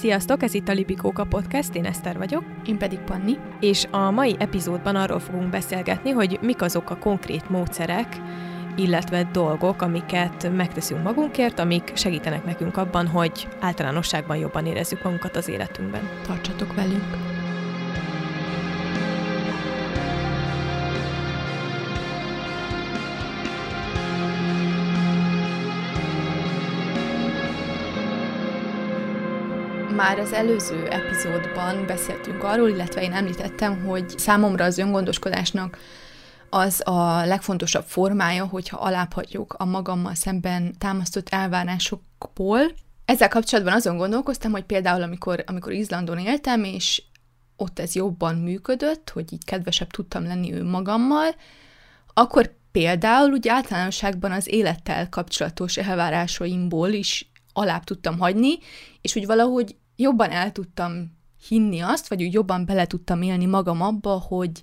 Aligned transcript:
Sziasztok, 0.00 0.42
ez 0.42 0.54
itt 0.54 0.68
a 0.68 0.72
Lipikóka 0.72 1.24
Podcast, 1.24 1.74
én 1.74 1.84
Eszter 1.84 2.18
vagyok. 2.18 2.42
Én 2.64 2.78
pedig 2.78 2.98
Panni. 2.98 3.36
És 3.60 3.86
a 3.90 4.10
mai 4.10 4.36
epizódban 4.38 4.96
arról 4.96 5.18
fogunk 5.18 5.50
beszélgetni, 5.50 6.10
hogy 6.10 6.38
mik 6.42 6.62
azok 6.62 6.90
a 6.90 6.96
konkrét 6.96 7.50
módszerek, 7.50 8.16
illetve 8.76 9.28
dolgok, 9.32 9.82
amiket 9.82 10.50
megteszünk 10.56 11.02
magunkért, 11.02 11.58
amik 11.58 11.92
segítenek 11.94 12.44
nekünk 12.44 12.76
abban, 12.76 13.06
hogy 13.06 13.48
általánosságban 13.58 14.36
jobban 14.36 14.66
érezzük 14.66 15.02
magunkat 15.02 15.36
az 15.36 15.48
életünkben. 15.48 16.08
Tartsatok 16.26 16.74
velünk! 16.74 17.29
Már 30.00 30.18
az 30.18 30.32
előző 30.32 30.88
epizódban 30.88 31.86
beszéltünk 31.86 32.42
arról, 32.42 32.68
illetve 32.68 33.02
én 33.02 33.12
említettem, 33.12 33.84
hogy 33.84 34.18
számomra 34.18 34.64
az 34.64 34.78
öngondoskodásnak 34.78 35.78
az 36.50 36.82
a 36.84 37.24
legfontosabb 37.24 37.84
formája, 37.84 38.46
hogyha 38.46 38.76
alábbhagyjuk 38.76 39.52
a 39.58 39.64
magammal 39.64 40.14
szemben 40.14 40.74
támasztott 40.78 41.28
elvárásokból. 41.28 42.60
Ezzel 43.04 43.28
kapcsolatban 43.28 43.74
azon 43.74 43.96
gondolkoztam, 43.96 44.50
hogy 44.52 44.64
például 44.64 45.02
amikor, 45.02 45.44
amikor 45.46 45.72
Izlandon 45.72 46.18
éltem, 46.18 46.64
és 46.64 47.02
ott 47.56 47.78
ez 47.78 47.94
jobban 47.94 48.34
működött, 48.34 49.10
hogy 49.10 49.32
így 49.32 49.44
kedvesebb 49.44 49.90
tudtam 49.90 50.24
lenni 50.24 50.54
ő 50.54 50.64
magammal, 50.64 51.34
akkor 52.14 52.54
például 52.72 53.30
úgy 53.30 53.48
általánosságban 53.48 54.32
az 54.32 54.52
élettel 54.52 55.08
kapcsolatos 55.08 55.76
elvárásaimból 55.76 56.88
is 56.88 57.30
alább 57.52 57.84
tudtam 57.84 58.18
hagyni, 58.18 58.58
és 59.00 59.16
úgy 59.16 59.26
valahogy 59.26 59.76
jobban 60.00 60.30
el 60.30 60.52
tudtam 60.52 61.18
hinni 61.48 61.80
azt, 61.80 62.08
vagy 62.08 62.22
úgy 62.22 62.32
jobban 62.32 62.64
bele 62.64 62.86
tudtam 62.86 63.22
élni 63.22 63.46
magam 63.46 63.82
abba, 63.82 64.10
hogy 64.10 64.62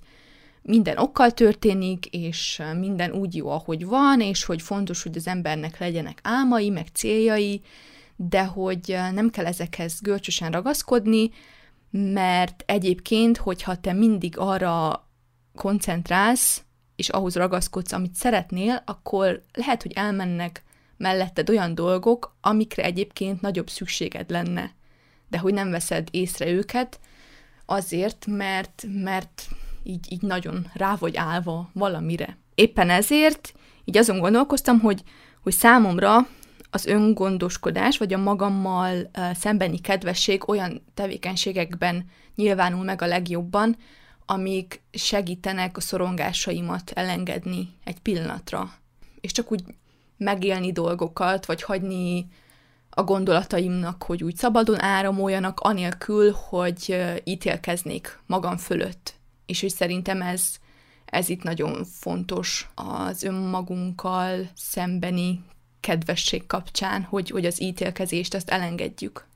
minden 0.62 0.98
okkal 0.98 1.32
történik, 1.32 2.06
és 2.06 2.62
minden 2.80 3.12
úgy 3.12 3.36
jó, 3.36 3.50
ahogy 3.50 3.86
van, 3.86 4.22
és 4.22 4.44
hogy 4.44 4.62
fontos, 4.62 5.04
hogy 5.04 5.18
az 5.18 5.28
embernek 5.28 5.80
legyenek 5.80 6.20
álmai, 6.24 6.70
meg 6.70 6.88
céljai, 6.94 7.62
de 8.16 8.44
hogy 8.46 8.98
nem 9.14 9.30
kell 9.30 9.46
ezekhez 9.46 10.02
görcsösen 10.02 10.52
ragaszkodni, 10.52 11.30
mert 11.90 12.64
egyébként, 12.66 13.38
hogyha 13.38 13.76
te 13.76 13.94
mindig 13.94 14.38
arra 14.38 15.08
koncentrálsz, 15.56 16.64
és 16.96 17.10
ahhoz 17.10 17.36
ragaszkodsz, 17.36 17.92
amit 17.92 18.16
szeretnél, 18.16 18.82
akkor 18.86 19.42
lehet, 19.54 19.82
hogy 19.82 19.92
elmennek 19.96 20.64
melletted 20.98 21.50
olyan 21.50 21.76
dolgok, 21.76 22.36
amikre 22.42 22.84
egyébként 22.84 23.42
nagyobb 23.42 23.70
szükséged 23.70 24.30
lenne 24.30 24.76
de 25.30 25.38
hogy 25.38 25.53
nem 25.53 25.70
veszed 25.70 26.08
észre 26.11 26.47
őket, 26.47 27.00
azért, 27.66 28.25
mert, 28.30 28.86
mert 28.89 29.47
így, 29.83 30.11
így 30.11 30.22
nagyon 30.22 30.70
rá 30.73 30.95
vagy 30.95 31.16
állva 31.16 31.70
valamire. 31.73 32.38
Éppen 32.56 32.89
ezért 32.89 33.53
így 33.86 33.98
azon 33.98 34.20
gondolkoztam, 34.20 34.80
hogy, 34.80 35.03
hogy 35.42 35.53
számomra 35.53 36.28
az 36.70 36.86
öngondoskodás, 36.86 37.98
vagy 37.98 38.14
a 38.14 38.17
magammal 38.17 39.11
szembeni 39.33 39.80
kedvesség 39.80 40.50
olyan 40.50 40.83
tevékenységekben 40.94 42.09
nyilvánul 42.36 42.83
meg 42.83 43.02
a 43.02 43.05
legjobban, 43.05 43.78
amik 44.25 44.81
segítenek 44.92 45.78
a 45.78 45.81
szorongásaimat 45.81 46.92
elengedni 46.95 47.70
egy 47.83 48.00
pillanatra. 48.00 48.73
És 49.22 49.31
csak 49.31 49.52
úgy 49.52 49.64
megélni 50.17 50.72
dolgokat, 50.72 51.45
vagy 51.45 51.61
hagyni 51.64 52.28
a 52.98 53.03
gondolataimnak, 53.03 54.03
hogy 54.03 54.23
úgy 54.23 54.36
szabadon 54.36 54.81
áramoljanak, 54.81 55.59
anélkül, 55.59 56.31
hogy 56.31 56.98
ítélkeznék 57.23 58.20
magam 58.26 58.58
fölött. 58.58 59.14
És 59.45 59.62
hogy 59.62 59.70
szerintem 59.70 60.22
ez, 60.22 60.44
ez 61.06 61.30
itt 61.30 61.44
nagyon 61.44 61.86
fontos 61.86 62.70
az 62.76 63.23
önmagunkkal 63.23 64.49
szembeni 64.55 65.44
kedvesség 65.80 66.48
kapcsán, 66.48 67.04
hogy, 67.04 67.30
hogy 67.30 67.45
az 67.45 67.61
ítélkezést 67.61 68.33
azt 68.33 68.49
elengedjük. 68.49 69.27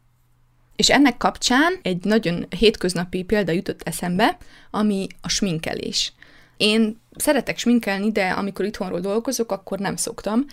És 0.75 0.89
ennek 0.89 1.17
kapcsán 1.17 1.79
egy 1.81 2.03
nagyon 2.03 2.45
hétköznapi 2.57 3.23
példa 3.23 3.51
jutott 3.51 3.81
eszembe, 3.81 4.37
ami 4.71 5.07
a 5.21 5.29
sminkelés. 5.29 6.13
Én 6.57 7.01
szeretek 7.15 7.57
sminkelni, 7.57 8.11
de 8.11 8.29
amikor 8.29 8.65
itthonról 8.65 8.99
dolgozok, 8.99 9.51
akkor 9.51 9.79
nem 9.79 9.95
szoktam. 9.95 10.45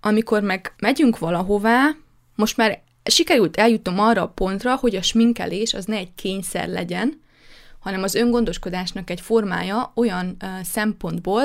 Amikor 0.00 0.42
meg 0.42 0.74
megyünk 0.78 1.18
valahová, 1.18 1.96
most 2.36 2.56
már 2.56 2.82
sikerült 3.04 3.56
eljutnom 3.56 3.98
arra 3.98 4.22
a 4.22 4.28
pontra, 4.28 4.76
hogy 4.76 4.96
a 4.96 5.02
sminkelés 5.02 5.74
az 5.74 5.84
ne 5.84 5.96
egy 5.96 6.14
kényszer 6.14 6.68
legyen, 6.68 7.20
hanem 7.78 8.02
az 8.02 8.14
öngondoskodásnak 8.14 9.10
egy 9.10 9.20
formája 9.20 9.92
olyan 9.94 10.36
uh, 10.42 10.48
szempontból, 10.62 11.42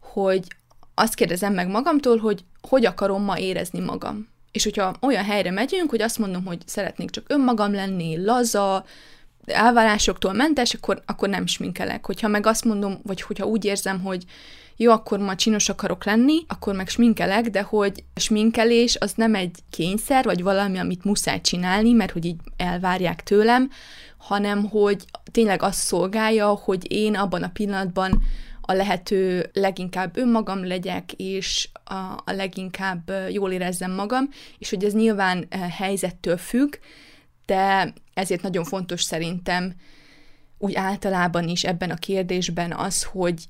hogy 0.00 0.46
azt 0.94 1.14
kérdezem 1.14 1.54
meg 1.54 1.68
magamtól, 1.68 2.16
hogy 2.16 2.44
hogy 2.68 2.86
akarom 2.86 3.22
ma 3.22 3.38
érezni 3.38 3.80
magam. 3.80 4.28
És 4.52 4.64
hogyha 4.64 4.94
olyan 5.00 5.24
helyre 5.24 5.50
megyünk, 5.50 5.90
hogy 5.90 6.02
azt 6.02 6.18
mondom, 6.18 6.44
hogy 6.44 6.58
szeretnék 6.66 7.10
csak 7.10 7.24
önmagam 7.28 7.72
lenni, 7.72 8.24
laza, 8.24 8.84
elvárásoktól 9.44 10.32
mentes, 10.32 10.74
akkor, 10.74 11.02
akkor 11.06 11.28
nem 11.28 11.46
sminkelek. 11.46 12.06
Hogyha 12.06 12.28
meg 12.28 12.46
azt 12.46 12.64
mondom, 12.64 13.00
vagy 13.02 13.22
hogyha 13.22 13.46
úgy 13.46 13.64
érzem, 13.64 14.00
hogy 14.00 14.24
jó, 14.76 14.92
akkor 14.92 15.18
ma 15.18 15.34
csinos 15.34 15.68
akarok 15.68 16.04
lenni, 16.04 16.38
akkor 16.48 16.74
meg 16.74 16.88
sminkelek, 16.88 17.48
de 17.48 17.62
hogy 17.62 18.04
sminkelés 18.14 18.96
az 18.96 19.12
nem 19.14 19.34
egy 19.34 19.58
kényszer, 19.70 20.24
vagy 20.24 20.42
valami, 20.42 20.78
amit 20.78 21.04
muszáj 21.04 21.40
csinálni, 21.40 21.92
mert 21.92 22.12
hogy 22.12 22.24
így 22.24 22.40
elvárják 22.56 23.22
tőlem, 23.22 23.70
hanem 24.16 24.64
hogy 24.68 25.04
tényleg 25.30 25.62
azt 25.62 25.78
szolgálja, 25.78 26.46
hogy 26.46 26.92
én 26.92 27.14
abban 27.14 27.42
a 27.42 27.50
pillanatban 27.52 28.22
a 28.60 28.72
lehető 28.72 29.50
leginkább 29.52 30.16
önmagam 30.16 30.66
legyek, 30.66 31.12
és 31.12 31.68
a, 31.84 31.94
a 32.24 32.32
leginkább 32.32 33.12
jól 33.30 33.52
érezzem 33.52 33.92
magam, 33.92 34.28
és 34.58 34.70
hogy 34.70 34.84
ez 34.84 34.92
nyilván 34.92 35.46
helyzettől 35.70 36.36
függ, 36.36 36.74
de 37.46 37.92
ezért 38.14 38.42
nagyon 38.42 38.64
fontos 38.64 39.02
szerintem 39.02 39.74
úgy 40.58 40.74
általában 40.74 41.48
is 41.48 41.64
ebben 41.64 41.90
a 41.90 41.96
kérdésben 41.96 42.72
az, 42.72 43.02
hogy 43.02 43.44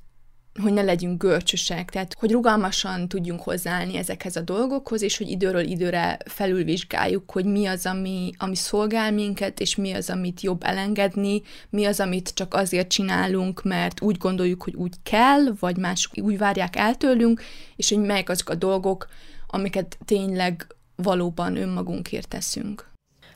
hogy 0.61 0.73
ne 0.73 0.81
legyünk 0.81 1.21
görcsösek, 1.21 1.89
tehát 1.89 2.15
hogy 2.19 2.31
rugalmasan 2.31 3.07
tudjunk 3.07 3.41
hozzáállni 3.41 3.97
ezekhez 3.97 4.35
a 4.35 4.41
dolgokhoz, 4.41 5.01
és 5.01 5.17
hogy 5.17 5.29
időről 5.29 5.63
időre 5.63 6.17
felülvizsgáljuk, 6.25 7.31
hogy 7.31 7.45
mi 7.45 7.65
az, 7.65 7.85
ami, 7.85 8.31
ami 8.37 8.55
szolgál 8.55 9.11
minket, 9.11 9.59
és 9.59 9.75
mi 9.75 9.91
az, 9.91 10.09
amit 10.09 10.41
jobb 10.41 10.63
elengedni, 10.63 11.41
mi 11.69 11.85
az, 11.85 11.99
amit 11.99 12.33
csak 12.33 12.53
azért 12.53 12.87
csinálunk, 12.87 13.63
mert 13.63 14.01
úgy 14.01 14.17
gondoljuk, 14.17 14.63
hogy 14.63 14.75
úgy 14.75 14.93
kell, 15.03 15.53
vagy 15.59 15.77
mások 15.77 16.11
úgy 16.17 16.37
várják 16.37 16.75
el 16.75 16.95
tőlünk, 16.95 17.41
és 17.75 17.89
hogy 17.89 17.99
melyek 17.99 18.29
azok 18.29 18.49
a 18.49 18.55
dolgok, 18.55 19.07
amiket 19.47 19.97
tényleg 20.05 20.67
valóban 20.95 21.55
önmagunkért 21.55 22.27
teszünk. 22.27 22.92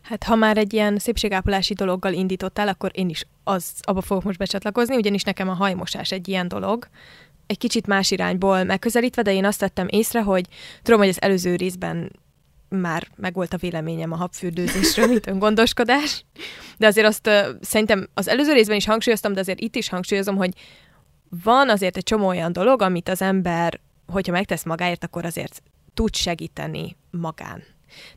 Hát 0.07 0.23
ha 0.23 0.35
már 0.35 0.57
egy 0.57 0.73
ilyen 0.73 0.97
szépségápolási 0.97 1.73
dologgal 1.73 2.13
indítottál, 2.13 2.67
akkor 2.67 2.91
én 2.93 3.09
is 3.09 3.25
az, 3.43 3.71
abba 3.81 4.01
fogok 4.01 4.23
most 4.23 4.37
becsatlakozni, 4.37 4.95
ugyanis 4.95 5.23
nekem 5.23 5.49
a 5.49 5.53
hajmosás 5.53 6.11
egy 6.11 6.27
ilyen 6.27 6.47
dolog. 6.47 6.87
Egy 7.47 7.57
kicsit 7.57 7.87
más 7.87 8.11
irányból 8.11 8.63
megközelítve, 8.63 9.21
de 9.21 9.33
én 9.33 9.45
azt 9.45 9.59
tettem 9.59 9.87
észre, 9.89 10.21
hogy 10.21 10.45
tudom, 10.81 10.99
hogy 10.99 11.09
az 11.09 11.21
előző 11.21 11.55
részben 11.55 12.11
már 12.69 13.07
megvolt 13.15 13.53
a 13.53 13.57
véleményem 13.57 14.11
a 14.11 14.15
habfürdőzésről, 14.15 15.07
mint 15.07 15.27
öngondoskodás, 15.27 16.25
de 16.77 16.87
azért 16.87 17.07
azt 17.07 17.27
uh, 17.27 17.47
szerintem 17.61 18.07
az 18.13 18.27
előző 18.27 18.53
részben 18.53 18.77
is 18.77 18.85
hangsúlyoztam, 18.85 19.33
de 19.33 19.39
azért 19.39 19.59
itt 19.59 19.75
is 19.75 19.89
hangsúlyozom, 19.89 20.35
hogy 20.35 20.53
van 21.43 21.69
azért 21.69 21.97
egy 21.97 22.03
csomó 22.03 22.27
olyan 22.27 22.51
dolog, 22.51 22.81
amit 22.81 23.09
az 23.09 23.21
ember, 23.21 23.79
hogyha 24.07 24.31
megtesz 24.31 24.63
magáért, 24.63 25.03
akkor 25.03 25.25
azért 25.25 25.61
tud 25.93 26.15
segíteni 26.15 26.95
magán. 27.11 27.63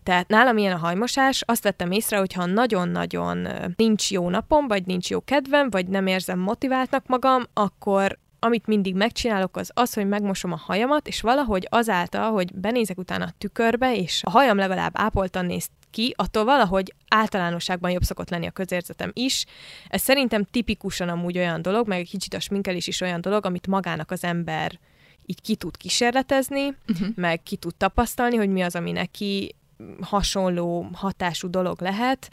Tehát 0.02 0.28
nálam 0.28 0.56
ilyen 0.56 0.72
a 0.72 0.78
hajmosás, 0.78 1.42
azt 1.46 1.62
vettem 1.62 1.90
észre, 1.90 2.18
hogy 2.18 2.32
ha 2.32 2.46
nagyon-nagyon 2.46 3.48
nincs 3.76 4.10
jó 4.10 4.28
napom, 4.28 4.68
vagy 4.68 4.86
nincs 4.86 5.10
jó 5.10 5.20
kedvem, 5.20 5.70
vagy 5.70 5.86
nem 5.86 6.06
érzem 6.06 6.38
motiváltnak 6.38 7.06
magam, 7.06 7.42
akkor 7.52 8.18
amit 8.42 8.66
mindig 8.66 8.94
megcsinálok, 8.94 9.56
az 9.56 9.70
az, 9.74 9.94
hogy 9.94 10.08
megmosom 10.08 10.52
a 10.52 10.62
hajamat, 10.66 11.08
és 11.08 11.20
valahogy 11.20 11.66
azáltal, 11.70 12.30
hogy 12.30 12.54
benézek 12.54 12.98
utána 12.98 13.24
a 13.24 13.34
tükörbe, 13.38 13.96
és 13.96 14.22
a 14.24 14.30
hajam 14.30 14.56
legalább 14.56 14.92
ápoltan 14.94 15.46
néz 15.46 15.68
ki, 15.90 16.14
attól 16.16 16.44
valahogy 16.44 16.94
általánosságban 17.08 17.90
jobb 17.90 18.02
szokott 18.02 18.30
lenni 18.30 18.46
a 18.46 18.50
közérzetem 18.50 19.10
is. 19.14 19.44
Ez 19.88 20.02
szerintem 20.02 20.44
tipikusan 20.44 21.08
amúgy 21.08 21.38
olyan 21.38 21.62
dolog, 21.62 21.88
meg 21.88 21.98
egy 21.98 22.10
kicsit 22.10 22.34
a 22.34 22.40
sminkelés 22.40 22.86
is 22.86 23.00
olyan 23.00 23.20
dolog, 23.20 23.46
amit 23.46 23.66
magának 23.66 24.10
az 24.10 24.24
ember 24.24 24.78
így 25.26 25.40
ki 25.40 25.56
tud 25.56 25.76
kísérletezni, 25.76 26.76
uh-huh. 26.88 27.08
meg 27.14 27.42
ki 27.42 27.56
tud 27.56 27.74
tapasztalni, 27.74 28.36
hogy 28.36 28.48
mi 28.48 28.62
az, 28.62 28.74
ami 28.74 28.92
neki 28.92 29.54
hasonló 30.00 30.88
hatású 30.92 31.50
dolog 31.50 31.80
lehet, 31.80 32.30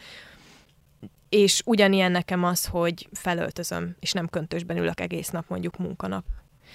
és 1.30 1.62
ugyanilyen 1.66 2.12
nekem 2.12 2.44
az, 2.44 2.66
hogy 2.66 3.10
felöltözöm, 3.12 3.96
és 4.00 4.12
nem 4.12 4.28
köntösben 4.28 4.78
ülök 4.78 5.00
egész 5.00 5.30
nap, 5.30 5.46
mondjuk 5.48 5.78
munkanap. 5.78 6.26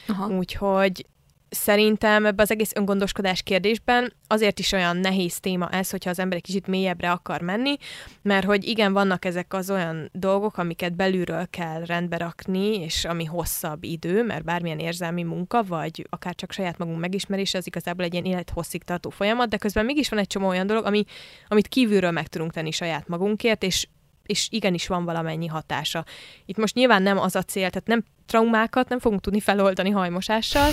Aha. 0.07 0.29
Úgyhogy 0.29 1.07
szerintem 1.55 2.27
ebbe 2.27 2.43
az 2.43 2.51
egész 2.51 2.73
öngondoskodás 2.75 3.43
kérdésben 3.43 4.13
azért 4.27 4.59
is 4.59 4.73
olyan 4.73 4.97
nehéz 4.97 5.41
téma 5.41 5.69
ez, 5.71 5.91
hogyha 5.91 6.11
az 6.11 6.19
ember 6.19 6.37
egy 6.37 6.43
kicsit 6.43 6.67
mélyebbre 6.67 7.11
akar 7.11 7.41
menni, 7.41 7.77
mert 8.23 8.45
hogy 8.45 8.65
igen, 8.65 8.93
vannak 8.93 9.25
ezek 9.25 9.55
az 9.55 9.71
olyan 9.71 10.11
dolgok, 10.13 10.59
amiket 10.59 10.97
belülről 10.97 11.47
kell 11.51 11.85
rendbe 11.85 12.17
rakni, 12.17 12.81
és 12.81 13.05
ami 13.05 13.25
hosszabb 13.25 13.85
idő, 13.85 14.23
mert 14.23 14.45
bármilyen 14.45 14.79
érzelmi 14.79 15.23
munka, 15.23 15.63
vagy 15.63 16.07
akár 16.11 16.35
csak 16.35 16.53
saját 16.53 16.79
magunk 16.79 17.01
megismerése, 17.01 17.59
az 17.59 17.67
igazából 17.67 18.05
egy 18.05 18.13
ilyen 18.13 18.25
élethosszig 18.25 18.83
tartó 18.83 19.11
folyamat, 19.11 19.49
de 19.49 19.57
közben 19.57 19.85
mégis 19.85 20.09
van 20.09 20.19
egy 20.19 20.27
csomó 20.27 20.49
olyan 20.49 20.67
dolog, 20.67 20.85
ami, 20.85 21.05
amit 21.49 21.69
kívülről 21.69 22.11
meg 22.11 22.27
tudunk 22.27 22.53
tenni 22.53 22.71
saját 22.71 23.09
magunkért, 23.09 23.63
és 23.63 23.87
és 24.27 24.49
igenis 24.51 24.87
van 24.87 25.05
valamennyi 25.05 25.47
hatása. 25.47 26.05
Itt 26.45 26.57
most 26.57 26.75
nyilván 26.75 27.03
nem 27.03 27.19
az 27.19 27.37
a 27.37 27.43
cél, 27.43 27.71
tehát 27.71 27.87
nem 27.87 28.05
traumákat 28.27 28.89
nem 28.89 28.99
fogunk 28.99 29.21
tudni 29.21 29.41
feloldani 29.41 29.91
hajmosással, 29.91 30.71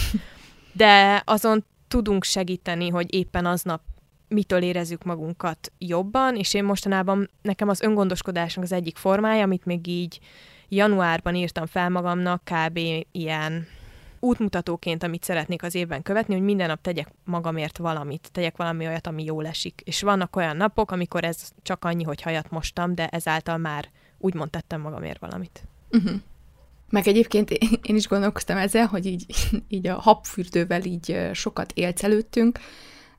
de 0.79 1.21
azon 1.25 1.65
tudunk 1.87 2.23
segíteni, 2.23 2.89
hogy 2.89 3.13
éppen 3.13 3.45
aznap 3.45 3.81
mitől 4.27 4.61
érezzük 4.61 5.03
magunkat 5.03 5.71
jobban, 5.77 6.35
és 6.35 6.53
én 6.53 6.63
mostanában 6.63 7.29
nekem 7.41 7.69
az 7.69 7.81
öngondoskodásnak 7.81 8.63
az 8.63 8.71
egyik 8.71 8.97
formája, 8.97 9.43
amit 9.43 9.65
még 9.65 9.87
így 9.87 10.19
januárban 10.69 11.35
írtam 11.35 11.65
fel 11.65 11.89
magamnak, 11.89 12.41
kb. 12.43 12.79
ilyen 13.11 13.67
útmutatóként, 14.19 15.03
amit 15.03 15.23
szeretnék 15.23 15.63
az 15.63 15.75
évben 15.75 16.01
követni, 16.01 16.33
hogy 16.33 16.43
minden 16.43 16.67
nap 16.67 16.81
tegyek 16.81 17.11
magamért 17.23 17.77
valamit, 17.77 18.29
tegyek 18.31 18.57
valami 18.57 18.87
olyat, 18.87 19.07
ami 19.07 19.23
jól 19.23 19.47
esik. 19.47 19.81
És 19.85 20.01
vannak 20.01 20.35
olyan 20.35 20.57
napok, 20.57 20.91
amikor 20.91 21.23
ez 21.23 21.51
csak 21.61 21.85
annyi, 21.85 22.03
hogy 22.03 22.21
hajat 22.21 22.49
mostam, 22.49 22.95
de 22.95 23.07
ezáltal 23.07 23.57
már 23.57 23.89
úgymond 24.17 24.49
tettem 24.49 24.81
magamért 24.81 25.19
valamit. 25.19 25.63
Uh-huh. 25.91 26.21
Meg 26.89 27.07
egyébként 27.07 27.51
én 27.81 27.95
is 27.95 28.07
gondolkoztam 28.07 28.57
ezzel, 28.57 28.85
hogy 28.85 29.05
így, 29.05 29.25
így 29.67 29.87
a 29.87 29.99
habfürdővel 29.99 30.83
így 30.83 31.17
sokat 31.33 31.71
élsz 31.71 32.03
előttünk, 32.03 32.59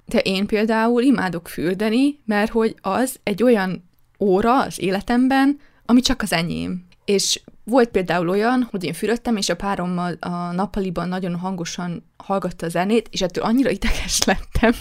de 0.06 0.18
én 0.18 0.46
például 0.46 1.02
imádok 1.02 1.48
fürdeni, 1.48 2.18
mert 2.24 2.50
hogy 2.50 2.74
az 2.80 3.16
egy 3.22 3.42
olyan 3.42 3.90
óra 4.18 4.62
az 4.62 4.80
életemben, 4.80 5.58
ami 5.86 6.00
csak 6.00 6.22
az 6.22 6.32
enyém. 6.32 6.86
És 7.04 7.40
volt 7.64 7.88
például 7.88 8.28
olyan, 8.28 8.68
hogy 8.70 8.84
én 8.84 8.92
fürödtem, 8.92 9.36
és 9.36 9.48
a 9.48 9.56
párommal 9.56 10.16
a 10.20 10.52
nappaliban 10.52 11.08
nagyon 11.08 11.36
hangosan 11.36 12.10
hallgatta 12.16 12.66
a 12.66 12.68
zenét, 12.68 13.08
és 13.10 13.22
ettől 13.22 13.44
annyira 13.44 13.70
ideges 13.70 14.24
lettem, 14.26 14.72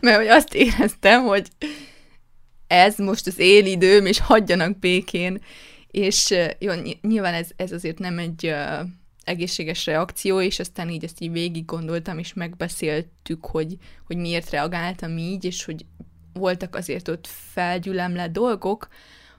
mert 0.00 0.16
hogy 0.16 0.26
azt 0.26 0.54
éreztem, 0.54 1.22
hogy 1.22 1.48
ez 2.66 2.98
most 2.98 3.26
az 3.26 3.38
én 3.38 3.66
időm, 3.66 4.06
és 4.06 4.20
hagyjanak 4.20 4.78
békén. 4.78 5.40
És 5.90 6.34
jó, 6.58 6.72
nyilván 7.00 7.34
ez, 7.34 7.48
ez 7.56 7.72
azért 7.72 7.98
nem 7.98 8.18
egy 8.18 8.54
egészséges 9.24 9.86
reakció, 9.86 10.40
és 10.40 10.58
aztán 10.58 10.90
így 10.90 11.04
ezt 11.04 11.20
így 11.20 11.32
végig 11.32 11.64
gondoltam, 11.64 12.18
és 12.18 12.34
megbeszéltük, 12.34 13.46
hogy, 13.46 13.76
hogy 14.06 14.16
miért 14.16 14.50
reagáltam 14.50 15.18
így, 15.18 15.44
és 15.44 15.64
hogy 15.64 15.84
voltak 16.32 16.74
azért 16.74 17.08
ott 17.08 17.26
felgyülemle 17.26 18.28
dolgok, 18.28 18.88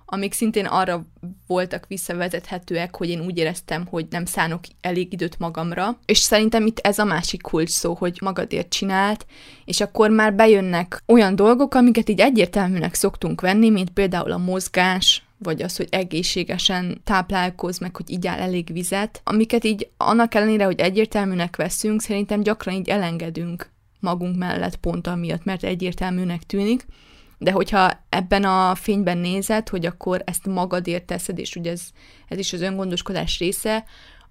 amik 0.10 0.34
szintén 0.34 0.66
arra 0.66 1.06
voltak 1.48 1.86
visszavezethetőek, 1.88 2.96
hogy 2.96 3.10
én 3.10 3.22
úgy 3.22 3.38
éreztem, 3.38 3.86
hogy 3.86 4.06
nem 4.10 4.26
szánok 4.26 4.60
elég 4.82 5.14
időt 5.14 5.40
magamra. 5.40 6.00
És 6.06 6.18
szerintem 6.18 6.66
itt 6.66 6.80
ez 6.80 7.00
a 7.00 7.04
másik 7.04 7.42
kulcs 7.42 7.70
szó, 7.70 7.94
hogy 7.94 8.18
magadért 8.22 8.70
csinált, 8.70 9.26
és 9.66 9.82
akkor 9.82 10.10
már 10.10 10.34
bejönnek 10.34 11.04
olyan 11.06 11.36
dolgok, 11.36 11.74
amiket 11.74 12.10
így 12.10 12.20
egyértelműnek 12.20 12.94
szoktunk 12.94 13.42
venni, 13.42 13.70
mint 13.70 13.90
például 13.90 14.32
a 14.32 14.38
mozgás, 14.38 15.27
vagy 15.38 15.62
az, 15.62 15.78
hogy 15.78 15.88
egészségesen 15.90 17.02
táplálkoz, 17.04 17.78
meg 17.78 17.96
hogy 17.96 18.10
igyál 18.10 18.40
elég 18.40 18.74
vizet, 18.74 19.22
amiket 19.24 19.64
így 19.64 19.90
annak 19.98 20.36
ellenére, 20.36 20.66
hogy 20.66 20.80
egyértelműnek 20.80 21.56
veszünk, 21.56 22.02
szerintem 22.02 22.42
gyakran 22.42 22.76
így 22.76 22.90
elengedünk 22.90 23.70
magunk 24.00 24.38
mellett 24.38 24.76
pont 24.76 25.08
amiatt, 25.08 25.44
mert 25.44 25.64
egyértelműnek 25.64 26.44
tűnik, 26.44 26.86
de 27.38 27.52
hogyha 27.52 27.92
ebben 28.10 28.44
a 28.44 28.76
fényben 28.76 29.18
nézed, 29.18 29.70
hogy 29.70 29.86
akkor 29.86 30.22
ezt 30.26 30.46
magadért 30.46 31.06
teszed, 31.06 31.40
és 31.40 31.56
ugye 31.56 31.72
ez, 31.72 31.82
ez 32.28 32.38
is 32.38 32.54
az 32.54 32.62
öngondoskodás 32.62 33.40
része, 33.40 33.84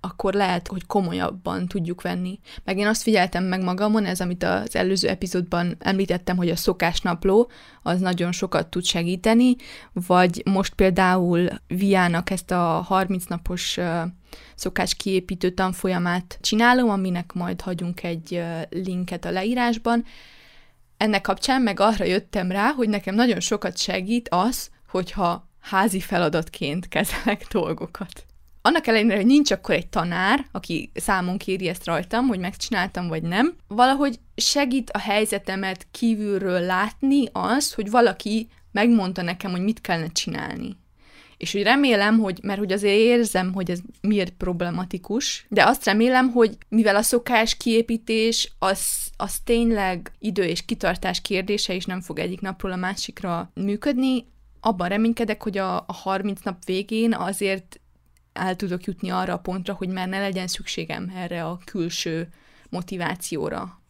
akkor 0.07 0.35
lehet, 0.35 0.69
hogy 0.69 0.87
komolyabban 0.87 1.67
tudjuk 1.67 2.03
venni. 2.03 2.39
Meg 2.65 2.79
én 2.79 2.87
azt 2.87 3.03
figyeltem 3.03 3.45
meg 3.45 3.63
magamon, 3.63 4.05
ez 4.05 4.21
amit 4.21 4.43
az 4.43 4.77
előző 4.77 5.09
epizódban 5.09 5.77
említettem, 5.79 6.37
hogy 6.37 6.49
a 6.49 6.57
szokásnapló 6.57 7.51
az 7.83 8.01
nagyon 8.01 8.33
sokat 8.33 8.67
tud 8.67 8.85
segíteni, 8.85 9.57
vagy 9.93 10.43
most 10.45 10.75
például 10.75 11.49
Viának 11.67 12.31
ezt 12.31 12.51
a 12.51 12.85
30 12.87 13.25
napos 13.25 13.79
szokás 14.55 14.95
kiépítő 14.95 15.51
tanfolyamát 15.51 16.39
csinálom, 16.41 16.91
aminek 16.91 17.33
majd 17.33 17.61
hagyunk 17.61 18.03
egy 18.03 18.43
linket 18.71 19.25
a 19.25 19.31
leírásban, 19.31 20.05
ennek 20.97 21.21
kapcsán 21.21 21.63
meg 21.63 21.81
arra 21.81 22.05
jöttem 22.05 22.51
rá, 22.51 22.71
hogy 22.71 22.89
nekem 22.89 23.15
nagyon 23.15 23.41
sokat 23.41 23.79
segít 23.79 24.29
az, 24.29 24.71
hogyha 24.89 25.49
házi 25.61 26.01
feladatként 26.01 26.89
kezelek 26.89 27.47
dolgokat. 27.51 28.26
Annak 28.67 28.87
ellenére, 28.87 29.17
hogy 29.17 29.27
nincs 29.27 29.51
akkor 29.51 29.75
egy 29.75 29.87
tanár, 29.87 30.47
aki 30.53 30.91
számon 30.95 31.39
kéri 31.39 31.69
ezt 31.69 31.85
rajtam, 31.85 32.27
hogy 32.27 32.39
megcsináltam 32.39 33.09
vagy 33.09 33.23
nem, 33.23 33.55
valahogy 33.69 34.19
segít 34.37 34.91
a 34.91 34.99
helyzetemet 34.99 35.87
kívülről 35.91 36.61
látni 36.61 37.25
az, 37.33 37.73
hogy 37.73 37.91
valaki 37.91 38.49
megmondta 38.73 39.23
nekem, 39.23 39.51
hogy 39.51 39.61
mit 39.61 39.81
kellene 39.81 40.09
csinálni. 40.13 40.77
És 41.37 41.53
hogy 41.53 41.63
remélem, 41.63 42.19
hogy, 42.19 42.39
mert 42.43 42.59
hogy 42.59 42.73
azért 42.73 42.95
érzem, 42.95 43.53
hogy 43.53 43.71
ez 43.71 43.79
miért 44.01 44.31
problematikus, 44.31 45.47
de 45.49 45.65
azt 45.65 45.85
remélem, 45.85 46.31
hogy 46.31 46.59
mivel 46.69 46.97
a 46.97 47.03
szokás 47.03 47.57
kiépítés 47.57 48.53
az, 48.59 48.87
az 49.17 49.39
tényleg 49.45 50.13
idő 50.19 50.45
és 50.45 50.65
kitartás 50.65 51.21
kérdése, 51.21 51.75
és 51.75 51.85
nem 51.85 52.01
fog 52.01 52.19
egyik 52.19 52.41
napról 52.41 52.73
a 52.73 52.77
másikra 52.77 53.51
működni, 53.55 54.27
abban 54.61 54.89
reménykedek, 54.89 55.43
hogy 55.43 55.59
a, 55.59 55.77
a 55.77 55.93
30 55.93 56.41
nap 56.41 56.65
végén 56.65 57.15
azért 57.15 57.81
el 58.37 58.57
tudok 58.57 58.85
jutni 58.85 59.11
arra 59.11 59.33
a 59.33 59.39
pontra, 59.39 59.75
hogy 59.75 59.89
már 59.89 60.09
ne 60.09 60.19
legyen 60.19 60.47
szükségem 60.47 61.13
erre 61.15 61.45
a 61.45 61.59
külső 61.65 62.29
motivációra. 62.71 63.81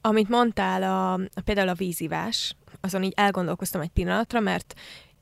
Amit 0.00 0.28
mondtál, 0.28 0.82
a, 0.82 1.12
a, 1.12 1.40
például 1.44 1.68
a 1.68 1.74
vízivás, 1.74 2.56
azon 2.80 3.02
így 3.02 3.12
elgondolkoztam 3.16 3.80
egy 3.80 3.88
pillanatra, 3.88 4.40
mert 4.40 4.74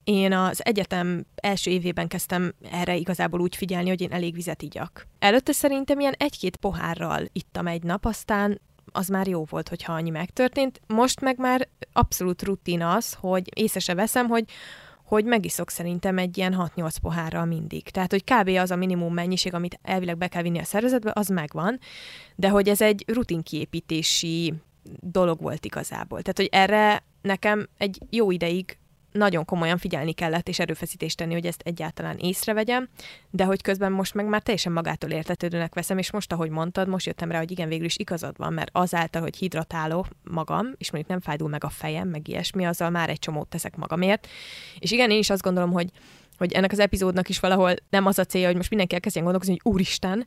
én 0.04 0.32
az 0.32 0.64
egyetem 0.64 1.24
első 1.34 1.70
évében 1.70 2.08
kezdtem 2.08 2.54
erre 2.70 2.96
igazából 2.96 3.40
úgy 3.40 3.56
figyelni, 3.56 3.88
hogy 3.88 4.00
én 4.00 4.12
elég 4.12 4.34
vizet 4.34 4.62
igyak. 4.62 5.06
Előtte 5.18 5.52
szerintem 5.52 6.00
ilyen 6.00 6.14
egy-két 6.16 6.56
pohárral 6.56 7.28
ittam 7.32 7.66
egy 7.66 7.82
nap, 7.82 8.04
aztán 8.04 8.60
az 8.92 9.08
már 9.08 9.26
jó 9.26 9.44
volt, 9.44 9.68
hogyha 9.68 9.92
annyi 9.92 10.10
megtörtént. 10.10 10.80
Most 10.86 11.20
meg 11.20 11.38
már 11.38 11.68
abszolút 11.92 12.42
rutin 12.42 12.82
az, 12.82 13.16
hogy 13.20 13.48
észre 13.54 13.80
se 13.80 13.94
veszem, 13.94 14.28
hogy 14.28 14.44
hogy 15.14 15.24
megiszok 15.24 15.70
szerintem 15.70 16.18
egy 16.18 16.38
ilyen 16.38 16.70
6-8 16.76 16.94
pohárral 17.02 17.44
mindig. 17.44 17.82
Tehát, 17.82 18.10
hogy 18.10 18.24
kb. 18.24 18.48
az 18.48 18.70
a 18.70 18.76
minimum 18.76 19.14
mennyiség, 19.14 19.54
amit 19.54 19.78
elvileg 19.82 20.18
be 20.18 20.28
kell 20.28 20.42
vinni 20.42 20.58
a 20.58 20.64
szervezetbe, 20.64 21.10
az 21.14 21.28
megvan, 21.28 21.78
de 22.36 22.48
hogy 22.48 22.68
ez 22.68 22.80
egy 22.80 23.04
rutinkiépítési 23.06 24.54
dolog 25.00 25.40
volt 25.40 25.64
igazából. 25.64 26.22
Tehát, 26.22 26.36
hogy 26.36 26.48
erre 26.52 27.02
nekem 27.22 27.68
egy 27.78 27.98
jó 28.10 28.30
ideig 28.30 28.78
nagyon 29.12 29.44
komolyan 29.44 29.78
figyelni 29.78 30.12
kellett, 30.12 30.48
és 30.48 30.58
erőfeszítést 30.58 31.16
tenni, 31.16 31.32
hogy 31.32 31.46
ezt 31.46 31.62
egyáltalán 31.64 32.16
észrevegyem, 32.18 32.88
de 33.30 33.44
hogy 33.44 33.62
közben 33.62 33.92
most 33.92 34.14
meg 34.14 34.26
már 34.26 34.42
teljesen 34.42 34.72
magától 34.72 35.10
értetődőnek 35.10 35.74
veszem, 35.74 35.98
és 35.98 36.10
most, 36.12 36.32
ahogy 36.32 36.50
mondtad, 36.50 36.88
most 36.88 37.06
jöttem 37.06 37.30
rá, 37.30 37.38
hogy 37.38 37.50
igen, 37.50 37.68
végül 37.68 37.84
is 37.84 37.96
igazad 37.96 38.36
van, 38.36 38.52
mert 38.52 38.70
azáltal, 38.72 39.22
hogy 39.22 39.36
hidratáló 39.36 40.06
magam, 40.22 40.66
és 40.78 40.90
mondjuk 40.90 41.12
nem 41.12 41.20
fájdul 41.20 41.48
meg 41.48 41.64
a 41.64 41.68
fejem, 41.68 42.08
meg 42.08 42.28
ilyesmi, 42.28 42.66
azzal 42.66 42.90
már 42.90 43.08
egy 43.08 43.18
csomót 43.18 43.48
teszek 43.48 43.76
magamért. 43.76 44.26
És 44.78 44.90
igen, 44.90 45.10
én 45.10 45.18
is 45.18 45.30
azt 45.30 45.42
gondolom, 45.42 45.72
hogy 45.72 45.90
hogy 46.38 46.52
ennek 46.52 46.72
az 46.72 46.78
epizódnak 46.78 47.28
is 47.28 47.40
valahol 47.40 47.74
nem 47.90 48.06
az 48.06 48.18
a 48.18 48.24
célja, 48.24 48.46
hogy 48.46 48.56
most 48.56 48.68
mindenki 48.68 48.94
elkezdjen 48.94 49.24
gondolkozni, 49.24 49.58
hogy 49.62 49.72
úristen, 49.72 50.26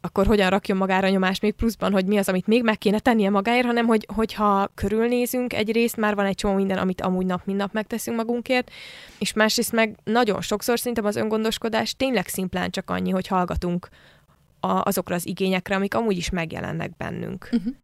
akkor 0.00 0.26
hogyan 0.26 0.50
rakjon 0.50 0.78
magára 0.78 1.08
nyomást 1.08 1.42
még 1.42 1.52
pluszban, 1.52 1.92
hogy 1.92 2.06
mi 2.06 2.16
az, 2.16 2.28
amit 2.28 2.46
még 2.46 2.62
meg 2.62 2.78
kéne 2.78 2.98
tennie 2.98 3.30
magáért, 3.30 3.66
hanem 3.66 3.86
hogy, 3.86 4.06
hogyha 4.14 4.70
körülnézünk 4.74 5.52
egyrészt, 5.52 5.96
már 5.96 6.14
van 6.14 6.26
egy 6.26 6.34
csomó 6.34 6.54
minden, 6.54 6.78
amit 6.78 7.00
amúgy 7.00 7.26
nap, 7.26 7.44
mint 7.44 7.58
nap 7.58 7.72
megteszünk 7.72 8.16
magunkért, 8.16 8.70
és 9.18 9.32
másrészt 9.32 9.72
meg 9.72 9.98
nagyon 10.04 10.40
sokszor 10.40 10.78
szerintem 10.78 11.04
az 11.04 11.16
öngondoskodás 11.16 11.94
tényleg 11.96 12.28
szimplán 12.28 12.70
csak 12.70 12.90
annyi, 12.90 13.10
hogy 13.10 13.26
hallgatunk 13.26 13.88
a, 14.60 14.82
azokra 14.82 15.14
az 15.14 15.26
igényekre, 15.26 15.74
amik 15.74 15.94
amúgy 15.94 16.16
is 16.16 16.30
megjelennek 16.30 16.96
bennünk. 16.96 17.48
Uh-huh. 17.52 17.74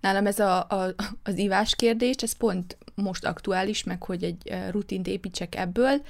Nálam 0.00 0.26
ez 0.26 0.38
a, 0.38 0.58
a, 0.58 0.94
az 1.22 1.38
ivás 1.38 1.74
kérdés, 1.74 2.14
ez 2.16 2.32
pont 2.32 2.78
most 2.94 3.24
aktuális, 3.24 3.84
meg 3.84 4.02
hogy 4.02 4.22
egy 4.22 4.54
rutint 4.70 5.06
építsek 5.06 5.54
ebből, 5.54 6.02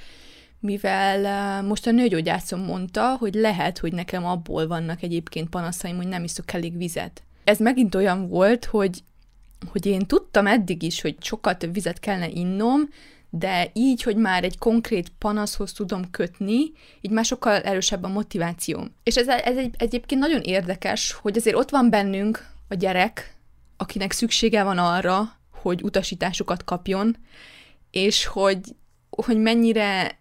mivel 0.59 1.61
most 1.61 1.87
a 1.87 1.91
nőgyógyászom 1.91 2.59
mondta, 2.59 3.15
hogy 3.19 3.33
lehet, 3.33 3.77
hogy 3.77 3.93
nekem 3.93 4.25
abból 4.25 4.67
vannak 4.67 5.01
egyébként 5.01 5.49
panaszaim, 5.49 5.95
hogy 5.95 6.07
nem 6.07 6.23
iszok 6.23 6.53
elég 6.53 6.77
vizet. 6.77 7.23
Ez 7.43 7.59
megint 7.59 7.95
olyan 7.95 8.27
volt, 8.27 8.65
hogy, 8.65 9.03
hogy 9.71 9.85
én 9.85 10.05
tudtam 10.05 10.47
eddig 10.47 10.83
is, 10.83 11.01
hogy 11.01 11.15
sokat 11.19 11.57
több 11.57 11.73
vizet 11.73 11.99
kellene 11.99 12.27
innom, 12.27 12.81
de 13.29 13.69
így, 13.73 14.03
hogy 14.03 14.15
már 14.15 14.43
egy 14.43 14.57
konkrét 14.57 15.11
panaszhoz 15.17 15.73
tudom 15.73 16.11
kötni, 16.11 16.71
így 17.01 17.11
már 17.11 17.25
sokkal 17.25 17.61
erősebb 17.61 18.03
a 18.03 18.07
motivációm. 18.07 18.95
És 19.03 19.15
ez, 19.15 19.27
ez 19.27 19.57
egy, 19.57 19.75
egyébként 19.77 20.21
nagyon 20.21 20.41
érdekes, 20.41 21.11
hogy 21.11 21.37
azért 21.37 21.55
ott 21.55 21.69
van 21.69 21.89
bennünk 21.89 22.45
a 22.67 22.73
gyerek, 22.73 23.35
akinek 23.77 24.11
szüksége 24.11 24.63
van 24.63 24.77
arra, 24.77 25.37
hogy 25.51 25.83
utasításokat 25.83 26.63
kapjon, 26.63 27.17
és 27.91 28.25
hogy, 28.25 28.59
hogy 29.09 29.37
mennyire 29.37 30.18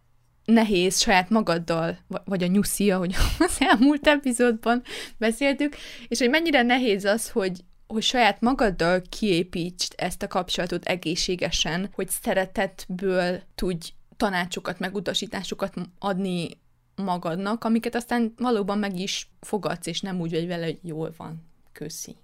nehéz 0.52 1.00
saját 1.00 1.30
magaddal, 1.30 1.98
vagy 2.24 2.42
a 2.42 2.46
nyuszi, 2.46 2.90
ahogy 2.90 3.14
az 3.38 3.56
elmúlt 3.58 4.06
epizódban 4.06 4.82
beszéltük, 5.16 5.76
és 6.08 6.18
hogy 6.18 6.30
mennyire 6.30 6.62
nehéz 6.62 7.04
az, 7.04 7.30
hogy, 7.30 7.60
hogy 7.86 8.02
saját 8.02 8.40
magaddal 8.40 9.02
kiépítsd 9.08 9.92
ezt 9.96 10.22
a 10.22 10.26
kapcsolatot 10.28 10.84
egészségesen, 10.84 11.90
hogy 11.94 12.08
szeretetből 12.08 13.42
tudj 13.54 13.88
tanácsokat, 14.16 14.78
meg 14.78 14.94
utasításokat 14.94 15.74
adni 15.98 16.48
magadnak, 16.96 17.64
amiket 17.64 17.94
aztán 17.94 18.34
valóban 18.36 18.78
meg 18.78 18.98
is 18.98 19.30
fogadsz, 19.40 19.86
és 19.86 20.00
nem 20.00 20.20
úgy 20.20 20.30
vagy 20.30 20.46
vele, 20.46 20.64
hogy 20.64 20.78
jól 20.82 21.14
van. 21.16 21.46
Köszi. 21.72 22.16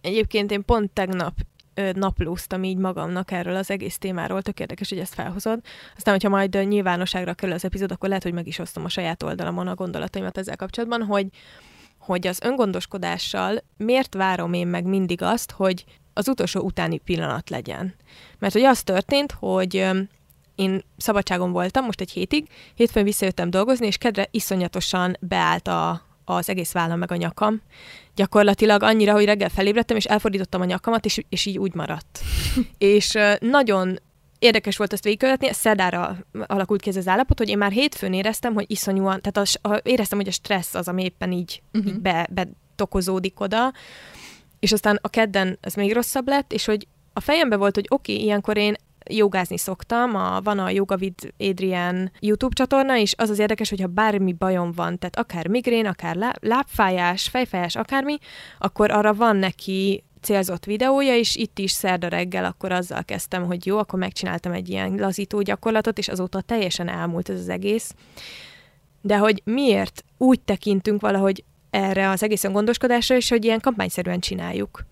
Egyébként 0.00 0.50
én 0.50 0.64
pont 0.64 0.90
tegnap 0.90 1.34
naplóztam 1.92 2.64
így 2.64 2.76
magamnak 2.76 3.30
erről 3.30 3.56
az 3.56 3.70
egész 3.70 3.98
témáról, 3.98 4.42
tök 4.42 4.60
érdekes, 4.60 4.88
hogy 4.88 4.98
ezt 4.98 5.14
felhozod. 5.14 5.60
Aztán, 5.96 6.14
hogyha 6.14 6.28
majd 6.28 6.68
nyilvánosságra 6.68 7.34
kerül 7.34 7.54
az 7.54 7.64
epizód, 7.64 7.92
akkor 7.92 8.08
lehet, 8.08 8.22
hogy 8.22 8.32
meg 8.32 8.46
is 8.46 8.58
osztom 8.58 8.84
a 8.84 8.88
saját 8.88 9.22
oldalamon 9.22 9.66
a 9.66 9.74
gondolataimat 9.74 10.38
ezzel 10.38 10.56
kapcsolatban, 10.56 11.02
hogy, 11.02 11.26
hogy 11.98 12.26
az 12.26 12.40
öngondoskodással 12.42 13.62
miért 13.76 14.14
várom 14.14 14.52
én 14.52 14.66
meg 14.66 14.84
mindig 14.84 15.22
azt, 15.22 15.50
hogy 15.50 15.84
az 16.12 16.28
utolsó 16.28 16.60
utáni 16.60 16.98
pillanat 16.98 17.50
legyen. 17.50 17.94
Mert 18.38 18.52
hogy 18.52 18.62
az 18.62 18.82
történt, 18.82 19.32
hogy 19.32 19.86
én 20.54 20.84
szabadságon 20.96 21.52
voltam 21.52 21.84
most 21.84 22.00
egy 22.00 22.10
hétig, 22.10 22.48
hétfőn 22.74 23.04
visszajöttem 23.04 23.50
dolgozni, 23.50 23.86
és 23.86 23.96
kedre 23.96 24.28
iszonyatosan 24.30 25.16
beállt 25.20 25.68
a, 25.68 26.07
az 26.34 26.48
egész 26.48 26.72
vállam 26.72 26.98
meg 26.98 27.12
a 27.12 27.16
nyakam. 27.16 27.62
Gyakorlatilag 28.14 28.82
annyira, 28.82 29.12
hogy 29.12 29.24
reggel 29.24 29.48
felébredtem, 29.48 29.96
és 29.96 30.04
elfordítottam 30.04 30.60
a 30.60 30.64
nyakamat, 30.64 31.04
és, 31.04 31.24
és 31.28 31.46
így 31.46 31.58
úgy 31.58 31.74
maradt. 31.74 32.20
és 32.78 33.18
nagyon 33.40 33.98
érdekes 34.38 34.76
volt 34.76 34.92
ezt 34.92 35.04
végigkövetni, 35.04 35.52
szerdára 35.52 36.16
alakult 36.46 36.80
ki 36.80 36.88
ez 36.88 36.96
az 36.96 37.08
állapot, 37.08 37.38
hogy 37.38 37.48
én 37.48 37.58
már 37.58 37.70
hétfőn 37.70 38.12
éreztem, 38.12 38.54
hogy 38.54 38.70
iszonyúan, 38.70 39.20
tehát 39.20 39.50
a, 39.62 39.68
a, 39.68 39.80
éreztem, 39.82 40.18
hogy 40.18 40.28
a 40.28 40.32
stressz 40.32 40.74
az, 40.74 40.88
ami 40.88 41.02
éppen 41.02 41.32
így, 41.32 41.62
uh-huh. 41.72 41.92
így 41.92 42.00
be, 42.00 42.28
betokozódik 42.30 43.40
oda, 43.40 43.72
és 44.58 44.72
aztán 44.72 44.98
a 45.02 45.08
kedden 45.08 45.58
ez 45.60 45.74
még 45.74 45.92
rosszabb 45.92 46.28
lett, 46.28 46.52
és 46.52 46.64
hogy 46.64 46.86
a 47.12 47.20
fejembe 47.20 47.56
volt, 47.56 47.74
hogy 47.74 47.86
oké, 47.88 48.12
okay, 48.12 48.24
ilyenkor 48.24 48.56
én 48.56 48.76
jogázni 49.08 49.58
szoktam, 49.58 50.14
a, 50.14 50.40
van 50.40 50.58
a 50.58 50.70
Yoga 50.70 50.96
with 51.00 51.26
Adrian 51.38 52.10
YouTube 52.20 52.54
csatorna, 52.54 52.96
és 52.96 53.14
az 53.16 53.30
az 53.30 53.38
érdekes, 53.38 53.68
hogyha 53.68 53.86
bármi 53.86 54.32
bajom 54.32 54.72
van, 54.72 54.98
tehát 54.98 55.18
akár 55.18 55.48
migrén, 55.48 55.86
akár 55.86 56.36
lábfájás, 56.40 57.28
fejfájás, 57.28 57.76
akármi, 57.76 58.18
akkor 58.58 58.90
arra 58.90 59.14
van 59.14 59.36
neki 59.36 60.04
célzott 60.20 60.64
videója, 60.64 61.16
és 61.16 61.36
itt 61.36 61.58
is 61.58 61.70
szerda 61.70 62.08
reggel 62.08 62.44
akkor 62.44 62.72
azzal 62.72 63.04
kezdtem, 63.04 63.46
hogy 63.46 63.66
jó, 63.66 63.78
akkor 63.78 63.98
megcsináltam 63.98 64.52
egy 64.52 64.68
ilyen 64.68 64.94
lazító 64.94 65.40
gyakorlatot, 65.40 65.98
és 65.98 66.08
azóta 66.08 66.40
teljesen 66.40 66.88
elmúlt 66.88 67.28
ez 67.28 67.38
az 67.38 67.48
egész. 67.48 67.94
De 69.00 69.16
hogy 69.16 69.42
miért 69.44 70.04
úgy 70.16 70.40
tekintünk 70.40 71.00
valahogy 71.00 71.44
erre 71.70 72.10
az 72.10 72.22
egészen 72.22 72.52
gondoskodásra, 72.52 73.16
és 73.16 73.28
hogy 73.28 73.44
ilyen 73.44 73.60
kampányszerűen 73.60 74.20
csináljuk 74.20 74.84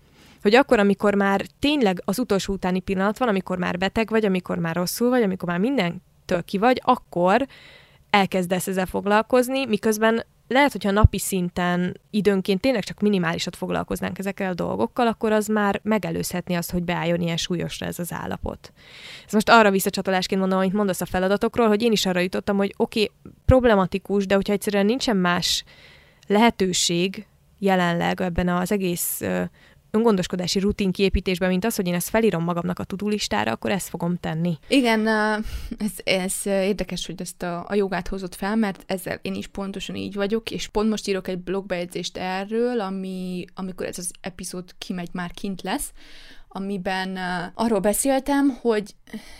hogy 0.47 0.55
akkor, 0.55 0.79
amikor 0.79 1.15
már 1.15 1.45
tényleg 1.59 2.01
az 2.05 2.19
utolsó 2.19 2.53
utáni 2.53 2.79
pillanat 2.79 3.17
van, 3.17 3.27
amikor 3.27 3.57
már 3.57 3.77
beteg 3.77 4.09
vagy, 4.09 4.25
amikor 4.25 4.57
már 4.57 4.75
rosszul 4.75 5.09
vagy, 5.09 5.21
amikor 5.21 5.49
már 5.49 5.59
mindentől 5.59 6.43
ki 6.45 6.57
vagy, 6.57 6.81
akkor 6.83 7.47
elkezdesz 8.09 8.67
ezzel 8.67 8.85
foglalkozni, 8.85 9.65
miközben 9.65 10.25
lehet, 10.47 10.71
hogyha 10.71 10.91
napi 10.91 11.19
szinten 11.19 11.99
időnként 12.09 12.61
tényleg 12.61 12.83
csak 12.83 12.99
minimálisat 12.99 13.55
foglalkoznánk 13.55 14.19
ezekkel 14.19 14.51
a 14.51 14.53
dolgokkal, 14.53 15.07
akkor 15.07 15.31
az 15.31 15.47
már 15.47 15.79
megelőzhetni 15.83 16.55
azt, 16.55 16.71
hogy 16.71 16.83
beálljon 16.83 17.21
ilyen 17.21 17.37
súlyosra 17.37 17.85
ez 17.85 17.99
az 17.99 18.13
állapot. 18.13 18.73
Ez 19.25 19.33
most 19.33 19.49
arra 19.49 19.71
visszacsatolásként 19.71 20.41
mondom, 20.41 20.59
amit 20.59 20.73
mondasz 20.73 21.01
a 21.01 21.05
feladatokról, 21.05 21.67
hogy 21.67 21.81
én 21.81 21.91
is 21.91 22.05
arra 22.05 22.19
jutottam, 22.19 22.57
hogy 22.57 22.73
oké, 22.77 23.01
okay, 23.01 23.33
problematikus, 23.45 24.25
de 24.25 24.35
hogyha 24.35 24.53
egyszerűen 24.53 24.85
nincsen 24.85 25.17
más 25.17 25.63
lehetőség 26.27 27.27
jelenleg 27.59 28.21
ebben 28.21 28.47
az 28.47 28.71
egész 28.71 29.21
öngondoskodási 29.97 30.59
rutin 30.59 30.91
kiépítésben, 30.91 31.49
mint 31.49 31.65
az, 31.65 31.75
hogy 31.75 31.87
én 31.87 31.93
ezt 31.93 32.09
felírom 32.09 32.43
magamnak 32.43 32.79
a 32.79 32.83
tudulistára, 32.83 33.51
akkor 33.51 33.71
ezt 33.71 33.89
fogom 33.89 34.15
tenni. 34.15 34.57
Igen, 34.67 35.07
ez, 35.77 35.91
ez 36.03 36.33
érdekes, 36.43 37.05
hogy 37.05 37.21
ezt 37.21 37.43
a, 37.43 37.65
a 37.67 37.75
jogát 37.75 38.07
hozott 38.07 38.35
fel, 38.35 38.55
mert 38.55 38.83
ezzel 38.85 39.19
én 39.21 39.33
is 39.33 39.47
pontosan 39.47 39.95
így 39.95 40.15
vagyok, 40.15 40.51
és 40.51 40.67
pont 40.67 40.89
most 40.89 41.07
írok 41.07 41.27
egy 41.27 41.39
blogbejegyzést 41.39 42.17
erről, 42.17 42.79
ami, 42.79 43.45
amikor 43.55 43.85
ez 43.85 43.97
az 43.97 44.11
epizód 44.21 44.75
kimegy, 44.77 45.09
már 45.11 45.31
kint 45.31 45.61
lesz, 45.61 45.91
amiben 46.47 47.19
arról 47.53 47.79
beszéltem, 47.79 48.49
hogy, 48.61 48.95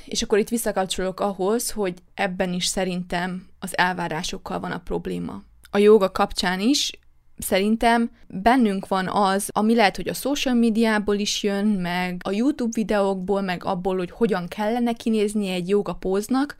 és 0.05 0.21
akkor 0.21 0.37
itt 0.37 0.49
visszakapcsolok 0.49 1.19
ahhoz, 1.19 1.71
hogy 1.71 1.93
ebben 2.13 2.53
is 2.53 2.65
szerintem 2.65 3.47
az 3.59 3.77
elvárásokkal 3.77 4.59
van 4.59 4.71
a 4.71 4.79
probléma. 4.79 5.43
A 5.71 5.77
joga 5.77 6.11
kapcsán 6.11 6.59
is 6.59 6.91
szerintem 7.37 8.11
bennünk 8.27 8.87
van 8.87 9.07
az, 9.07 9.49
ami 9.53 9.75
lehet, 9.75 9.95
hogy 9.95 10.07
a 10.07 10.13
social 10.13 10.55
médiából 10.55 11.15
is 11.15 11.43
jön, 11.43 11.65
meg 11.65 12.21
a 12.23 12.31
YouTube 12.31 12.71
videókból, 12.73 13.41
meg 13.41 13.63
abból, 13.63 13.97
hogy 13.97 14.11
hogyan 14.11 14.47
kellene 14.47 14.93
kinézni 14.93 15.49
egy 15.49 15.67
joga 15.69 15.93
póznak, 15.93 16.55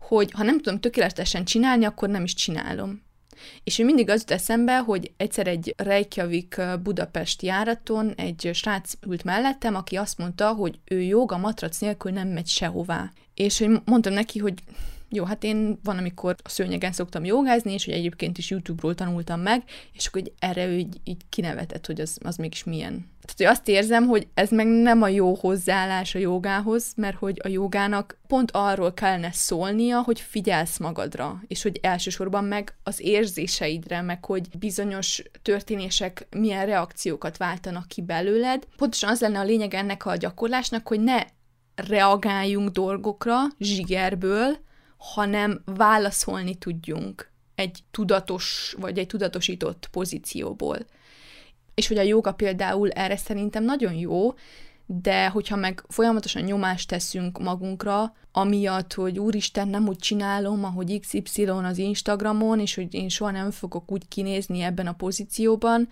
hogy 0.00 0.30
ha 0.30 0.42
nem 0.42 0.60
tudom 0.60 0.80
tökéletesen 0.80 1.44
csinálni, 1.44 1.84
akkor 1.84 2.08
nem 2.08 2.24
is 2.24 2.34
csinálom. 2.34 3.02
És 3.64 3.78
én 3.78 3.84
mindig 3.84 4.10
az 4.10 4.20
jut 4.20 4.30
eszembe, 4.30 4.78
hogy 4.78 5.12
egyszer 5.16 5.46
egy 5.46 5.74
Reykjavik 5.76 6.60
Budapest 6.82 7.42
járaton 7.42 8.12
egy 8.16 8.50
srác 8.52 8.92
ült 9.06 9.24
mellettem, 9.24 9.74
aki 9.74 9.96
azt 9.96 10.18
mondta, 10.18 10.52
hogy 10.52 10.78
ő 10.84 11.00
joga 11.00 11.36
matrac 11.36 11.78
nélkül 11.78 12.12
nem 12.12 12.28
megy 12.28 12.46
sehová. 12.46 13.12
És 13.34 13.58
hogy 13.58 13.80
mondtam 13.84 14.12
neki, 14.12 14.38
hogy 14.38 14.54
jó, 15.12 15.24
hát 15.24 15.44
én 15.44 15.78
van, 15.82 15.98
amikor 15.98 16.36
a 16.42 16.48
szőnyegen 16.48 16.92
szoktam 16.92 17.24
jogázni, 17.24 17.72
és 17.72 17.84
hogy 17.84 17.94
egyébként 17.94 18.38
is 18.38 18.50
YouTube-ról 18.50 18.94
tanultam 18.94 19.40
meg, 19.40 19.62
és 19.92 20.06
akkor 20.06 20.20
hogy 20.20 20.32
erre 20.38 20.66
ő 20.66 20.76
így, 20.76 21.00
így 21.04 21.22
kinevetett, 21.28 21.86
hogy 21.86 22.00
az, 22.00 22.18
az 22.22 22.36
mégis 22.36 22.64
milyen. 22.64 23.08
Tehát, 23.20 23.36
hogy 23.36 23.46
azt 23.46 23.68
érzem, 23.68 24.06
hogy 24.06 24.28
ez 24.34 24.50
meg 24.50 24.66
nem 24.66 25.02
a 25.02 25.08
jó 25.08 25.34
hozzáállás 25.34 26.14
a 26.14 26.18
jogához, 26.18 26.92
mert 26.96 27.16
hogy 27.16 27.40
a 27.44 27.48
jogának 27.48 28.18
pont 28.26 28.50
arról 28.50 28.94
kellene 28.94 29.32
szólnia, 29.32 30.02
hogy 30.02 30.20
figyelsz 30.20 30.78
magadra, 30.78 31.42
és 31.46 31.62
hogy 31.62 31.78
elsősorban 31.82 32.44
meg 32.44 32.74
az 32.82 33.00
érzéseidre, 33.00 34.00
meg 34.00 34.24
hogy 34.24 34.48
bizonyos 34.58 35.22
történések 35.42 36.26
milyen 36.36 36.66
reakciókat 36.66 37.36
váltanak 37.36 37.88
ki 37.88 38.02
belőled. 38.02 38.66
Pontosan 38.76 39.10
az 39.10 39.20
lenne 39.20 39.38
a 39.38 39.44
lényeg 39.44 39.74
ennek 39.74 40.06
a 40.06 40.16
gyakorlásnak, 40.16 40.88
hogy 40.88 41.00
ne 41.00 41.22
reagáljunk 41.74 42.68
dolgokra 42.68 43.36
zsigerből, 43.58 44.56
hanem 45.00 45.62
válaszolni 45.64 46.54
tudjunk 46.54 47.30
egy 47.54 47.78
tudatos, 47.90 48.74
vagy 48.78 48.98
egy 48.98 49.06
tudatosított 49.06 49.88
pozícióból. 49.90 50.78
És 51.74 51.88
hogy 51.88 51.98
a 51.98 52.02
joga 52.02 52.32
például 52.32 52.90
erre 52.90 53.16
szerintem 53.16 53.64
nagyon 53.64 53.92
jó, 53.92 54.34
de 54.86 55.28
hogyha 55.28 55.56
meg 55.56 55.84
folyamatosan 55.88 56.42
nyomást 56.42 56.88
teszünk 56.88 57.38
magunkra, 57.38 58.14
amiatt, 58.32 58.92
hogy 58.94 59.18
úristen, 59.18 59.68
nem 59.68 59.88
úgy 59.88 59.98
csinálom, 59.98 60.64
ahogy 60.64 61.00
XY 61.00 61.44
az 61.44 61.78
Instagramon, 61.78 62.60
és 62.60 62.74
hogy 62.74 62.94
én 62.94 63.08
soha 63.08 63.30
nem 63.30 63.50
fogok 63.50 63.92
úgy 63.92 64.08
kinézni 64.08 64.60
ebben 64.60 64.86
a 64.86 64.92
pozícióban, 64.92 65.88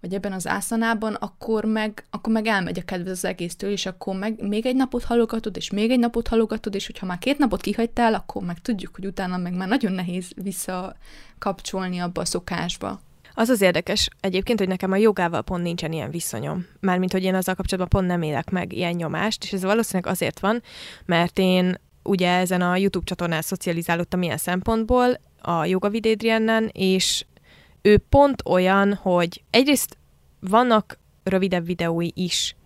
vagy 0.00 0.14
ebben 0.14 0.32
az 0.32 0.46
ászanában, 0.46 1.14
akkor 1.14 1.64
meg, 1.64 2.04
akkor 2.10 2.32
meg 2.32 2.46
elmegy 2.46 2.78
a 2.78 2.84
kedved 2.84 3.12
az 3.12 3.24
egésztől, 3.24 3.70
és 3.70 3.86
akkor 3.86 4.16
meg 4.16 4.48
még 4.48 4.66
egy 4.66 4.76
napot 4.76 5.04
halogatod, 5.04 5.56
és 5.56 5.70
még 5.70 5.90
egy 5.90 5.98
napot 5.98 6.28
halogatod, 6.28 6.74
és 6.74 6.86
hogyha 6.86 7.06
már 7.06 7.18
két 7.18 7.38
napot 7.38 7.60
kihagytál, 7.60 8.14
akkor 8.14 8.42
meg 8.42 8.58
tudjuk, 8.58 8.94
hogy 8.94 9.06
utána 9.06 9.36
meg 9.36 9.54
már 9.54 9.68
nagyon 9.68 9.92
nehéz 9.92 10.30
visszakapcsolni 10.34 11.98
abba 11.98 12.20
a 12.20 12.24
szokásba. 12.24 13.00
Az 13.34 13.48
az 13.48 13.60
érdekes 13.60 14.08
egyébként, 14.20 14.58
hogy 14.58 14.68
nekem 14.68 14.92
a 14.92 14.96
jogával 14.96 15.42
pont 15.42 15.62
nincsen 15.62 15.92
ilyen 15.92 16.10
viszonyom. 16.10 16.66
Mármint, 16.80 17.12
hogy 17.12 17.22
én 17.22 17.34
azzal 17.34 17.54
kapcsolatban 17.54 18.00
pont 18.00 18.12
nem 18.12 18.28
élek 18.28 18.50
meg 18.50 18.72
ilyen 18.72 18.94
nyomást, 18.94 19.44
és 19.44 19.52
ez 19.52 19.62
valószínűleg 19.62 20.12
azért 20.12 20.40
van, 20.40 20.62
mert 21.04 21.38
én 21.38 21.80
ugye 22.02 22.30
ezen 22.30 22.60
a 22.60 22.76
YouTube 22.76 23.04
csatornán 23.04 23.42
szocializálódtam 23.42 24.22
ilyen 24.22 24.36
szempontból, 24.36 25.20
a 25.42 25.64
Yoga 25.64 25.88
Vidédriennen, 25.88 26.70
és 26.72 27.24
ő 27.82 27.98
pont 28.08 28.42
olyan, 28.44 28.94
hogy 28.94 29.42
egyrészt 29.50 29.98
vannak 30.40 30.98
rövidebb 31.22 31.66
videói 31.66 32.08
is. 32.14 32.56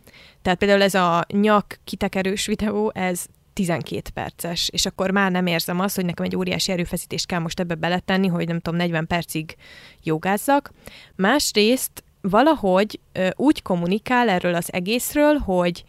Tehát 0.43 0.59
például 0.59 0.83
ez 0.83 0.95
a 0.95 1.25
nyak 1.33 1.79
kitekerős 1.85 2.47
videó, 2.47 2.93
ez 2.95 3.27
12 3.53 4.11
perces, 4.15 4.69
és 4.73 4.87
akkor 4.87 5.11
már 5.11 5.31
nem 5.31 5.47
érzem 5.47 5.81
azt, 5.81 5.95
hogy 5.95 6.05
nekem 6.05 6.25
egy 6.25 6.37
óriási 6.37 6.73
erőfeszítést 6.73 7.27
kell 7.27 7.39
most 7.39 7.61
ebbe 7.61 7.75
beletenni, 7.75 8.27
hogy 8.27 8.47
nem 8.47 8.61
tudom, 8.61 8.79
40 8.79 9.07
percig 9.07 9.57
jogázzak. 10.03 10.73
Másrészt 11.17 12.05
valahogy 12.21 13.01
ö, 13.13 13.29
úgy 13.37 13.63
kommunikál 13.63 14.29
erről 14.29 14.55
az 14.55 14.73
egészről, 14.73 15.35
hogy 15.35 15.85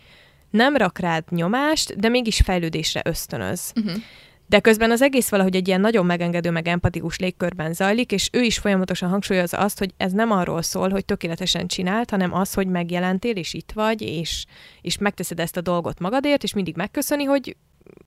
nem 0.50 0.76
rak 0.76 1.00
rád 1.00 1.24
nyomást, 1.30 2.00
de 2.00 2.10
mégis 2.10 2.42
fejlődésre 2.42 3.02
ösztönöz. 3.06 3.72
Uh-huh. 3.76 4.02
De 4.48 4.60
közben 4.60 4.92
az 4.92 5.02
egész 5.02 5.30
valahogy 5.30 5.56
egy 5.56 5.68
ilyen 5.68 5.82
nagyon 5.82 6.06
megengedő, 6.06 6.52
meg 6.52 6.68
empatikus 6.68 7.18
légkörben 7.18 7.74
zajlik, 7.74 8.12
és 8.12 8.30
ő 8.32 8.42
is 8.42 8.58
folyamatosan 8.58 9.10
hangsúlyozza 9.10 9.58
azt, 9.58 9.80
hogy 9.80 9.94
ez 9.98 10.12
nem 10.12 10.32
arról 10.32 10.62
szól, 10.62 10.90
hogy 10.90 11.06
tökéletesen 11.06 11.68
csinált, 11.68 12.10
hanem 12.10 12.34
az, 12.34 12.54
hogy 12.54 12.68
megjelentél, 12.68 13.36
és 13.36 13.54
itt 13.54 13.72
vagy, 13.72 14.02
és, 14.02 14.46
és 14.82 14.98
megteszed 14.98 15.40
ezt 15.40 15.58
a 15.58 15.62
dolgot 15.62 16.00
magadért, 16.00 16.44
és 16.44 16.54
mindig 16.54 16.76
megköszöni, 16.76 17.24
hogy 17.24 17.56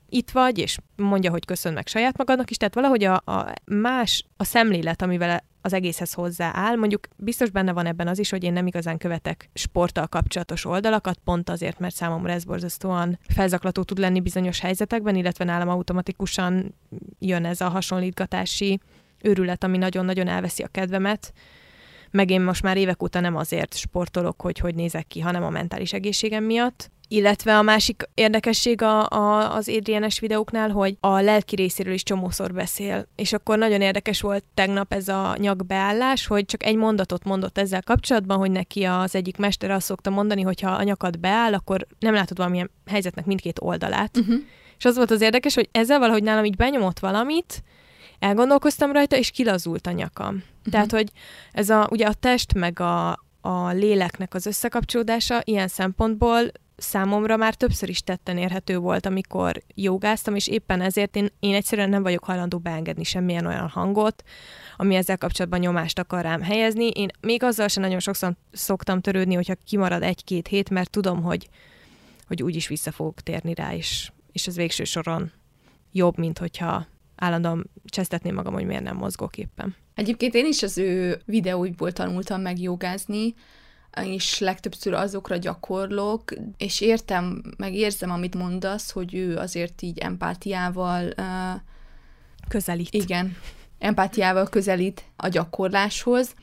itt 0.08 0.30
vagy, 0.30 0.58
és 0.58 0.78
mondja, 0.96 1.30
hogy 1.30 1.44
köszön 1.44 1.72
meg 1.72 1.86
saját 1.86 2.16
magadnak 2.16 2.50
is, 2.50 2.56
tehát 2.56 2.74
valahogy 2.74 3.04
a, 3.04 3.14
a 3.14 3.52
más, 3.64 4.24
a 4.36 4.44
szemlélet, 4.44 5.02
amivel 5.02 5.44
az 5.60 5.72
egészhez 5.72 6.12
hozzááll. 6.12 6.76
Mondjuk 6.76 7.08
biztos 7.16 7.50
benne 7.50 7.72
van 7.72 7.86
ebben 7.86 8.08
az 8.08 8.18
is, 8.18 8.30
hogy 8.30 8.44
én 8.44 8.52
nem 8.52 8.66
igazán 8.66 8.98
követek 8.98 9.50
sporttal 9.54 10.06
kapcsolatos 10.06 10.64
oldalakat, 10.64 11.18
pont 11.24 11.50
azért, 11.50 11.78
mert 11.78 11.94
számomra 11.94 12.32
ez 12.32 12.44
borzasztóan 12.44 13.18
felzaklató 13.28 13.82
tud 13.82 13.98
lenni 13.98 14.20
bizonyos 14.20 14.60
helyzetekben, 14.60 15.16
illetve 15.16 15.44
nálam 15.44 15.68
automatikusan 15.68 16.74
jön 17.18 17.44
ez 17.44 17.60
a 17.60 17.68
hasonlítgatási 17.68 18.80
őrület, 19.22 19.64
ami 19.64 19.78
nagyon-nagyon 19.78 20.28
elveszi 20.28 20.62
a 20.62 20.68
kedvemet. 20.68 21.32
Meg 22.10 22.30
én 22.30 22.40
most 22.40 22.62
már 22.62 22.76
évek 22.76 23.02
óta 23.02 23.20
nem 23.20 23.36
azért 23.36 23.76
sportolok, 23.76 24.40
hogy 24.40 24.58
hogy 24.58 24.74
nézek 24.74 25.06
ki, 25.06 25.20
hanem 25.20 25.44
a 25.44 25.50
mentális 25.50 25.92
egészségem 25.92 26.44
miatt. 26.44 26.90
Illetve 27.10 27.58
a 27.58 27.62
másik 27.62 28.08
érdekesség 28.14 28.82
a, 28.82 29.08
a, 29.08 29.54
az 29.54 29.68
Adrianes 29.68 30.18
videóknál, 30.20 30.70
hogy 30.70 30.96
a 31.00 31.20
lelki 31.20 31.54
részéről 31.54 31.92
is 31.92 32.02
csomószor 32.02 32.52
beszél. 32.52 33.08
És 33.16 33.32
akkor 33.32 33.58
nagyon 33.58 33.80
érdekes 33.80 34.20
volt 34.20 34.44
tegnap 34.54 34.92
ez 34.92 35.08
a 35.08 35.34
nyakbeállás, 35.38 36.26
hogy 36.26 36.44
csak 36.44 36.64
egy 36.64 36.76
mondatot 36.76 37.24
mondott 37.24 37.58
ezzel 37.58 37.82
kapcsolatban, 37.82 38.38
hogy 38.38 38.50
neki 38.50 38.84
az 38.84 39.14
egyik 39.14 39.36
mester 39.36 39.70
azt 39.70 39.86
szokta 39.86 40.10
mondani, 40.10 40.42
hogy 40.42 40.60
ha 40.60 40.70
a 40.70 40.82
nyakad 40.82 41.18
beáll, 41.18 41.54
akkor 41.54 41.86
nem 41.98 42.14
látod 42.14 42.36
valamilyen 42.36 42.70
helyzetnek 42.86 43.26
mindkét 43.26 43.60
oldalát. 43.60 44.16
Uh-huh. 44.16 44.36
És 44.78 44.84
az 44.84 44.96
volt 44.96 45.10
az 45.10 45.20
érdekes, 45.20 45.54
hogy 45.54 45.68
ezzel 45.72 45.98
valahogy 45.98 46.22
nálam 46.22 46.44
így 46.44 46.56
benyomott 46.56 46.98
valamit, 46.98 47.62
elgondolkoztam 48.18 48.92
rajta, 48.92 49.16
és 49.16 49.30
kilazult 49.30 49.86
a 49.86 49.90
nyakam. 49.90 50.34
Uh-huh. 50.34 50.72
Tehát, 50.72 50.90
hogy 50.90 51.08
ez 51.52 51.70
a, 51.70 51.88
ugye 51.90 52.06
a 52.06 52.12
test 52.12 52.54
meg 52.54 52.80
a, 52.80 53.08
a 53.40 53.68
léleknek 53.72 54.34
az 54.34 54.46
összekapcsolódása 54.46 55.40
ilyen 55.44 55.68
szempontból 55.68 56.40
számomra 56.78 57.36
már 57.36 57.54
többször 57.54 57.88
is 57.88 58.00
tetten 58.00 58.38
érhető 58.38 58.78
volt, 58.78 59.06
amikor 59.06 59.62
jogáztam, 59.74 60.34
és 60.34 60.46
éppen 60.46 60.80
ezért 60.80 61.16
én, 61.16 61.28
én 61.40 61.54
egyszerűen 61.54 61.88
nem 61.88 62.02
vagyok 62.02 62.24
hajlandó 62.24 62.58
beengedni 62.58 63.04
semmilyen 63.04 63.46
olyan 63.46 63.68
hangot, 63.68 64.22
ami 64.76 64.94
ezzel 64.94 65.18
kapcsolatban 65.18 65.60
nyomást 65.60 65.98
akar 65.98 66.22
rám 66.22 66.42
helyezni. 66.42 66.88
Én 66.88 67.08
még 67.20 67.42
azzal 67.42 67.68
sem 67.68 67.82
nagyon 67.82 68.00
sokszor 68.00 68.34
szoktam 68.52 69.00
törődni, 69.00 69.34
hogyha 69.34 69.54
kimarad 69.64 70.02
egy-két 70.02 70.48
hét, 70.48 70.70
mert 70.70 70.90
tudom, 70.90 71.22
hogy, 71.22 71.48
hogy 72.26 72.42
úgyis 72.42 72.68
vissza 72.68 72.92
fogok 72.92 73.20
térni 73.20 73.54
rá, 73.54 73.74
és, 73.74 74.10
és 74.32 74.46
ez 74.46 74.56
végső 74.56 74.84
soron 74.84 75.32
jobb, 75.92 76.18
mint 76.18 76.38
hogyha 76.38 76.86
állandóan 77.16 77.70
csesztetném 77.84 78.34
magam, 78.34 78.52
hogy 78.52 78.66
miért 78.66 78.82
nem 78.82 78.96
mozgok 78.96 79.36
éppen. 79.36 79.76
Egyébként 79.94 80.34
én 80.34 80.46
is 80.46 80.62
az 80.62 80.78
ő 80.78 81.20
videóiból 81.24 81.92
tanultam 81.92 82.40
meg 82.40 82.60
jogázni, 82.60 83.34
és 84.02 84.38
legtöbbször 84.38 84.94
azokra 84.94 85.36
gyakorlok, 85.36 86.32
és 86.56 86.80
értem, 86.80 87.42
meg 87.56 87.74
érzem, 87.74 88.10
amit 88.10 88.34
mondasz, 88.34 88.90
hogy 88.90 89.14
ő 89.14 89.36
azért 89.36 89.82
így 89.82 89.98
empátiával 89.98 91.04
uh, 91.04 91.60
közelít. 92.48 92.94
Igen, 92.94 93.36
empátiával 93.78 94.48
közelít 94.48 95.04
a 95.16 95.28
gyakorláshoz. 95.28 96.34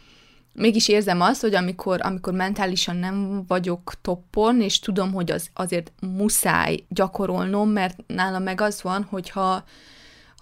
Mégis 0.53 0.87
érzem 0.87 1.21
azt, 1.21 1.41
hogy 1.41 1.55
amikor, 1.55 1.99
amikor 2.01 2.33
mentálisan 2.33 2.95
nem 2.95 3.45
vagyok 3.47 3.93
toppon, 4.01 4.61
és 4.61 4.79
tudom, 4.79 5.13
hogy 5.13 5.31
az 5.31 5.49
azért 5.53 5.91
muszáj 6.01 6.83
gyakorolnom, 6.89 7.69
mert 7.69 7.97
nálam 8.07 8.43
meg 8.43 8.61
az 8.61 8.81
van, 8.81 9.03
hogyha 9.03 9.63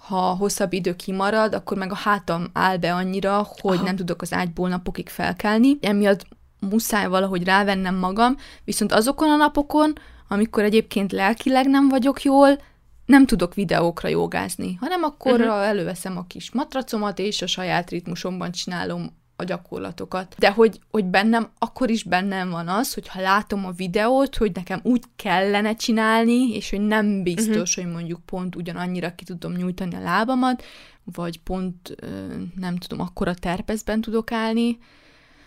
ha 0.07 0.35
hosszabb 0.35 0.73
idő 0.73 0.95
kimarad, 0.95 1.53
akkor 1.53 1.77
meg 1.77 1.91
a 1.91 1.95
hátam 1.95 2.49
áll 2.53 2.77
be 2.77 2.93
annyira, 2.93 3.47
hogy 3.61 3.75
Aha. 3.75 3.83
nem 3.83 3.95
tudok 3.95 4.21
az 4.21 4.33
ágyból 4.33 4.69
napokig 4.69 5.09
felkelni. 5.09 5.77
Emiatt 5.81 6.25
muszáj 6.69 7.07
valahogy 7.07 7.43
rávennem 7.43 7.95
magam, 7.95 8.37
viszont 8.63 8.91
azokon 8.91 9.29
a 9.29 9.35
napokon, 9.35 9.93
amikor 10.27 10.63
egyébként 10.63 11.11
lelkileg 11.11 11.67
nem 11.67 11.89
vagyok 11.89 12.21
jól, 12.21 12.57
nem 13.05 13.25
tudok 13.25 13.53
videókra 13.53 14.09
jogázni, 14.09 14.77
hanem 14.79 15.03
akkor 15.03 15.39
uh-huh. 15.39 15.67
előveszem 15.67 16.17
a 16.17 16.27
kis 16.27 16.51
matracomat, 16.51 17.19
és 17.19 17.41
a 17.41 17.47
saját 17.47 17.89
ritmusomban 17.89 18.51
csinálom 18.51 19.21
a 19.35 19.43
gyakorlatokat. 19.43 20.35
De 20.37 20.51
hogy, 20.51 20.79
hogy 20.91 21.05
bennem, 21.05 21.49
akkor 21.59 21.89
is 21.89 22.03
bennem 22.03 22.49
van 22.49 22.67
az, 22.67 22.93
hogy 22.93 23.07
ha 23.07 23.21
látom 23.21 23.65
a 23.65 23.71
videót, 23.71 24.35
hogy 24.35 24.51
nekem 24.53 24.79
úgy 24.83 25.03
kellene 25.15 25.75
csinálni, 25.75 26.55
és 26.55 26.69
hogy 26.69 26.81
nem 26.81 27.23
biztos, 27.23 27.69
uh-huh. 27.69 27.83
hogy 27.83 27.93
mondjuk 27.93 28.19
pont 28.25 28.55
ugyanannyira 28.55 29.15
ki 29.15 29.23
tudom 29.23 29.53
nyújtani 29.53 29.95
a 29.95 30.01
lábamat, 30.01 30.63
vagy 31.03 31.39
pont 31.39 31.95
nem 32.55 32.75
tudom, 32.75 32.99
akkor 32.99 33.27
a 33.27 33.33
terpezben 33.33 34.01
tudok 34.01 34.31
állni, 34.31 34.77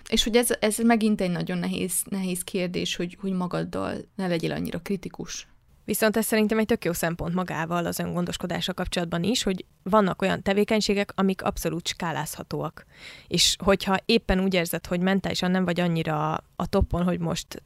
és 0.08 0.24
hogy 0.24 0.36
ez, 0.36 0.48
ez 0.60 0.78
megint 0.78 1.20
egy 1.20 1.30
nagyon 1.30 1.58
nehéz, 1.58 2.02
nehéz 2.10 2.42
kérdés, 2.42 2.96
hogy, 2.96 3.16
hogy 3.20 3.32
magaddal 3.32 3.94
ne 4.14 4.26
legyél 4.26 4.52
annyira 4.52 4.78
kritikus. 4.78 5.46
Viszont 5.84 6.16
ez 6.16 6.26
szerintem 6.26 6.58
egy 6.58 6.66
tök 6.66 6.84
jó 6.84 6.92
szempont 6.92 7.34
magával 7.34 7.86
az 7.86 7.98
öngondoskodással 7.98 8.74
kapcsolatban 8.74 9.22
is, 9.22 9.42
hogy 9.42 9.64
vannak 9.82 10.22
olyan 10.22 10.42
tevékenységek, 10.42 11.12
amik 11.14 11.42
abszolút 11.42 11.86
skálázhatóak. 11.86 12.86
És 13.26 13.56
hogyha 13.64 13.98
éppen 14.04 14.40
úgy 14.40 14.54
érzed, 14.54 14.86
hogy 14.86 15.00
mentálisan 15.00 15.50
nem 15.50 15.64
vagy 15.64 15.80
annyira 15.80 16.44
a 16.56 16.66
toppon, 16.66 17.02
hogy 17.02 17.18
most 17.18 17.62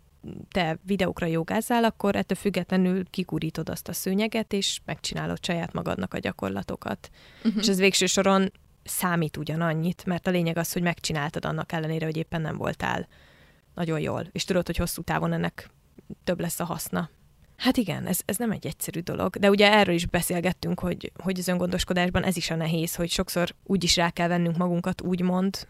te 0.50 0.79
videókra 0.83 1.26
jogázzál, 1.26 1.85
akkor 1.85 2.16
ettől 2.16 2.37
függetlenül 2.37 3.05
kikurítod 3.11 3.68
azt 3.68 3.88
a 3.88 3.92
szőnyeget, 3.92 4.53
és 4.53 4.81
megcsinálod 4.85 5.44
saját 5.44 5.72
magadnak 5.72 6.14
a 6.14 6.18
gyakorlatokat. 6.18 7.11
Uh-huh. 7.44 7.62
És 7.62 7.68
ez 7.68 7.79
végső 7.79 8.07
soron 8.07 8.53
számít 8.85 9.37
ugyanannyit, 9.37 10.05
mert 10.05 10.27
a 10.27 10.31
lényeg 10.31 10.57
az, 10.57 10.73
hogy 10.73 10.83
megcsináltad 10.83 11.45
annak 11.45 11.73
ellenére, 11.73 12.05
hogy 12.05 12.16
éppen 12.16 12.40
nem 12.40 12.57
voltál 12.57 13.09
nagyon 13.75 14.01
jól, 14.01 14.27
és 14.33 14.45
tudod, 14.45 14.66
hogy 14.66 14.77
hosszú 14.77 15.03
távon 15.03 15.33
ennek 15.33 15.71
több 16.25 16.40
lesz 16.40 16.61
a 16.61 16.64
haszna. 16.64 17.11
Hát 17.57 17.77
igen, 17.77 18.07
ez, 18.07 18.21
ez 18.25 18.37
nem 18.37 18.51
egy 18.51 18.66
egyszerű 18.66 19.01
dolog, 19.01 19.37
de 19.37 19.51
ugye 19.51 19.73
erről 19.73 19.95
is 19.95 20.07
beszélgettünk, 20.07 20.81
hogy, 20.81 21.12
hogy 21.23 21.38
az 21.38 21.49
öngondoskodásban 21.49 22.25
ez 22.25 22.37
is 22.37 22.51
a 22.51 22.55
nehéz, 22.55 22.95
hogy 22.95 23.11
sokszor 23.11 23.55
úgy 23.64 23.85
is 23.85 23.97
rá 23.97 24.11
kell 24.11 24.29
vennünk 24.29 24.57
magunkat, 24.57 25.01
úgymond 25.01 25.69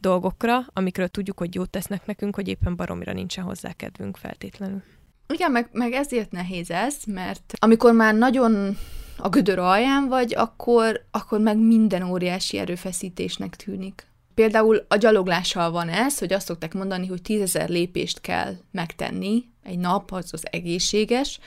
dolgokra, 0.00 0.66
amikről 0.72 1.08
tudjuk, 1.08 1.38
hogy 1.38 1.54
jót 1.54 1.70
tesznek 1.70 2.06
nekünk, 2.06 2.34
hogy 2.34 2.48
éppen 2.48 2.76
baromira 2.76 3.12
nincsen 3.12 3.44
hozzá 3.44 3.72
kedvünk 3.72 4.16
feltétlenül. 4.16 4.82
Igen, 5.28 5.50
meg, 5.50 5.68
meg 5.72 5.92
ezért 5.92 6.30
nehéz 6.30 6.70
ez, 6.70 6.96
mert 7.06 7.52
amikor 7.56 7.92
már 7.92 8.14
nagyon 8.14 8.76
a 9.16 9.28
gödör 9.28 9.58
alján 9.58 10.08
vagy, 10.08 10.34
akkor, 10.34 11.06
akkor 11.10 11.40
meg 11.40 11.58
minden 11.58 12.02
óriási 12.02 12.58
erőfeszítésnek 12.58 13.56
tűnik. 13.56 14.06
Például 14.34 14.84
a 14.88 14.96
gyaloglással 14.96 15.70
van 15.70 15.88
ez, 15.88 16.18
hogy 16.18 16.32
azt 16.32 16.46
szokták 16.46 16.74
mondani, 16.74 17.06
hogy 17.06 17.22
tízezer 17.22 17.68
lépést 17.68 18.20
kell 18.20 18.54
megtenni 18.70 19.44
egy 19.62 19.78
nap, 19.78 20.12
az 20.12 20.28
az 20.32 20.42
egészséges, 20.50 21.38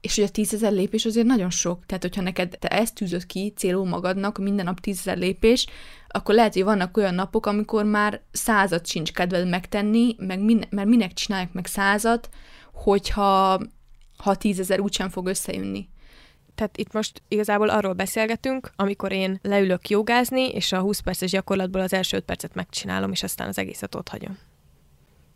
és 0.00 0.14
hogy 0.14 0.24
a 0.24 0.28
tízezer 0.28 0.72
lépés 0.72 1.04
azért 1.04 1.26
nagyon 1.26 1.50
sok. 1.50 1.86
Tehát, 1.86 2.02
hogyha 2.02 2.22
neked 2.22 2.56
te 2.58 2.68
ezt 2.68 2.94
tűzöd 2.94 3.26
ki 3.26 3.52
célul 3.56 3.86
magadnak, 3.86 4.38
minden 4.38 4.64
nap 4.64 4.80
tízezer 4.80 5.18
lépés, 5.18 5.66
akkor 6.08 6.34
lehet, 6.34 6.52
hogy 6.52 6.64
vannak 6.64 6.96
olyan 6.96 7.14
napok, 7.14 7.46
amikor 7.46 7.84
már 7.84 8.20
százat 8.32 8.86
sincs 8.86 9.12
kedved 9.12 9.48
megtenni, 9.48 10.14
meg 10.18 10.40
min- 10.40 10.70
mert 10.70 10.88
minek 10.88 11.12
csinálják 11.12 11.52
meg 11.52 11.66
százat, 11.66 12.28
hogyha 12.72 13.60
ha 14.16 14.34
tízezer 14.34 14.80
úgysem 14.80 15.08
fog 15.08 15.26
összejönni. 15.26 15.88
Tehát 16.60 16.76
itt 16.76 16.92
most 16.92 17.22
igazából 17.28 17.68
arról 17.68 17.92
beszélgetünk, 17.92 18.70
amikor 18.76 19.12
én 19.12 19.38
leülök 19.42 19.88
jogázni, 19.88 20.48
és 20.48 20.72
a 20.72 20.80
20 20.80 20.98
perces 21.00 21.30
gyakorlatból 21.30 21.80
az 21.80 21.92
első 21.92 22.16
5 22.16 22.24
percet 22.24 22.54
megcsinálom, 22.54 23.12
és 23.12 23.22
aztán 23.22 23.48
az 23.48 23.58
egészet 23.58 23.94
ott 23.94 24.08
hagyom. 24.08 24.38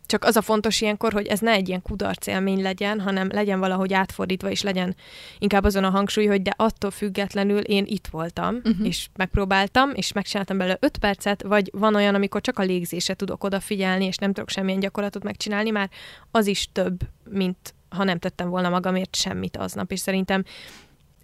Csak 0.05 0.23
az 0.23 0.35
a 0.35 0.41
fontos 0.41 0.81
ilyenkor, 0.81 1.13
hogy 1.13 1.27
ez 1.27 1.39
ne 1.39 1.51
egy 1.51 1.67
ilyen 1.67 1.81
kudarc 1.81 2.27
élmény 2.27 2.61
legyen, 2.61 2.99
hanem 2.99 3.29
legyen 3.31 3.59
valahogy 3.59 3.93
átfordítva, 3.93 4.49
és 4.49 4.61
legyen 4.61 4.95
inkább 5.39 5.63
azon 5.63 5.83
a 5.83 5.89
hangsúly, 5.89 6.25
hogy 6.25 6.41
de 6.41 6.53
attól 6.55 6.91
függetlenül 6.91 7.59
én 7.59 7.85
itt 7.87 8.07
voltam, 8.07 8.55
uh-huh. 8.55 8.87
és 8.87 9.07
megpróbáltam, 9.15 9.91
és 9.93 10.11
megcsináltam 10.11 10.57
belőle 10.57 10.77
5 10.79 10.97
percet, 10.97 11.43
vagy 11.43 11.69
van 11.73 11.95
olyan, 11.95 12.15
amikor 12.15 12.41
csak 12.41 12.59
a 12.59 12.63
légzésre 12.63 13.13
tudok 13.13 13.43
odafigyelni, 13.43 14.05
és 14.05 14.17
nem 14.17 14.33
tudok 14.33 14.49
semmilyen 14.49 14.79
gyakorlatot 14.79 15.23
megcsinálni, 15.23 15.69
már 15.69 15.89
az 16.31 16.47
is 16.47 16.69
több, 16.71 16.99
mint 17.29 17.73
ha 17.89 18.03
nem 18.03 18.19
tettem 18.19 18.49
volna 18.49 18.69
magamért 18.69 19.15
semmit 19.15 19.57
aznap, 19.57 19.91
és 19.91 19.99
szerintem 19.99 20.43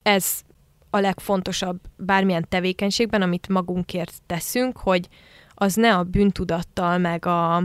ez 0.03 0.41
a 0.89 0.99
legfontosabb 0.99 1.79
bármilyen 1.97 2.45
tevékenységben, 2.49 3.21
amit 3.21 3.47
magunkért 3.47 4.13
teszünk, 4.25 4.77
hogy 4.77 5.07
az 5.53 5.75
ne 5.75 5.95
a 5.95 6.03
bűntudattal, 6.03 6.97
meg 6.97 7.25
a, 7.25 7.63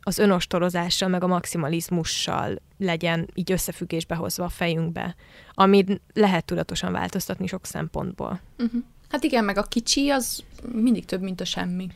az 0.00 0.18
önostorozással, 0.18 1.08
meg 1.08 1.22
a 1.22 1.26
maximalizmussal 1.26 2.60
legyen 2.78 3.28
így 3.34 3.52
összefüggésbe 3.52 4.14
hozva 4.14 4.44
a 4.44 4.48
fejünkbe, 4.48 5.14
amit 5.52 6.00
lehet 6.12 6.44
tudatosan 6.44 6.92
változtatni 6.92 7.46
sok 7.46 7.66
szempontból. 7.66 8.40
Uh-huh. 8.58 8.82
Hát 9.08 9.24
igen, 9.24 9.44
meg 9.44 9.58
a 9.58 9.62
kicsi 9.62 10.08
az 10.08 10.44
mindig 10.72 11.04
több, 11.04 11.20
mint 11.20 11.40
a 11.40 11.44
semmi. 11.44 11.88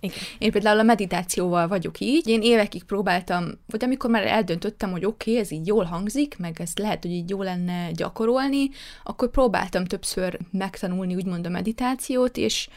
Igen. 0.00 0.18
Én 0.38 0.50
például 0.50 0.78
a 0.78 0.82
meditációval 0.82 1.68
vagyok 1.68 2.00
így. 2.00 2.26
Én 2.26 2.42
évekig 2.42 2.84
próbáltam, 2.84 3.50
vagy 3.66 3.84
amikor 3.84 4.10
már 4.10 4.26
eldöntöttem, 4.26 4.90
hogy 4.90 5.04
oké, 5.04 5.30
okay, 5.30 5.42
ez 5.42 5.50
így 5.50 5.66
jól 5.66 5.84
hangzik, 5.84 6.38
meg 6.38 6.60
ez 6.60 6.70
lehet, 6.74 7.02
hogy 7.02 7.12
így 7.12 7.30
jó 7.30 7.42
lenne 7.42 7.90
gyakorolni, 7.92 8.70
akkor 9.02 9.30
próbáltam 9.30 9.84
többször 9.84 10.38
megtanulni 10.50 11.14
úgymond 11.14 11.46
a 11.46 11.48
meditációt, 11.48 12.36
és 12.36 12.68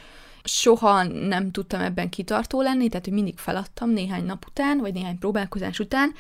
soha 0.44 1.04
nem 1.04 1.52
tudtam 1.52 1.82
ebben 1.82 2.10
kitartó 2.10 2.62
lenni, 2.62 2.90
tehát 2.90 3.06
hogy 3.06 3.14
mindig 3.14 3.38
feladtam 3.38 3.90
néhány 3.90 4.26
nap 4.26 4.46
után, 4.48 4.78
vagy 4.78 4.94
néhány 4.94 5.18
próbálkozás 5.20 5.80
után, 5.80 6.14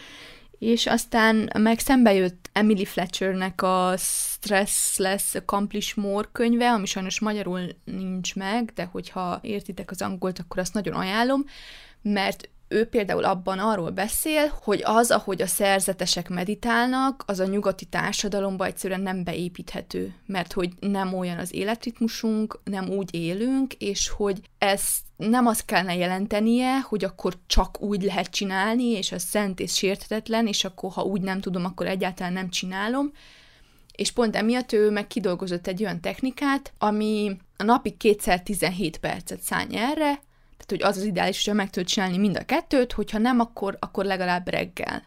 és 0.62 0.86
aztán 0.86 1.50
meg 1.60 1.80
szembe 1.80 2.14
jött 2.14 2.50
Emily 2.54 2.86
Fletchernek 2.86 3.62
a 3.62 3.94
Stressless 3.98 5.36
Accomplish 5.36 5.98
More 5.98 6.28
könyve, 6.32 6.72
ami 6.72 6.86
sajnos 6.86 7.20
magyarul 7.20 7.62
nincs 7.84 8.36
meg, 8.36 8.72
de 8.76 8.84
hogyha 8.84 9.40
értitek 9.42 9.92
az 9.92 10.02
angolt, 10.02 10.40
akkor 10.40 10.60
azt 10.60 10.74
nagyon 10.74 10.94
ajánlom, 10.94 11.46
mert 12.02 12.50
ő 12.72 12.86
például 12.86 13.24
abban 13.24 13.60
arról 13.60 13.90
beszél, 13.90 14.54
hogy 14.62 14.82
az, 14.84 15.12
ahogy 15.12 15.42
a 15.42 15.48
szerzetesek 15.48 16.30
meditálnak, 16.30 17.24
az 17.28 17.40
a 17.40 17.46
nyugati 17.46 17.86
társadalomba 17.86 18.66
egyszerűen 18.66 19.02
nem 19.02 19.24
beépíthető, 19.24 20.16
mert 20.26 20.54
hogy 20.54 20.70
nem 20.80 21.14
olyan 21.14 21.38
az 21.38 21.54
életritmusunk, 21.54 22.60
nem 22.64 22.90
úgy 22.90 23.16
élünk, 23.16 23.74
és 23.74 24.10
hogy 24.10 24.42
ezt 24.58 25.00
nem 25.18 25.48
azt 25.48 25.66
kellene 25.66 25.96
jelentenie, 25.96 26.80
hogy 26.80 27.04
akkor 27.04 27.34
csak 27.48 27.82
úgy 27.82 28.04
lehet 28.04 28.30
csinálni, 28.30 28.86
és 28.86 29.12
az 29.12 29.24
szent 29.24 29.60
és 29.60 29.74
sérthetetlen, 29.74 30.48
és 30.48 30.64
akkor 30.64 30.92
ha 30.92 31.02
úgy 31.02 31.22
nem 31.22 31.42
tudom, 31.42 31.66
akkor 31.66 31.88
egyáltalán 31.88 32.34
nem 32.34 32.50
csinálom. 32.50 33.12
És 33.96 34.12
pont 34.12 34.36
emiatt 34.36 34.72
ő 34.72 34.90
meg 34.90 35.08
kidolgozott 35.08 35.68
egy 35.68 35.84
olyan 35.84 36.02
technikát, 36.02 36.74
ami 36.78 37.38
a 37.58 37.64
napi 37.64 37.92
kétszer 37.98 38.42
17 38.42 38.98
percet 38.98 39.42
szállj 39.42 39.78
erre, 39.78 40.22
tehát, 40.66 40.84
hogy 40.84 40.92
az 40.92 40.98
az 40.98 41.04
ideális, 41.04 41.36
hogyha 41.36 41.54
meg 41.54 41.70
tudod 41.70 41.90
csinálni 41.90 42.18
mind 42.18 42.38
a 42.38 42.46
kettőt, 42.46 42.92
hogyha 42.92 43.18
nem, 43.18 43.40
akkor, 43.40 43.78
akkor 43.80 44.06
legalább 44.06 44.48
reggel. 44.48 45.04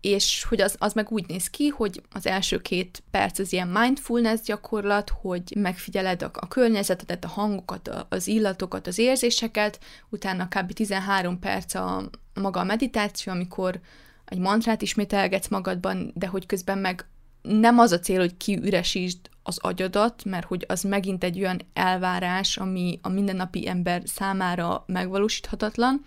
És 0.00 0.44
hogy 0.48 0.60
az, 0.60 0.76
az 0.78 0.92
meg 0.92 1.10
úgy 1.10 1.26
néz 1.28 1.50
ki, 1.50 1.68
hogy 1.68 2.02
az 2.12 2.26
első 2.26 2.60
két 2.60 3.02
perc 3.10 3.38
az 3.38 3.52
ilyen 3.52 3.68
mindfulness 3.68 4.40
gyakorlat, 4.40 5.10
hogy 5.20 5.42
megfigyeled 5.56 6.22
a, 6.22 6.30
a 6.32 6.48
környezetedet, 6.48 7.24
a 7.24 7.28
hangokat, 7.28 7.88
a, 7.88 8.06
az 8.10 8.26
illatokat, 8.26 8.86
az 8.86 8.98
érzéseket, 8.98 9.78
utána 10.08 10.48
kb. 10.48 10.72
13 10.72 11.38
perc 11.38 11.74
a, 11.74 12.10
maga 12.34 12.60
a 12.60 12.64
meditáció, 12.64 13.32
amikor 13.32 13.80
egy 14.24 14.38
mantrát 14.38 14.82
ismételgetsz 14.82 15.48
magadban, 15.48 16.12
de 16.14 16.26
hogy 16.26 16.46
közben 16.46 16.78
meg 16.78 17.06
nem 17.42 17.78
az 17.78 17.92
a 17.92 17.98
cél, 17.98 18.18
hogy 18.18 18.36
kiüresítsd 18.36 19.18
az 19.46 19.58
agyadat, 19.58 20.24
mert 20.24 20.46
hogy 20.46 20.64
az 20.68 20.82
megint 20.82 21.24
egy 21.24 21.38
olyan 21.38 21.60
elvárás, 21.72 22.56
ami 22.56 22.98
a 23.02 23.08
mindennapi 23.08 23.68
ember 23.68 24.02
számára 24.04 24.84
megvalósíthatatlan, 24.86 26.04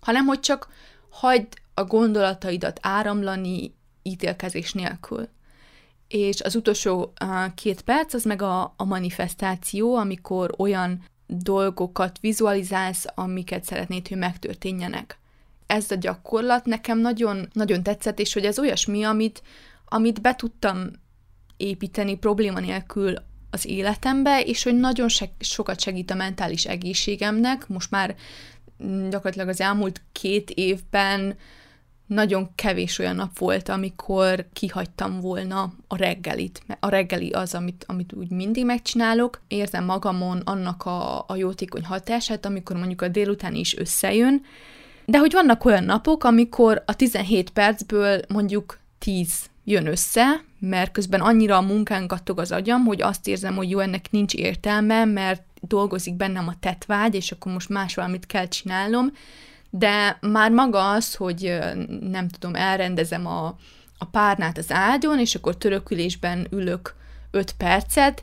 hanem 0.00 0.26
hogy 0.26 0.40
csak 0.40 0.68
hagyd 1.10 1.46
a 1.74 1.84
gondolataidat 1.84 2.78
áramlani 2.82 3.74
ítélkezés 4.02 4.72
nélkül. 4.72 5.28
És 6.08 6.40
az 6.40 6.54
utolsó 6.54 7.12
két 7.54 7.82
perc 7.82 8.14
az 8.14 8.24
meg 8.24 8.42
a, 8.42 8.74
a 8.76 8.84
manifestáció, 8.84 9.96
amikor 9.96 10.54
olyan 10.58 11.04
dolgokat 11.26 12.18
vizualizálsz, 12.20 13.04
amiket 13.14 13.64
szeretnéd, 13.64 14.08
hogy 14.08 14.18
megtörténjenek. 14.18 15.18
Ez 15.66 15.90
a 15.90 15.94
gyakorlat 15.94 16.64
nekem 16.64 16.98
nagyon, 16.98 17.48
nagyon 17.52 17.82
tetszett, 17.82 18.18
és 18.18 18.32
hogy 18.32 18.44
ez 18.44 18.58
olyasmi, 18.58 19.02
amit, 19.02 19.42
amit 19.88 20.20
be 20.20 20.34
tudtam 20.34 20.90
építeni 21.62 22.16
probléma 22.16 22.60
nélkül 22.60 23.14
az 23.50 23.66
életembe, 23.66 24.42
és 24.42 24.62
hogy 24.62 24.78
nagyon 24.78 25.08
se- 25.08 25.30
sokat 25.38 25.80
segít 25.80 26.10
a 26.10 26.14
mentális 26.14 26.64
egészségemnek. 26.64 27.68
Most 27.68 27.90
már 27.90 28.14
mm, 28.84 29.08
gyakorlatilag 29.08 29.48
az 29.48 29.60
elmúlt 29.60 30.02
két 30.12 30.50
évben 30.50 31.36
nagyon 32.06 32.54
kevés 32.54 32.98
olyan 32.98 33.16
nap 33.16 33.38
volt, 33.38 33.68
amikor 33.68 34.46
kihagytam 34.52 35.20
volna 35.20 35.72
a 35.88 35.96
reggelit. 35.96 36.62
A 36.80 36.88
reggeli 36.88 37.30
az, 37.30 37.54
amit, 37.54 37.84
amit 37.88 38.12
úgy 38.12 38.30
mindig 38.30 38.64
megcsinálok. 38.64 39.40
Érzem 39.48 39.84
magamon 39.84 40.38
annak 40.44 40.84
a, 40.86 41.24
a 41.26 41.36
jótékony 41.36 41.84
hatását, 41.84 42.46
amikor 42.46 42.76
mondjuk 42.76 43.02
a 43.02 43.08
délután 43.08 43.54
is 43.54 43.76
összejön, 43.76 44.42
de 45.04 45.18
hogy 45.18 45.32
vannak 45.32 45.64
olyan 45.64 45.84
napok, 45.84 46.24
amikor 46.24 46.82
a 46.86 46.96
17 46.96 47.50
percből 47.50 48.20
mondjuk 48.28 48.78
10 48.98 49.50
jön 49.64 49.86
össze, 49.86 50.44
mert 50.58 50.92
közben 50.92 51.20
annyira 51.20 51.56
a 51.56 51.60
munkán 51.60 52.06
kattog 52.06 52.38
az 52.38 52.52
agyam, 52.52 52.84
hogy 52.84 53.02
azt 53.02 53.28
érzem, 53.28 53.54
hogy 53.54 53.70
jó, 53.70 53.78
ennek 53.78 54.10
nincs 54.10 54.34
értelme, 54.34 55.04
mert 55.04 55.42
dolgozik 55.60 56.14
bennem 56.14 56.48
a 56.48 56.58
tetvágy, 56.60 57.14
és 57.14 57.32
akkor 57.32 57.52
most 57.52 57.68
más 57.68 57.94
valamit 57.94 58.26
kell 58.26 58.48
csinálnom, 58.48 59.12
de 59.70 60.18
már 60.20 60.50
maga 60.50 60.90
az, 60.90 61.14
hogy 61.14 61.58
nem 62.00 62.28
tudom, 62.28 62.54
elrendezem 62.54 63.26
a, 63.26 63.56
a 63.98 64.04
párnát 64.04 64.58
az 64.58 64.72
ágyon, 64.72 65.18
és 65.18 65.34
akkor 65.34 65.56
törökülésben 65.56 66.46
ülök 66.50 66.94
5 67.30 67.52
percet, 67.52 68.22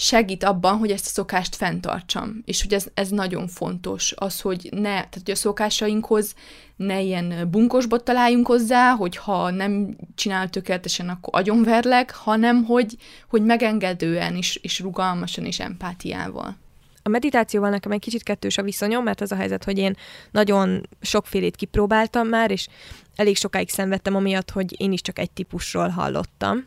segít 0.00 0.44
abban, 0.44 0.76
hogy 0.78 0.90
ezt 0.90 1.06
a 1.06 1.08
szokást 1.08 1.56
fenntartsam. 1.56 2.42
És 2.44 2.62
hogy 2.62 2.74
ez, 2.74 2.86
ez 2.94 3.08
nagyon 3.08 3.48
fontos, 3.48 4.12
az, 4.16 4.40
hogy 4.40 4.68
ne, 4.70 4.80
tehát 4.80 5.12
hogy 5.12 5.30
a 5.30 5.34
szokásainkhoz 5.34 6.34
ne 6.76 7.00
ilyen 7.00 7.48
bunkosbot 7.50 8.04
találjunk 8.04 8.46
hozzá, 8.46 8.90
hogy 8.90 9.16
ha 9.16 9.50
nem 9.50 9.96
csinál 10.14 10.50
tökéletesen, 10.50 11.08
akkor 11.08 11.40
agyonverlek, 11.40 12.14
hanem 12.14 12.64
hogy, 12.64 12.96
hogy 13.28 13.44
megengedően 13.44 14.36
és, 14.36 14.56
és 14.56 14.80
rugalmasan 14.80 15.44
és 15.44 15.60
empátiával. 15.60 16.56
A 17.02 17.08
meditációval 17.08 17.70
nekem 17.70 17.92
egy 17.92 18.00
kicsit 18.00 18.22
kettős 18.22 18.58
a 18.58 18.62
viszonyom, 18.62 19.04
mert 19.04 19.20
az 19.20 19.32
a 19.32 19.36
helyzet, 19.36 19.64
hogy 19.64 19.78
én 19.78 19.96
nagyon 20.30 20.88
sokfélét 21.00 21.56
kipróbáltam 21.56 22.28
már, 22.28 22.50
és 22.50 22.68
elég 23.16 23.36
sokáig 23.36 23.68
szenvedtem 23.68 24.14
amiatt, 24.14 24.50
hogy 24.50 24.80
én 24.80 24.92
is 24.92 25.00
csak 25.00 25.18
egy 25.18 25.30
típusról 25.30 25.88
hallottam. 25.88 26.66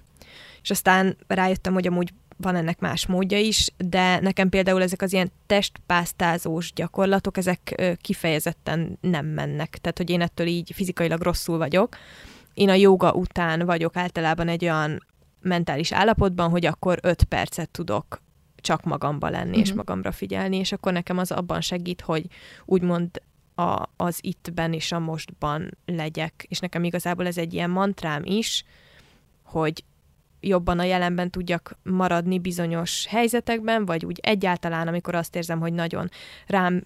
És 0.61 0.69
aztán 0.69 1.17
rájöttem, 1.27 1.73
hogy 1.73 1.87
amúgy 1.87 2.13
van 2.37 2.55
ennek 2.55 2.79
más 2.79 3.05
módja 3.05 3.39
is, 3.39 3.69
de 3.77 4.19
nekem 4.19 4.49
például 4.49 4.81
ezek 4.81 5.01
az 5.01 5.13
ilyen 5.13 5.31
testpásztázós 5.45 6.73
gyakorlatok, 6.73 7.37
ezek 7.37 7.95
kifejezetten 8.01 8.97
nem 9.01 9.25
mennek. 9.25 9.77
Tehát, 9.77 9.97
hogy 9.97 10.09
én 10.09 10.21
ettől 10.21 10.47
így 10.47 10.71
fizikailag 10.73 11.21
rosszul 11.21 11.57
vagyok. 11.57 11.97
Én 12.53 12.69
a 12.69 12.73
joga 12.73 13.11
után 13.11 13.65
vagyok 13.65 13.95
általában 13.95 14.47
egy 14.47 14.63
olyan 14.63 15.05
mentális 15.41 15.91
állapotban, 15.91 16.49
hogy 16.49 16.65
akkor 16.65 16.99
öt 17.01 17.23
percet 17.23 17.69
tudok 17.69 18.21
csak 18.55 18.83
magamba 18.83 19.29
lenni, 19.29 19.47
uh-huh. 19.47 19.61
és 19.61 19.67
mhm. 19.67 19.77
magamra 19.77 20.11
figyelni, 20.11 20.57
és 20.57 20.71
akkor 20.71 20.93
nekem 20.93 21.17
az 21.17 21.31
abban 21.31 21.61
segít, 21.61 22.01
hogy 22.01 22.25
úgymond 22.65 23.21
a, 23.55 23.89
az 23.97 24.17
ittben 24.21 24.73
és 24.73 24.91
a 24.91 24.99
mostban 24.99 25.77
legyek. 25.85 26.45
És 26.49 26.59
nekem 26.59 26.83
igazából 26.83 27.27
ez 27.27 27.37
egy 27.37 27.53
ilyen 27.53 27.69
mantrám 27.69 28.21
is, 28.25 28.65
hogy 29.43 29.83
jobban 30.43 30.79
a 30.79 30.83
jelenben 30.83 31.29
tudjak 31.29 31.77
maradni 31.83 32.39
bizonyos 32.39 33.05
helyzetekben, 33.09 33.85
vagy 33.85 34.05
úgy 34.05 34.19
egyáltalán, 34.21 34.87
amikor 34.87 35.15
azt 35.15 35.35
érzem, 35.35 35.59
hogy 35.59 35.73
nagyon 35.73 36.09
rám 36.47 36.83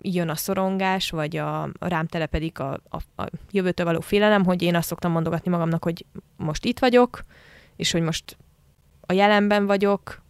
jön 0.00 0.28
a 0.28 0.34
szorongás, 0.34 1.10
vagy 1.10 1.36
a, 1.36 1.68
rám 1.78 2.06
telepedik 2.06 2.58
a, 2.58 2.80
a, 2.88 3.22
a 3.22 3.28
jövőtől 3.50 3.86
való 3.86 4.00
félelem, 4.00 4.44
hogy 4.44 4.62
én 4.62 4.74
azt 4.74 4.88
szoktam 4.88 5.12
mondogatni 5.12 5.50
magamnak, 5.50 5.84
hogy 5.84 6.04
most 6.36 6.64
itt 6.64 6.78
vagyok, 6.78 7.24
és 7.76 7.90
hogy 7.90 8.02
most 8.02 8.36
a 9.00 9.12
jelenben 9.12 9.66
vagyok, 9.66 10.22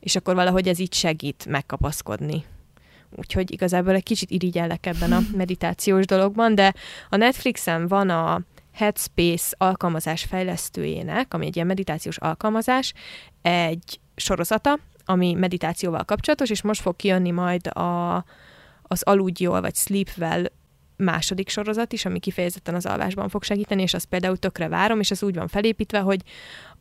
és 0.00 0.16
akkor 0.16 0.34
valahogy 0.34 0.68
ez 0.68 0.78
így 0.78 0.94
segít 0.94 1.46
megkapaszkodni. 1.48 2.44
Úgyhogy 3.10 3.52
igazából 3.52 3.94
egy 3.94 4.02
kicsit 4.02 4.30
irigyellek 4.30 4.86
ebben 4.86 5.12
a 5.12 5.20
meditációs 5.36 6.04
dologban, 6.04 6.54
de 6.54 6.74
a 7.08 7.16
Netflixen 7.16 7.88
van 7.88 8.10
a 8.10 8.40
Headspace 8.76 9.54
alkalmazás 9.58 10.24
fejlesztőjének, 10.24 11.34
ami 11.34 11.46
egy 11.46 11.54
ilyen 11.54 11.66
meditációs 11.66 12.16
alkalmazás, 12.16 12.92
egy 13.42 14.00
sorozata, 14.16 14.78
ami 15.04 15.32
meditációval 15.32 16.04
kapcsolatos, 16.04 16.50
és 16.50 16.62
most 16.62 16.80
fog 16.80 16.96
kijönni 16.96 17.30
majd 17.30 17.66
a, 17.66 18.24
az 18.82 19.02
Aludj 19.02 19.42
jól, 19.42 19.60
vagy 19.60 19.74
Sleep 19.74 20.08
második 20.96 21.48
sorozat 21.48 21.92
is, 21.92 22.04
ami 22.04 22.18
kifejezetten 22.18 22.74
az 22.74 22.86
alvásban 22.86 23.28
fog 23.28 23.42
segíteni, 23.42 23.82
és 23.82 23.94
azt 23.94 24.06
például 24.06 24.36
tökre 24.36 24.68
várom, 24.68 25.00
és 25.00 25.10
az 25.10 25.22
úgy 25.22 25.34
van 25.34 25.48
felépítve, 25.48 25.98
hogy 25.98 26.22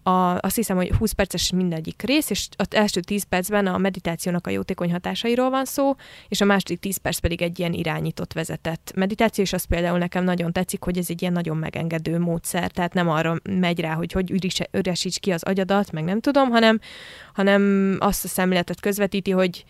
a, 0.07 0.37
azt 0.39 0.55
hiszem, 0.55 0.75
hogy 0.75 0.91
20 0.91 1.11
perces 1.11 1.51
mindegyik 1.51 2.01
rész, 2.01 2.29
és 2.29 2.47
az 2.55 2.67
első 2.69 2.99
10 2.99 3.23
percben 3.23 3.67
a 3.67 3.77
meditációnak 3.77 4.47
a 4.47 4.49
jótékony 4.49 4.91
hatásairól 4.91 5.49
van 5.49 5.65
szó, 5.65 5.95
és 6.27 6.41
a 6.41 6.45
második 6.45 6.79
10 6.79 6.97
perc 6.97 7.17
pedig 7.17 7.41
egy 7.41 7.59
ilyen 7.59 7.73
irányított 7.73 8.33
vezetett 8.33 8.91
meditáció, 8.95 9.43
és 9.43 9.53
az 9.53 9.63
például 9.63 9.97
nekem 9.97 10.23
nagyon 10.23 10.51
tetszik, 10.51 10.83
hogy 10.83 10.97
ez 10.97 11.05
egy 11.09 11.21
ilyen 11.21 11.33
nagyon 11.33 11.57
megengedő 11.57 12.19
módszer, 12.19 12.71
tehát 12.71 12.93
nem 12.93 13.09
arra 13.09 13.35
megy 13.43 13.79
rá, 13.79 13.93
hogy 13.93 14.11
hogy 14.11 14.53
üresíts 14.71 15.19
ki 15.19 15.31
az 15.31 15.43
agyadat, 15.43 15.91
meg 15.91 16.03
nem 16.03 16.19
tudom, 16.19 16.49
hanem, 16.49 16.79
hanem 17.33 17.95
azt 17.99 18.23
a 18.23 18.27
szemléletet 18.27 18.79
közvetíti, 18.79 19.31
hogy 19.31 19.65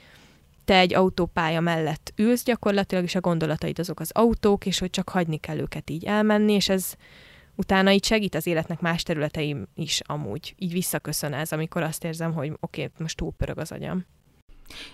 te 0.66 0.78
egy 0.78 0.94
autópálya 0.94 1.60
mellett 1.60 2.14
ülsz 2.16 2.44
gyakorlatilag, 2.44 3.04
és 3.04 3.16
a 3.16 3.20
gondolataid 3.20 3.80
azok 3.80 4.00
az 4.00 4.10
autók, 4.14 4.66
és 4.66 4.80
hogy 4.80 4.90
csak 4.90 5.10
hagyni 5.10 5.38
kell 5.38 5.58
őket 5.58 5.90
így 5.90 6.04
elmenni, 6.04 6.54
és 6.54 6.70
ez 6.70 6.94
utána 7.56 7.92
így 7.92 8.06
segít 8.06 8.36
az 8.36 8.48
életnek 8.48 8.80
más 8.80 9.04
területeim 9.04 9.68
is 9.76 10.02
amúgy. 10.06 10.56
Így 10.58 10.72
visszaköszön 10.72 11.34
ez, 11.34 11.52
amikor 11.52 11.82
azt 11.84 12.04
érzem, 12.04 12.34
hogy 12.34 12.48
oké, 12.60 12.84
okay, 12.84 12.94
most 12.98 13.18
túlpörög 13.18 13.58
az 13.58 13.72
agyam. 13.72 14.06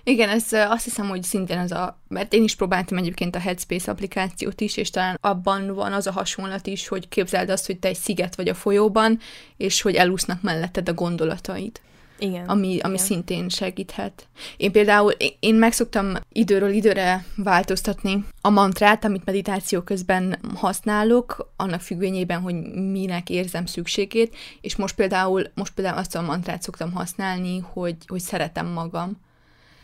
Igen, 0.03 0.29
ez 0.29 0.47
azt 0.51 0.83
hiszem, 0.83 1.07
hogy 1.07 1.23
szintén 1.23 1.57
az 1.57 1.71
a, 1.71 1.99
mert 2.07 2.33
én 2.33 2.43
is 2.43 2.55
próbáltam 2.55 2.97
egyébként 2.97 3.35
a 3.35 3.39
Headspace 3.39 3.91
applikációt 3.91 4.61
is, 4.61 4.77
és 4.77 4.89
talán 4.89 5.17
abban 5.21 5.73
van 5.73 5.93
az 5.93 6.07
a 6.07 6.11
hasonlat 6.11 6.67
is, 6.67 6.87
hogy 6.87 7.07
képzeld 7.07 7.49
azt, 7.49 7.65
hogy 7.65 7.79
te 7.79 7.87
egy 7.87 7.95
sziget 7.95 8.35
vagy 8.35 8.49
a 8.49 8.53
folyóban, 8.53 9.19
és 9.57 9.81
hogy 9.81 9.95
elúsznak 9.95 10.41
melletted 10.41 10.89
a 10.89 10.93
gondolataid. 10.93 11.81
Igen. 12.21 12.45
Ami, 12.45 12.79
ami 12.79 12.93
igen. 12.93 13.05
szintén 13.05 13.49
segíthet. 13.49 14.27
Én 14.57 14.71
például, 14.71 15.11
én 15.39 15.55
megszoktam 15.55 16.13
időről 16.31 16.71
időre 16.71 17.25
változtatni 17.35 18.25
a 18.41 18.49
mantrát, 18.49 19.05
amit 19.05 19.25
meditáció 19.25 19.81
közben 19.81 20.39
használok, 20.55 21.51
annak 21.55 21.81
függvényében, 21.81 22.41
hogy 22.41 22.55
minek 22.73 23.29
érzem 23.29 23.65
szükségét, 23.65 24.35
és 24.61 24.75
most 24.75 24.95
például, 24.95 25.43
most 25.53 25.73
például 25.73 25.97
azt 25.97 26.15
a 26.15 26.21
mantrát 26.21 26.61
szoktam 26.61 26.91
használni, 26.91 27.59
hogy, 27.59 27.95
hogy 28.07 28.21
szeretem 28.21 28.67
magam 28.67 29.19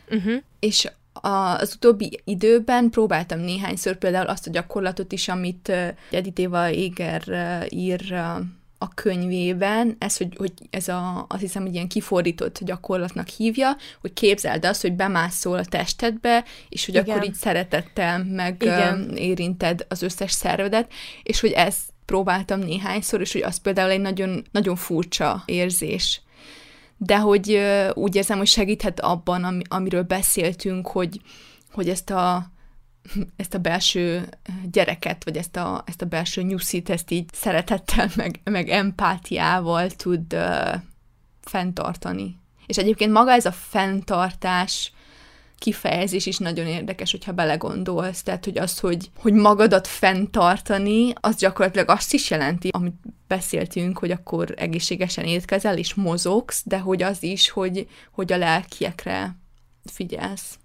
Uh-huh. 0.09 0.41
és 0.59 0.87
a, 1.13 1.27
az 1.27 1.73
utóbbi 1.75 2.21
időben 2.23 2.89
próbáltam 2.89 3.39
néhányszor 3.39 3.95
például 3.95 4.27
azt 4.27 4.47
a 4.47 4.51
gyakorlatot 4.51 5.11
is, 5.11 5.27
amit 5.27 5.71
Editéva 6.11 6.69
Éger 6.69 7.23
uh, 7.27 7.79
ír 7.79 8.01
uh, 8.11 8.45
a 8.77 8.93
könyvében, 8.93 9.95
ez, 9.99 10.17
hogy, 10.17 10.35
hogy 10.37 10.51
ez 10.69 10.87
a, 10.87 11.25
azt 11.29 11.41
hiszem, 11.41 11.61
hogy 11.61 11.73
ilyen 11.73 11.87
kifordított 11.87 12.59
gyakorlatnak 12.63 13.27
hívja, 13.27 13.75
hogy 14.01 14.13
képzeld 14.13 14.65
azt, 14.65 14.81
hogy 14.81 14.93
bemászol 14.93 15.57
a 15.57 15.65
testedbe, 15.65 16.43
és 16.69 16.85
hogy 16.85 16.95
Igen. 16.95 17.09
akkor 17.09 17.27
így 17.27 17.33
szeretettel 17.33 18.23
meg 18.23 18.55
Igen. 18.61 19.15
érinted 19.15 19.85
az 19.89 20.01
összes 20.01 20.31
szervedet, 20.31 20.91
és 21.23 21.39
hogy 21.39 21.51
ezt 21.51 21.81
próbáltam 22.05 22.59
néhányszor, 22.59 23.21
és 23.21 23.31
hogy 23.31 23.43
az 23.43 23.57
például 23.57 23.89
egy 23.89 24.01
nagyon, 24.01 24.45
nagyon 24.51 24.75
furcsa 24.75 25.43
érzés 25.45 26.21
de 26.97 27.17
hogy 27.17 27.59
úgy 27.93 28.15
érzem, 28.15 28.37
hogy 28.37 28.47
segíthet 28.47 28.99
abban, 28.99 29.43
ami, 29.43 29.61
amiről 29.67 30.03
beszéltünk, 30.03 30.87
hogy, 30.87 31.21
hogy 31.71 31.89
ezt 31.89 32.09
a 32.09 32.51
ezt 33.35 33.53
a 33.53 33.59
belső 33.59 34.29
gyereket, 34.71 35.23
vagy 35.23 35.37
ezt 35.37 35.55
a, 35.55 35.83
ezt 35.85 36.01
a 36.01 36.05
belső 36.05 36.41
nyuszit, 36.41 36.89
ezt 36.89 37.11
így 37.11 37.29
szeretettel, 37.33 38.09
meg, 38.15 38.39
meg 38.43 38.69
empátiával 38.69 39.89
tud 39.89 40.33
uh, 40.33 40.73
fenntartani. 41.41 42.39
És 42.65 42.77
egyébként 42.77 43.11
maga 43.11 43.31
ez 43.31 43.45
a 43.45 43.51
fenntartás 43.51 44.91
kifejezés 45.57 46.25
is 46.25 46.37
nagyon 46.37 46.67
érdekes, 46.67 47.11
hogyha 47.11 47.31
belegondolsz. 47.31 48.23
Tehát, 48.23 48.45
hogy 48.45 48.57
az, 48.57 48.79
hogy, 48.79 49.09
hogy 49.17 49.33
magadat 49.33 49.87
fenntartani, 49.87 51.13
az 51.19 51.35
gyakorlatilag 51.35 51.89
azt 51.89 52.13
is 52.13 52.29
jelenti, 52.29 52.69
amit 52.71 52.95
beszéltünk, 53.27 53.97
hogy 53.97 54.11
akkor 54.11 54.53
egészségesen 54.57 55.25
étkezel 55.25 55.77
és 55.77 55.93
mozogsz, 55.93 56.61
de 56.65 56.79
hogy 56.79 57.03
az 57.03 57.23
is, 57.23 57.49
hogy, 57.49 57.87
hogy 58.11 58.33
a 58.33 58.37
lelkiekre 58.37 59.35
figyelsz. 59.85 60.57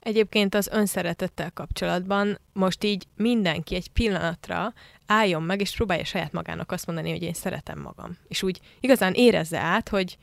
Egyébként 0.00 0.54
az 0.54 0.68
önszeretettel 0.68 1.50
kapcsolatban 1.50 2.38
most 2.52 2.84
így 2.84 3.06
mindenki 3.16 3.74
egy 3.74 3.88
pillanatra 3.88 4.72
álljon 5.06 5.42
meg, 5.42 5.60
és 5.60 5.76
próbálja 5.76 6.04
saját 6.04 6.32
magának 6.32 6.72
azt 6.72 6.86
mondani, 6.86 7.10
hogy 7.10 7.22
én 7.22 7.32
szeretem 7.32 7.80
magam. 7.80 8.16
És 8.28 8.42
úgy 8.42 8.60
igazán 8.80 9.12
érezze 9.14 9.58
át, 9.58 9.88
hogy, 9.88 10.18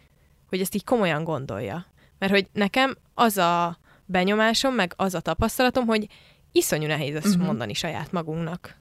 hogy 0.50 0.62
ezt 0.62 0.76
így 0.76 0.84
komolyan 0.84 1.24
gondolja. 1.24 1.86
Mert 2.18 2.32
hogy 2.32 2.48
nekem 2.54 2.98
az 3.14 3.38
a 3.38 3.78
benyomásom, 4.06 4.74
meg 4.74 4.94
az 4.96 5.14
a 5.14 5.20
tapasztalatom, 5.20 5.86
hogy 5.86 6.08
iszonyú 6.52 6.88
nehéz 6.88 7.16
ezt 7.16 7.26
uh-huh. 7.26 7.46
mondani 7.46 7.74
saját 7.74 8.12
magunknak. 8.12 8.76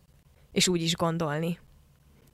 És 0.53 0.69
úgy 0.69 0.83
is 0.83 0.95
gondolni. 0.95 1.59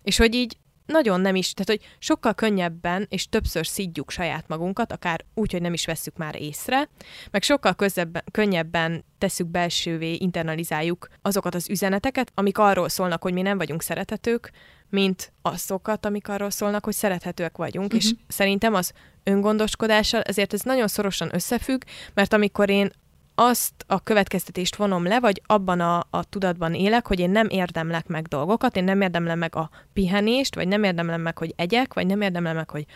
És 0.03 0.17
hogy 0.17 0.35
így 0.35 0.57
nagyon 0.87 1.21
nem 1.21 1.35
is, 1.35 1.53
tehát 1.53 1.81
hogy 1.81 1.97
sokkal 1.99 2.35
könnyebben 2.35 3.07
és 3.09 3.29
többször 3.29 3.67
szidjuk 3.67 4.11
saját 4.11 4.49
magunkat, 4.49 4.93
akár 4.93 5.25
úgy, 5.35 5.53
hogy 5.53 5.61
nem 5.61 5.73
is 5.73 5.87
vesszük 5.87 6.17
már 6.17 6.41
észre, 6.41 6.89
meg 7.31 7.43
sokkal 7.43 7.75
közebben, 7.75 8.25
könnyebben 8.31 9.05
tesszük 9.19 9.47
belsővé, 9.47 10.15
internalizáljuk 10.15 11.09
azokat 11.23 11.55
az 11.55 11.71
üzeneteket, 11.71 12.33
amik 12.35 12.59
arról 12.59 12.89
szólnak, 12.89 13.23
hogy 13.23 13.33
mi 13.33 13.43
nem 13.43 13.59
vagyunk 13.59 13.83
szerethetők, 13.83 14.51
mint 14.89 15.33
azokat, 15.43 16.07
amik 16.07 16.29
arról 16.29 16.51
szólnak, 16.51 16.85
hogy 16.85 16.95
szerethetőek 16.95 17.57
vagyunk, 17.57 17.87
uh-huh. 17.87 18.01
és 18.01 18.15
szerintem 18.29 18.75
az 18.75 18.93
öngondoskodással, 19.23 20.21
ezért 20.21 20.53
ez 20.53 20.61
nagyon 20.61 20.89
szorosan 20.89 21.35
összefügg, 21.35 21.83
mert 22.15 22.33
amikor 22.33 22.71
én 22.71 22.93
azt 23.35 23.85
a 23.87 24.01
következtetést 24.01 24.77
vonom 24.77 25.05
le, 25.07 25.21
vagy 25.21 25.43
abban 25.47 25.81
a, 25.81 26.07
a 26.11 26.25
tudatban 26.25 26.75
élek, 26.75 27.07
hogy 27.07 27.21
én 27.21 27.31
nem 27.31 27.49
érdemlek 27.49 28.07
meg 28.07 28.27
dolgokat, 28.27 28.77
én 28.77 28.85
nem 28.85 29.01
érdemlem 29.01 29.39
meg 29.39 29.57
a 29.57 29.71
pihenést, 29.93 30.55
vagy 30.55 30.69
nem 30.69 30.85
érdemlem 30.85 31.21
meg, 31.21 31.39
hogy 31.39 31.53
egyek, 31.57 31.95
vagy 31.95 32.07
nem 32.07 32.21
érdemlem 32.21 32.57
meg, 32.57 32.71
hogy 32.71 32.87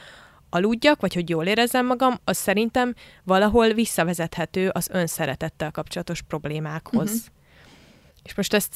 aludjak, 0.50 1.00
vagy 1.00 1.14
hogy 1.14 1.28
jól 1.28 1.46
érezzem 1.46 1.86
magam, 1.86 2.14
az 2.24 2.36
szerintem 2.36 2.94
valahol 3.24 3.72
visszavezethető 3.72 4.68
az 4.68 4.88
önszeretettel 4.92 5.70
kapcsolatos 5.70 6.22
problémákhoz. 6.22 7.10
Uh-huh. 7.10 7.24
És 8.22 8.34
most 8.34 8.54
ezt 8.54 8.74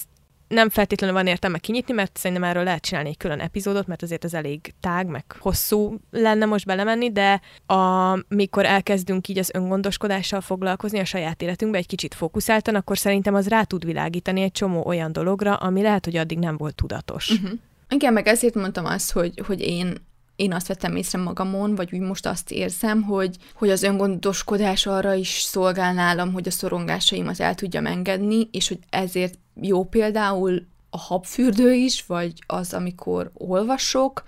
nem 0.51 0.69
feltétlenül 0.69 1.17
van 1.17 1.27
értelme 1.27 1.59
kinyitni, 1.59 1.95
mert 1.95 2.17
szerintem 2.17 2.49
erről 2.49 2.65
lehet 2.65 2.83
csinálni 2.83 3.09
egy 3.09 3.17
külön 3.17 3.41
epizódot, 3.41 3.87
mert 3.87 4.03
azért 4.03 4.25
az 4.25 4.35
elég 4.35 4.75
tág, 4.81 5.07
meg 5.07 5.25
hosszú 5.39 6.01
lenne 6.11 6.45
most 6.45 6.67
belemenni, 6.67 7.13
de 7.13 7.41
amikor 7.67 8.65
elkezdünk 8.65 9.29
így 9.29 9.39
az 9.39 9.51
öngondoskodással 9.55 10.41
foglalkozni 10.41 10.99
a 10.99 11.05
saját 11.05 11.43
életünkbe 11.43 11.79
egy 11.79 11.87
kicsit 11.87 12.15
fókuszáltan, 12.15 12.75
akkor 12.75 12.99
szerintem 12.99 13.35
az 13.35 13.49
rá 13.49 13.63
tud 13.63 13.85
világítani 13.85 14.43
egy 14.43 14.53
csomó 14.53 14.87
olyan 14.87 15.13
dologra, 15.13 15.55
ami 15.55 15.83
lehet, 15.83 16.05
hogy 16.05 16.17
addig 16.17 16.39
nem 16.39 16.57
volt 16.57 16.75
tudatos. 16.75 17.31
Uh-huh. 17.31 17.51
Igen, 17.89 18.13
meg 18.13 18.27
ezért 18.27 18.55
mondtam 18.55 18.85
azt, 18.85 19.13
hogy, 19.13 19.43
hogy 19.47 19.61
én 19.61 19.95
én 20.41 20.53
azt 20.53 20.67
vettem 20.67 20.97
észre 20.97 21.19
magamon, 21.19 21.75
vagy 21.75 21.89
úgy 21.93 22.01
most 22.01 22.27
azt 22.27 22.51
érzem, 22.51 23.03
hogy, 23.03 23.37
hogy 23.55 23.71
az 23.71 23.83
öngondoskodás 23.83 24.87
arra 24.87 25.15
is 25.15 25.29
szolgál 25.29 25.95
nálam, 25.95 26.33
hogy 26.33 26.49
a 26.49 26.51
szorongásaimat 26.51 27.41
el 27.41 27.55
tudjam 27.55 27.87
engedni, 27.87 28.49
és 28.53 28.69
hogy 28.69 28.79
ezért 28.91 29.39
jó 29.61 29.85
például 29.85 30.67
a 30.91 30.99
habfürdő 30.99 31.73
is, 31.73 32.05
vagy 32.07 32.33
az, 32.47 32.75
amikor 32.75 33.31
olvasok, 33.35 34.25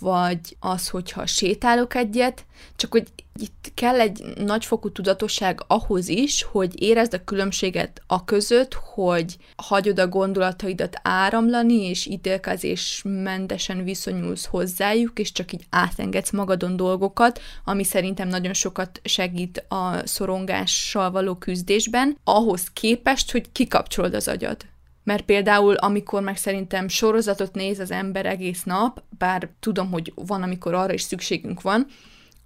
vagy 0.00 0.56
az, 0.60 0.88
hogyha 0.88 1.26
sétálok 1.26 1.94
egyet, 1.94 2.44
csak 2.76 2.92
hogy 2.92 3.08
itt 3.34 3.72
kell 3.74 4.00
egy 4.00 4.22
nagyfokú 4.36 4.90
tudatosság 4.90 5.60
ahhoz 5.66 6.08
is, 6.08 6.42
hogy 6.42 6.82
érezd 6.82 7.14
a 7.14 7.24
különbséget 7.24 8.02
a 8.06 8.24
között, 8.24 8.74
hogy 8.74 9.36
hagyod 9.56 9.98
a 9.98 10.08
gondolataidat 10.08 11.00
áramlani, 11.02 11.88
és 11.88 12.06
ítélkezésmentesen 12.06 13.84
viszonyulsz 13.84 14.46
hozzájuk, 14.46 15.18
és 15.18 15.32
csak 15.32 15.52
így 15.52 15.66
átengedsz 15.70 16.30
magadon 16.30 16.76
dolgokat, 16.76 17.40
ami 17.64 17.84
szerintem 17.84 18.28
nagyon 18.28 18.54
sokat 18.54 19.00
segít 19.04 19.64
a 19.68 20.06
szorongással 20.06 21.10
való 21.10 21.34
küzdésben, 21.34 22.18
ahhoz 22.24 22.70
képest, 22.72 23.30
hogy 23.30 23.52
kikapcsolod 23.52 24.14
az 24.14 24.28
agyad. 24.28 24.68
Mert 25.04 25.24
például, 25.24 25.74
amikor 25.74 26.22
meg 26.22 26.36
szerintem 26.36 26.88
sorozatot 26.88 27.54
néz 27.54 27.78
az 27.78 27.90
ember 27.90 28.26
egész 28.26 28.62
nap, 28.62 29.02
bár 29.18 29.48
tudom, 29.60 29.90
hogy 29.90 30.12
van, 30.14 30.42
amikor 30.42 30.74
arra 30.74 30.92
is 30.92 31.02
szükségünk 31.02 31.62
van, 31.62 31.86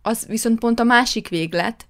az 0.03 0.27
viszont 0.27 0.59
pont 0.59 0.81
a 0.81 0.85
másik 0.85 1.29
véglet, 1.29 1.87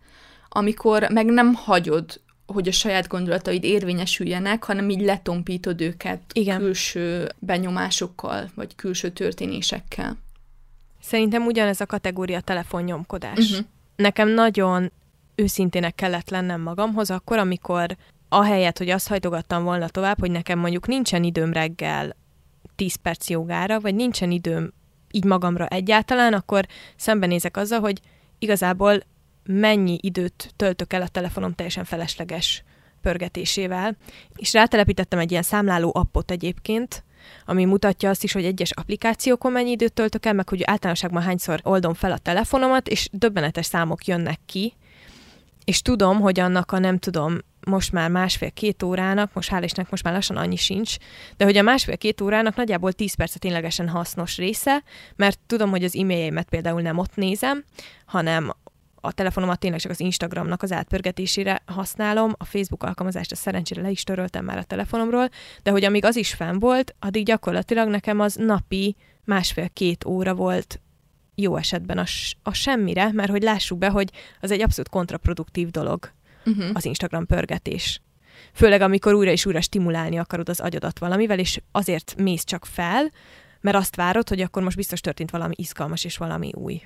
amikor 0.48 1.06
meg 1.10 1.26
nem 1.26 1.54
hagyod, 1.54 2.20
hogy 2.46 2.68
a 2.68 2.72
saját 2.72 3.08
gondolataid 3.08 3.64
érvényesüljenek, 3.64 4.64
hanem 4.64 4.90
így 4.90 5.00
letompítod 5.00 5.80
őket 5.80 6.20
Igen. 6.32 6.58
külső 6.58 7.28
benyomásokkal, 7.38 8.50
vagy 8.54 8.74
külső 8.74 9.10
történésekkel. 9.10 10.16
Szerintem 11.02 11.46
ugyanez 11.46 11.80
a 11.80 11.86
kategória 11.86 12.40
telefonnyomkodás. 12.40 13.38
Uh-huh. 13.38 13.66
Nekem 13.96 14.28
nagyon 14.28 14.92
őszintének 15.34 15.94
kellett 15.94 16.30
lennem 16.30 16.60
magamhoz, 16.60 17.10
akkor, 17.10 17.38
amikor 17.38 17.96
ahelyett, 18.34 18.78
hogy 18.78 18.90
azt 18.90 19.08
hajtogattam 19.08 19.64
volna 19.64 19.88
tovább, 19.88 20.20
hogy 20.20 20.30
nekem 20.30 20.58
mondjuk 20.58 20.86
nincsen 20.86 21.22
időm 21.24 21.52
reggel 21.52 22.16
10 22.76 22.94
perc 22.94 23.28
jogára, 23.28 23.80
vagy 23.80 23.94
nincsen 23.94 24.30
időm 24.30 24.72
így 25.10 25.24
magamra 25.24 25.66
egyáltalán, 25.66 26.32
akkor 26.32 26.66
szembenézek 26.96 27.56
azzal, 27.56 27.80
hogy 27.80 28.00
igazából 28.38 29.02
mennyi 29.44 29.98
időt 30.00 30.52
töltök 30.56 30.92
el 30.92 31.02
a 31.02 31.08
telefonom 31.08 31.54
teljesen 31.54 31.84
felesleges 31.84 32.64
pörgetésével. 33.02 33.96
És 34.36 34.52
rátelepítettem 34.52 35.18
egy 35.18 35.30
ilyen 35.30 35.42
számláló 35.42 35.92
appot 35.94 36.30
egyébként, 36.30 37.04
ami 37.46 37.64
mutatja 37.64 38.10
azt 38.10 38.24
is, 38.24 38.32
hogy 38.32 38.44
egyes 38.44 38.70
applikációkon 38.70 39.52
mennyi 39.52 39.70
időt 39.70 39.92
töltök 39.92 40.26
el, 40.26 40.32
meg 40.32 40.48
hogy 40.48 40.62
általánosságban 40.62 41.22
hányszor 41.22 41.60
oldom 41.62 41.94
fel 41.94 42.12
a 42.12 42.18
telefonomat, 42.18 42.88
és 42.88 43.08
döbbenetes 43.12 43.66
számok 43.66 44.04
jönnek 44.04 44.40
ki, 44.46 44.74
és 45.64 45.82
tudom, 45.82 46.20
hogy 46.20 46.40
annak 46.40 46.72
a 46.72 46.78
nem 46.78 46.98
tudom, 46.98 47.38
most 47.66 47.92
már 47.92 48.10
másfél-két 48.10 48.82
órának, 48.82 49.32
most 49.32 49.50
hál' 49.52 49.60
Istennek 49.64 49.90
most 49.90 50.04
már 50.04 50.14
lassan 50.14 50.36
annyi 50.36 50.56
sincs, 50.56 50.96
de 51.36 51.44
hogy 51.44 51.56
a 51.56 51.62
másfél-két 51.62 52.20
órának 52.20 52.56
nagyjából 52.56 52.92
10 52.92 53.14
perc 53.14 53.34
a 53.34 53.38
ténylegesen 53.38 53.88
hasznos 53.88 54.36
része, 54.36 54.82
mert 55.16 55.38
tudom, 55.46 55.70
hogy 55.70 55.84
az 55.84 55.96
e-mailjeimet 55.96 56.48
például 56.48 56.80
nem 56.80 56.98
ott 56.98 57.16
nézem, 57.16 57.64
hanem 58.06 58.52
a 59.04 59.12
telefonomat 59.12 59.58
tényleg 59.58 59.80
csak 59.80 59.90
az 59.90 60.00
Instagramnak 60.00 60.62
az 60.62 60.72
átpörgetésére 60.72 61.62
használom, 61.66 62.34
a 62.36 62.44
Facebook 62.44 62.82
alkalmazást 62.82 63.32
a 63.32 63.36
szerencsére 63.36 63.82
le 63.82 63.90
is 63.90 64.02
töröltem 64.02 64.44
már 64.44 64.58
a 64.58 64.62
telefonomról, 64.62 65.28
de 65.62 65.70
hogy 65.70 65.84
amíg 65.84 66.04
az 66.04 66.16
is 66.16 66.34
fenn 66.34 66.58
volt, 66.58 66.94
addig 66.98 67.24
gyakorlatilag 67.24 67.88
nekem 67.88 68.20
az 68.20 68.34
napi 68.34 68.96
másfél-két 69.24 70.04
óra 70.04 70.34
volt 70.34 70.80
jó 71.34 71.56
esetben 71.56 71.98
a, 71.98 72.04
a 72.42 72.52
semmire, 72.52 73.12
mert 73.12 73.30
hogy 73.30 73.42
lássuk 73.42 73.78
be, 73.78 73.88
hogy 73.88 74.10
az 74.40 74.50
egy 74.50 74.62
abszolút 74.62 74.90
kontraproduktív 74.90 75.70
dolog 75.70 76.12
uh-huh. 76.46 76.70
az 76.72 76.84
Instagram 76.84 77.26
pörgetés. 77.26 78.00
Főleg, 78.52 78.80
amikor 78.80 79.14
újra 79.14 79.30
és 79.30 79.46
újra 79.46 79.60
stimulálni 79.60 80.18
akarod 80.18 80.48
az 80.48 80.60
agyadat 80.60 80.98
valamivel, 80.98 81.38
és 81.38 81.60
azért 81.72 82.14
mész 82.18 82.44
csak 82.44 82.66
fel, 82.66 83.10
mert 83.60 83.76
azt 83.76 83.96
várod, 83.96 84.28
hogy 84.28 84.40
akkor 84.40 84.62
most 84.62 84.76
biztos 84.76 85.00
történt 85.00 85.30
valami 85.30 85.54
izgalmas 85.56 86.04
és 86.04 86.16
valami 86.16 86.50
új. 86.54 86.82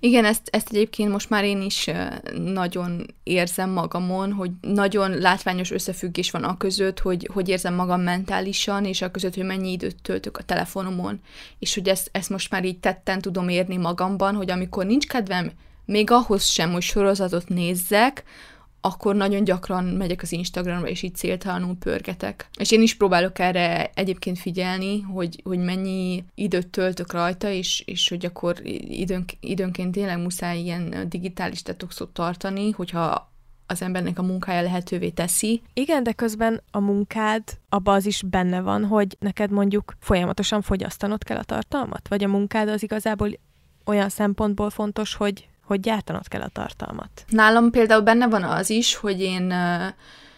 Igen, 0.00 0.24
ezt, 0.24 0.48
ezt 0.50 0.68
egyébként 0.70 1.10
most 1.10 1.30
már 1.30 1.44
én 1.44 1.62
is 1.62 1.90
nagyon 2.36 3.06
érzem 3.22 3.70
magamon, 3.70 4.32
hogy 4.32 4.50
nagyon 4.60 5.10
látványos 5.10 5.70
összefüggés 5.70 6.30
van 6.30 6.44
a 6.44 6.56
között, 6.56 6.98
hogy, 6.98 7.28
hogy 7.32 7.48
érzem 7.48 7.74
magam 7.74 8.00
mentálisan, 8.00 8.84
és 8.84 9.02
a 9.02 9.10
között, 9.10 9.34
hogy 9.34 9.44
mennyi 9.44 9.70
időt 9.70 10.02
töltök 10.02 10.36
a 10.36 10.42
telefonomon. 10.42 11.20
És 11.58 11.74
hogy 11.74 11.88
ezt, 11.88 12.08
ezt 12.12 12.30
most 12.30 12.50
már 12.50 12.64
így 12.64 12.78
tetten 12.78 13.20
tudom 13.20 13.48
érni 13.48 13.76
magamban, 13.76 14.34
hogy 14.34 14.50
amikor 14.50 14.86
nincs 14.86 15.06
kedvem 15.06 15.50
még 15.84 16.10
ahhoz 16.10 16.44
sem, 16.44 16.72
hogy 16.72 16.82
sorozatot 16.82 17.48
nézzek, 17.48 18.24
akkor 18.80 19.14
nagyon 19.14 19.44
gyakran 19.44 19.84
megyek 19.84 20.22
az 20.22 20.32
Instagramra, 20.32 20.88
és 20.88 21.02
így 21.02 21.14
céltalanul 21.14 21.76
pörgetek. 21.76 22.48
És 22.58 22.70
én 22.70 22.82
is 22.82 22.96
próbálok 22.96 23.38
erre 23.38 23.90
egyébként 23.94 24.38
figyelni, 24.38 25.00
hogy, 25.00 25.40
hogy 25.44 25.58
mennyi 25.58 26.24
időt 26.34 26.68
töltök 26.68 27.12
rajta, 27.12 27.48
és, 27.50 27.82
és 27.86 28.08
hogy 28.08 28.24
akkor 28.24 28.60
időnk, 28.88 29.32
időnként 29.40 29.92
tényleg 29.92 30.18
muszáj 30.18 30.58
ilyen 30.58 31.06
digitális 31.08 31.62
detoxot 31.62 32.08
tartani, 32.08 32.70
hogyha 32.70 33.28
az 33.66 33.82
embernek 33.82 34.18
a 34.18 34.22
munkája 34.22 34.62
lehetővé 34.62 35.08
teszi. 35.08 35.62
Igen, 35.72 36.02
de 36.02 36.12
közben 36.12 36.62
a 36.70 36.80
munkád 36.80 37.42
abban 37.68 37.94
az 37.94 38.06
is 38.06 38.22
benne 38.22 38.60
van, 38.60 38.84
hogy 38.84 39.16
neked 39.18 39.50
mondjuk 39.50 39.94
folyamatosan 39.98 40.62
fogyasztanod 40.62 41.24
kell 41.24 41.36
a 41.36 41.44
tartalmat? 41.44 42.08
Vagy 42.08 42.24
a 42.24 42.28
munkád 42.28 42.68
az 42.68 42.82
igazából 42.82 43.30
olyan 43.84 44.08
szempontból 44.08 44.70
fontos, 44.70 45.14
hogy 45.14 45.48
hogy 45.70 45.80
gyártanod 45.80 46.28
kell 46.28 46.40
a 46.40 46.48
tartalmat. 46.48 47.24
Nálam 47.28 47.70
például 47.70 48.00
benne 48.00 48.28
van 48.28 48.42
az 48.42 48.70
is, 48.70 48.94
hogy 48.94 49.20
én 49.20 49.52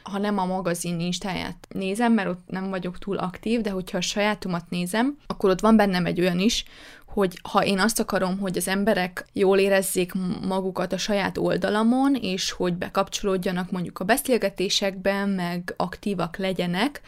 ha 0.03 0.19
nem 0.19 0.39
a 0.39 0.47
magazin 0.47 1.01
instáját 1.01 1.67
nézem, 1.69 2.13
mert 2.13 2.29
ott 2.29 2.43
nem 2.47 2.71
vagyok 2.71 2.99
túl 2.99 3.17
aktív, 3.17 3.61
de 3.61 3.71
hogyha 3.71 3.99
a 3.99 4.01
sajátomat 4.01 4.71
nézem, 4.71 5.17
akkor 5.27 5.51
ott 5.51 5.61
van 5.61 5.77
bennem 5.77 6.07
egy 6.07 6.21
olyan 6.21 6.39
is, 6.39 6.65
hogy 7.07 7.39
ha 7.51 7.65
én 7.65 7.79
azt 7.79 8.01
akarom, 8.01 8.39
hogy 8.39 8.57
az 8.57 8.69
emberek 8.69 9.27
jól 9.33 9.59
érezzék 9.59 10.13
magukat 10.47 10.93
a 10.93 10.99
saját 10.99 11.39
oldalamon, 11.39 12.15
és 12.15 12.51
hogy 12.51 12.75
bekapcsolódjanak 12.75 13.71
mondjuk 13.71 13.99
a 13.99 14.05
beszélgetésekben, 14.05 15.29
meg 15.29 15.75
aktívak 15.77 16.37
legyenek, 16.37 17.01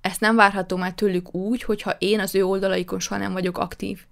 ezt 0.00 0.20
nem 0.20 0.36
várhatom 0.36 0.82
el 0.82 0.94
tőlük 0.94 1.34
úgy, 1.34 1.62
hogyha 1.62 1.96
én 1.98 2.20
az 2.20 2.34
ő 2.34 2.44
oldalaikon 2.44 3.00
soha 3.00 3.20
nem 3.20 3.32
vagyok 3.32 3.58
aktív. 3.58 4.04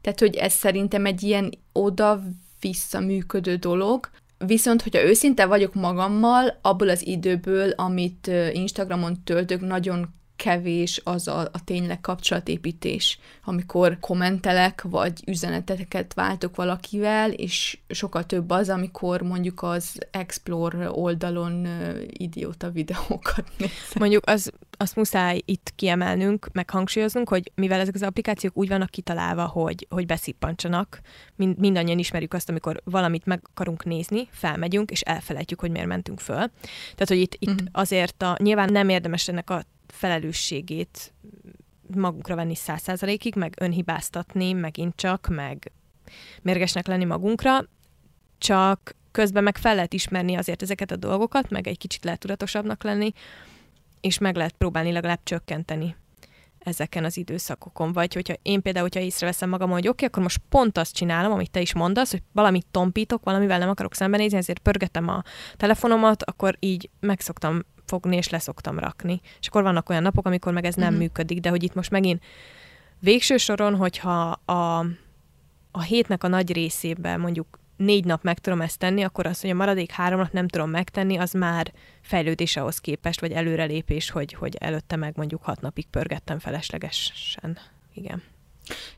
Tehát, 0.00 0.18
hogy 0.18 0.36
ez 0.36 0.52
szerintem 0.52 1.06
egy 1.06 1.22
ilyen 1.22 1.52
oda 1.72 2.22
visszaműködő 2.62 3.56
dolog, 3.56 4.10
Viszont, 4.46 4.82
hogyha 4.82 5.02
őszinte 5.02 5.46
vagyok 5.46 5.74
magammal, 5.74 6.58
abból 6.62 6.88
az 6.88 7.06
időből, 7.06 7.70
amit 7.70 8.30
Instagramon 8.52 9.24
töltök, 9.24 9.60
nagyon 9.60 10.14
kevés 10.42 11.00
az 11.04 11.28
a, 11.28 11.40
a 11.40 11.64
tényleg 11.64 12.00
kapcsolatépítés, 12.00 13.18
amikor 13.44 13.96
kommentelek, 14.00 14.82
vagy 14.82 15.22
üzeneteket 15.26 16.14
váltok 16.14 16.56
valakivel, 16.56 17.30
és 17.30 17.78
sokkal 17.88 18.26
több 18.26 18.50
az, 18.50 18.68
amikor 18.68 19.20
mondjuk 19.20 19.62
az 19.62 19.98
Explore 20.10 20.90
oldalon 20.90 21.66
idióta 22.06 22.70
videókat 22.70 23.44
nézem. 23.58 23.74
Mondjuk 23.94 24.26
az, 24.26 24.52
azt 24.76 24.96
muszáj 24.96 25.40
itt 25.44 25.72
kiemelnünk, 25.76 26.48
meg 26.52 26.70
hangsúlyoznunk, 26.70 27.28
hogy 27.28 27.52
mivel 27.54 27.80
ezek 27.80 27.94
az 27.94 28.02
applikációk 28.02 28.56
úgy 28.56 28.68
vannak 28.68 28.90
kitalálva, 28.90 29.46
hogy, 29.46 29.86
hogy 29.90 30.06
beszippantsanak, 30.06 31.00
mind, 31.36 31.58
mindannyian 31.58 31.98
ismerjük 31.98 32.34
azt, 32.34 32.48
amikor 32.48 32.80
valamit 32.84 33.26
meg 33.26 33.40
akarunk 33.50 33.84
nézni, 33.84 34.28
felmegyünk, 34.30 34.90
és 34.90 35.00
elfelejtjük, 35.00 35.60
hogy 35.60 35.70
miért 35.70 35.86
mentünk 35.86 36.20
föl. 36.20 36.50
Tehát, 36.94 37.08
hogy 37.08 37.20
itt, 37.20 37.34
itt 37.38 37.48
mm-hmm. 37.48 37.66
azért 37.72 38.22
a, 38.22 38.36
nyilván 38.38 38.72
nem 38.72 38.88
érdemes 38.88 39.28
ennek 39.28 39.50
a 39.50 39.64
felelősségét 39.92 41.12
magunkra 41.94 42.34
venni 42.34 42.54
száz 42.54 42.82
százalékig, 42.82 43.34
meg 43.34 43.54
önhibáztatni, 43.58 44.52
megint 44.52 44.96
csak, 44.96 45.28
meg 45.28 45.72
mérgesnek 46.42 46.86
lenni 46.86 47.04
magunkra, 47.04 47.64
csak 48.38 48.96
közben 49.10 49.42
meg 49.42 49.58
fel 49.58 49.74
lehet 49.74 49.92
ismerni 49.92 50.34
azért 50.34 50.62
ezeket 50.62 50.90
a 50.90 50.96
dolgokat, 50.96 51.50
meg 51.50 51.66
egy 51.66 51.78
kicsit 51.78 52.04
lehet 52.04 52.20
tudatosabbnak 52.20 52.82
lenni, 52.82 53.12
és 54.00 54.18
meg 54.18 54.36
lehet 54.36 54.52
próbálni 54.52 54.92
legalább 54.92 55.20
csökkenteni 55.22 55.96
ezeken 56.58 57.04
az 57.04 57.16
időszakokon. 57.16 57.92
Vagy 57.92 58.14
hogyha 58.14 58.34
én 58.42 58.62
például, 58.62 58.88
hogyha 58.92 59.06
észreveszem 59.06 59.48
magam, 59.48 59.70
hogy 59.70 59.78
oké, 59.78 59.88
okay, 59.88 60.06
akkor 60.06 60.22
most 60.22 60.40
pont 60.48 60.78
azt 60.78 60.94
csinálom, 60.94 61.32
amit 61.32 61.50
te 61.50 61.60
is 61.60 61.74
mondasz, 61.74 62.10
hogy 62.10 62.22
valamit 62.32 62.66
tompítok, 62.70 63.24
valamivel 63.24 63.58
nem 63.58 63.68
akarok 63.68 63.94
szembenézni, 63.94 64.36
ezért 64.36 64.58
pörgetem 64.58 65.08
a 65.08 65.22
telefonomat, 65.56 66.22
akkor 66.22 66.56
így 66.58 66.90
megszoktam 67.00 67.62
fogni, 67.92 68.16
és 68.16 68.28
leszoktam 68.28 68.78
rakni. 68.78 69.20
És 69.40 69.46
akkor 69.46 69.62
vannak 69.62 69.88
olyan 69.88 70.02
napok, 70.02 70.26
amikor 70.26 70.52
meg 70.52 70.64
ez 70.64 70.74
nem 70.74 70.86
uh-huh. 70.86 71.02
működik, 71.02 71.40
de 71.40 71.48
hogy 71.48 71.62
itt 71.62 71.74
most 71.74 71.90
megint 71.90 72.22
végső 72.98 73.36
soron, 73.36 73.76
hogyha 73.76 74.30
a, 74.30 74.78
a 75.70 75.82
hétnek 75.82 76.24
a 76.24 76.28
nagy 76.28 76.52
részében 76.52 77.20
mondjuk 77.20 77.58
négy 77.76 78.04
nap 78.04 78.22
meg 78.22 78.38
tudom 78.38 78.60
ezt 78.60 78.78
tenni, 78.78 79.02
akkor 79.02 79.26
az, 79.26 79.40
hogy 79.40 79.50
a 79.50 79.54
maradék 79.54 79.90
három 79.90 80.18
nap 80.18 80.32
nem 80.32 80.48
tudom 80.48 80.70
megtenni, 80.70 81.16
az 81.16 81.32
már 81.32 81.72
fejlődés 82.00 82.56
ahhoz 82.56 82.78
képest, 82.78 83.20
vagy 83.20 83.32
előrelépés, 83.32 84.10
hogy, 84.10 84.32
hogy 84.32 84.56
előtte 84.60 84.96
meg 84.96 85.12
mondjuk 85.16 85.42
hat 85.42 85.60
napig 85.60 85.86
pörgettem 85.86 86.38
feleslegesen. 86.38 87.58
Igen. 87.94 88.22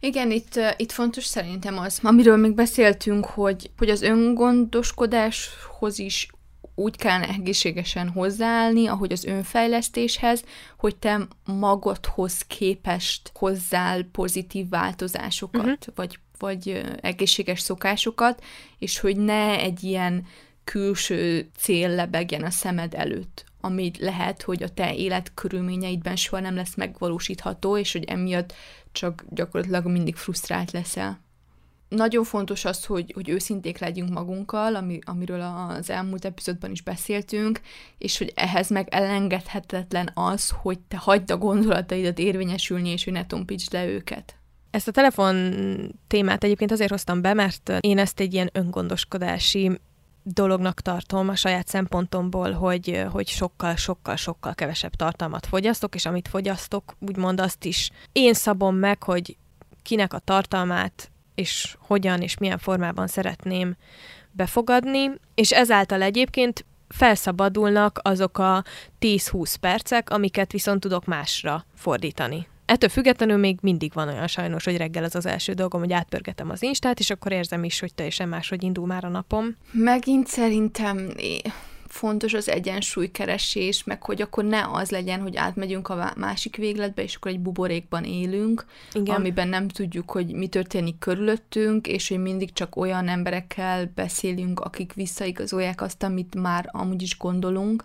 Igen, 0.01 0.31
itt, 0.31 0.61
itt 0.77 0.93
fontos 0.93 1.25
szerintem 1.25 1.79
az, 1.79 1.99
amiről 2.03 2.37
még 2.37 2.55
beszéltünk, 2.55 3.27
hogy, 3.27 3.71
hogy 3.79 3.91
az 3.91 4.03
öngondoskodáshoz 4.03 5.99
is 5.99 6.29
úgy 6.75 6.97
kellene 6.97 7.29
egészségesen 7.29 8.09
hozzáállni, 8.09 8.87
ahogy 8.87 9.13
az 9.13 9.25
önfejlesztéshez, 9.25 10.45
hogy 10.77 10.97
te 10.97 11.27
magadhoz 11.45 12.43
képest 12.43 13.31
hozzál 13.35 14.03
pozitív 14.03 14.69
változásokat, 14.69 15.67
uh-huh. 15.67 15.95
vagy, 15.95 16.19
vagy 16.39 16.83
egészséges 17.01 17.61
szokásokat, 17.61 18.45
és 18.79 19.01
hogy 19.01 19.17
ne 19.17 19.59
egy 19.59 19.83
ilyen 19.83 20.27
külső 20.65 21.51
cél 21.57 21.89
lebegjen 21.89 22.43
a 22.43 22.51
szemed 22.51 22.95
előtt, 22.95 23.45
ami 23.61 23.91
lehet, 23.99 24.43
hogy 24.43 24.63
a 24.63 24.69
te 24.69 24.95
életkörülményeidben 24.95 26.17
soha 26.17 26.43
nem 26.43 26.55
lesz 26.55 26.75
megvalósítható, 26.75 27.79
és 27.79 27.93
hogy 27.93 28.05
emiatt 28.05 28.55
csak 28.93 29.25
gyakorlatilag 29.29 29.87
mindig 29.87 30.17
frusztrált 30.17 30.71
leszel 30.71 31.24
nagyon 31.95 32.25
fontos 32.25 32.65
az, 32.65 32.85
hogy, 32.85 33.13
hogy 33.15 33.29
őszinték 33.29 33.79
legyünk 33.79 34.11
magunkkal, 34.11 34.75
ami, 34.75 34.99
amiről 35.05 35.41
az 35.41 35.91
elmúlt 35.91 36.25
epizódban 36.25 36.71
is 36.71 36.83
beszéltünk, 36.83 37.61
és 37.99 38.19
hogy 38.19 38.33
ehhez 38.35 38.71
meg 38.71 38.89
elengedhetetlen 38.91 40.11
az, 40.15 40.53
hogy 40.63 40.79
te 40.79 40.97
hagyd 40.97 41.31
a 41.31 41.37
gondolataidat 41.37 42.19
érvényesülni, 42.19 42.89
és 42.89 43.05
hogy 43.05 43.13
ne 43.13 43.27
tompítsd 43.27 43.73
le 43.73 43.87
őket. 43.87 44.37
Ezt 44.71 44.89
a 44.89 44.93
telefon 44.93 45.53
témát 46.07 46.45
egyébként 46.45 46.71
azért 46.71 46.91
hoztam 46.91 47.21
be, 47.21 47.35
mert 47.35 47.73
én 47.81 47.99
ezt 47.99 48.21
egy 48.21 48.35
ilyen 48.35 48.51
öngondoskodási 48.53 49.81
dolognak 50.23 50.81
tartom 50.81 51.29
a 51.29 51.37
saját 51.37 51.69
szempontomból, 51.69 52.53
hogy, 52.53 53.05
hogy 53.11 53.29
sokkal, 53.29 53.77
sokkal, 53.77 54.17
sokkal 54.17 54.55
kevesebb 54.55 54.95
tartalmat 54.95 55.47
fogyasztok, 55.47 55.95
és 55.95 56.07
amit 56.07 56.29
fogyasztok, 56.29 56.97
úgymond 57.01 57.41
azt 57.41 57.65
is 57.65 57.91
én 58.13 58.35
szabom 58.35 58.77
meg, 58.77 59.03
hogy 59.03 59.37
kinek 59.83 60.13
a 60.13 60.19
tartalmát 60.19 61.11
és 61.35 61.77
hogyan 61.79 62.21
és 62.21 62.39
milyen 62.39 62.59
formában 62.59 63.07
szeretném 63.07 63.77
befogadni, 64.31 65.11
és 65.35 65.53
ezáltal 65.53 66.03
egyébként 66.03 66.65
felszabadulnak 66.89 68.01
azok 68.03 68.39
a 68.39 68.65
10-20 69.01 69.55
percek, 69.61 70.11
amiket 70.11 70.53
viszont 70.53 70.81
tudok 70.81 71.05
másra 71.05 71.67
fordítani. 71.75 72.47
Ettől 72.67 72.89
függetlenül 72.89 73.37
még 73.37 73.59
mindig 73.63 73.93
van 73.93 74.09
olyan 74.09 74.27
sajnos, 74.27 74.65
hogy 74.65 74.77
reggel 74.77 75.05
az 75.05 75.15
az 75.15 75.27
első 75.27 75.53
dolgom, 75.53 75.81
hogy 75.81 75.93
átpörgetem 75.93 76.51
az 76.51 76.63
Instát, 76.63 76.99
és 76.99 77.11
akkor 77.11 77.33
érzem 77.33 77.65
is, 77.65 77.81
hogy 77.81 77.95
teljesen 77.95 78.29
máshogy 78.29 78.63
indul 78.63 78.87
már 78.87 79.05
a 79.05 79.09
napom. 79.09 79.57
Megint 79.71 80.27
szerintem 80.27 81.09
fontos 81.95 82.33
az 82.33 82.49
egyensúlykeresés, 82.49 83.85
meg 83.85 84.03
hogy 84.03 84.23
akkor 84.23 84.45
ne 84.45 84.67
az 84.73 84.91
legyen, 84.91 85.21
hogy 85.21 85.37
átmegyünk 85.37 85.89
a 85.89 86.13
másik 86.17 86.57
végletbe, 86.57 87.03
és 87.03 87.15
akkor 87.15 87.31
egy 87.31 87.41
buborékban 87.41 88.05
élünk, 88.05 88.65
Igen. 88.93 89.15
amiben 89.15 89.49
nem 89.49 89.69
tudjuk, 89.69 90.11
hogy 90.11 90.33
mi 90.33 90.47
történik 90.47 90.99
körülöttünk, 90.99 91.87
és 91.87 92.09
hogy 92.09 92.19
mindig 92.19 92.53
csak 92.53 92.77
olyan 92.77 93.09
emberekkel 93.09 93.93
beszélünk, 93.95 94.61
akik 94.61 94.93
visszaigazolják 94.93 95.81
azt, 95.81 96.03
amit 96.03 96.35
már 96.35 96.69
amúgy 96.73 97.03
is 97.03 97.19
gondolunk, 97.19 97.85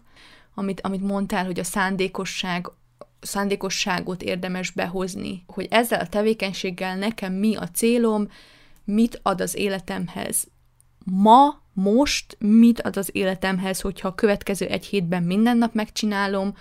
amit, 0.54 0.82
amit 0.82 1.02
mondtál, 1.02 1.46
hogy 1.46 1.60
a 1.60 1.64
szándékosság 1.64 2.72
szándékosságot 3.22 4.22
érdemes 4.22 4.72
behozni, 4.72 5.44
hogy 5.48 5.68
ezzel 5.70 6.00
a 6.00 6.08
tevékenységgel 6.08 6.98
nekem 6.98 7.34
mi 7.34 7.56
a 7.56 7.68
célom, 7.68 8.28
mit 8.84 9.20
ad 9.24 9.42
az 9.42 9.56
életemhez 9.56 10.48
ma, 11.06 11.62
most 11.80 12.38
mit 12.40 12.82
ad 12.82 12.98
az 12.98 13.10
életemhez, 13.12 13.82
hogyha 13.82 14.08
a 14.08 14.16
következő 14.16 14.66
egy 14.66 14.86
hétben 14.86 15.24
minden 15.24 15.58
nap 15.58 15.74
megcsinálom, 15.74 16.56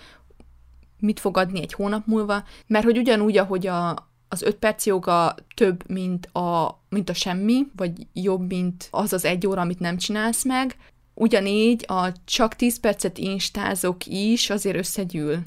mit 0.99 1.19
fog 1.19 1.37
adni 1.37 1.61
egy 1.61 1.73
hónap 1.73 2.05
múlva, 2.05 2.43
mert 2.67 2.85
hogy 2.85 2.97
ugyanúgy, 2.97 3.37
ahogy 3.37 3.67
a, 3.67 4.09
az 4.27 4.41
öt 4.41 4.55
perc 4.55 4.85
joga 4.85 5.35
több, 5.55 5.89
mint 5.89 6.25
a, 6.25 6.81
mint 6.89 7.09
a 7.09 7.13
semmi, 7.13 7.67
vagy 7.75 8.07
jobb, 8.13 8.47
mint 8.47 8.87
az 8.91 9.13
az 9.13 9.25
egy 9.25 9.47
óra, 9.47 9.61
amit 9.61 9.79
nem 9.79 9.97
csinálsz 9.97 10.45
meg, 10.45 10.75
ugyanígy 11.13 11.85
a 11.87 12.11
csak 12.25 12.55
10 12.55 12.79
percet 12.79 13.17
instázok 13.17 14.05
is 14.05 14.49
azért 14.49 14.77
összegyűl 14.77 15.39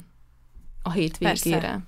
a 0.81 0.91
hétvégére. 0.91 1.59
Persze. 1.59 1.81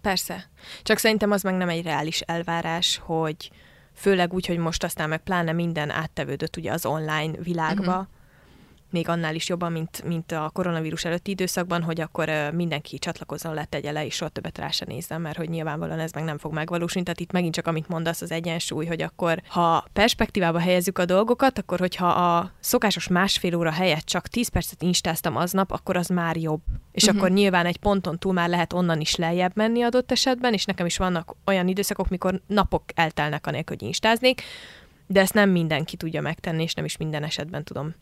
Persze. 0.00 0.50
Csak 0.82 0.98
szerintem 0.98 1.30
az 1.30 1.42
meg 1.42 1.54
nem 1.54 1.68
egy 1.68 1.82
reális 1.82 2.20
elvárás, 2.20 3.00
hogy 3.04 3.50
főleg 3.94 4.32
úgy, 4.32 4.46
hogy 4.46 4.58
most 4.58 4.84
aztán 4.84 5.08
meg 5.08 5.22
pláne 5.22 5.52
minden 5.52 5.90
áttevődött 5.90 6.56
ugye 6.56 6.72
az 6.72 6.86
online 6.86 7.32
világba, 7.42 7.92
uh-huh 7.92 8.06
még 8.94 9.08
annál 9.08 9.34
is 9.34 9.48
jobban, 9.48 9.72
mint, 9.72 10.04
mint 10.04 10.32
a 10.32 10.50
koronavírus 10.52 11.04
előtti 11.04 11.30
időszakban, 11.30 11.82
hogy 11.82 12.00
akkor 12.00 12.30
mindenki 12.52 12.98
csatlakozzon, 12.98 13.54
letegye 13.54 13.92
le, 13.92 14.04
és 14.04 14.14
soha 14.14 14.30
többet 14.30 14.58
rá 14.58 14.70
se 14.70 14.84
nézzem, 14.88 15.22
mert 15.22 15.36
hogy 15.36 15.48
nyilvánvalóan 15.48 15.98
ez 15.98 16.12
meg 16.12 16.24
nem 16.24 16.38
fog 16.38 16.52
megvalósulni. 16.52 17.04
Tehát 17.04 17.20
itt 17.20 17.32
megint 17.32 17.54
csak, 17.54 17.66
amit 17.66 17.88
mondasz, 17.88 18.20
az 18.20 18.30
egyensúly, 18.30 18.86
hogy 18.86 19.02
akkor, 19.02 19.42
ha 19.48 19.84
perspektívába 19.92 20.58
helyezzük 20.58 20.98
a 20.98 21.04
dolgokat, 21.04 21.58
akkor 21.58 21.78
hogyha 21.78 22.06
a 22.06 22.50
szokásos 22.60 23.08
másfél 23.08 23.54
óra 23.54 23.70
helyett 23.70 24.04
csak 24.04 24.28
10 24.28 24.48
percet 24.48 24.82
instáztam 24.82 25.36
aznap, 25.36 25.70
akkor 25.70 25.96
az 25.96 26.08
már 26.08 26.36
jobb. 26.36 26.62
És 26.92 27.02
uh-huh. 27.02 27.18
akkor 27.18 27.30
nyilván 27.30 27.66
egy 27.66 27.78
ponton 27.78 28.18
túl 28.18 28.32
már 28.32 28.48
lehet 28.48 28.72
onnan 28.72 29.00
is 29.00 29.16
lejjebb 29.16 29.52
menni 29.54 29.82
adott 29.82 30.10
esetben, 30.10 30.52
és 30.52 30.64
nekem 30.64 30.86
is 30.86 30.96
vannak 30.96 31.36
olyan 31.44 31.68
időszakok, 31.68 32.08
mikor 32.08 32.40
napok 32.46 32.82
eltelnek 32.94 33.46
anélkül, 33.46 33.76
hogy 33.76 33.86
instáznék, 33.86 34.42
de 35.06 35.20
ezt 35.20 35.34
nem 35.34 35.50
mindenki 35.50 35.96
tudja 35.96 36.20
megtenni, 36.20 36.62
és 36.62 36.74
nem 36.74 36.84
is 36.84 36.96
minden 36.96 37.24
esetben 37.24 37.64
tudom 37.64 37.94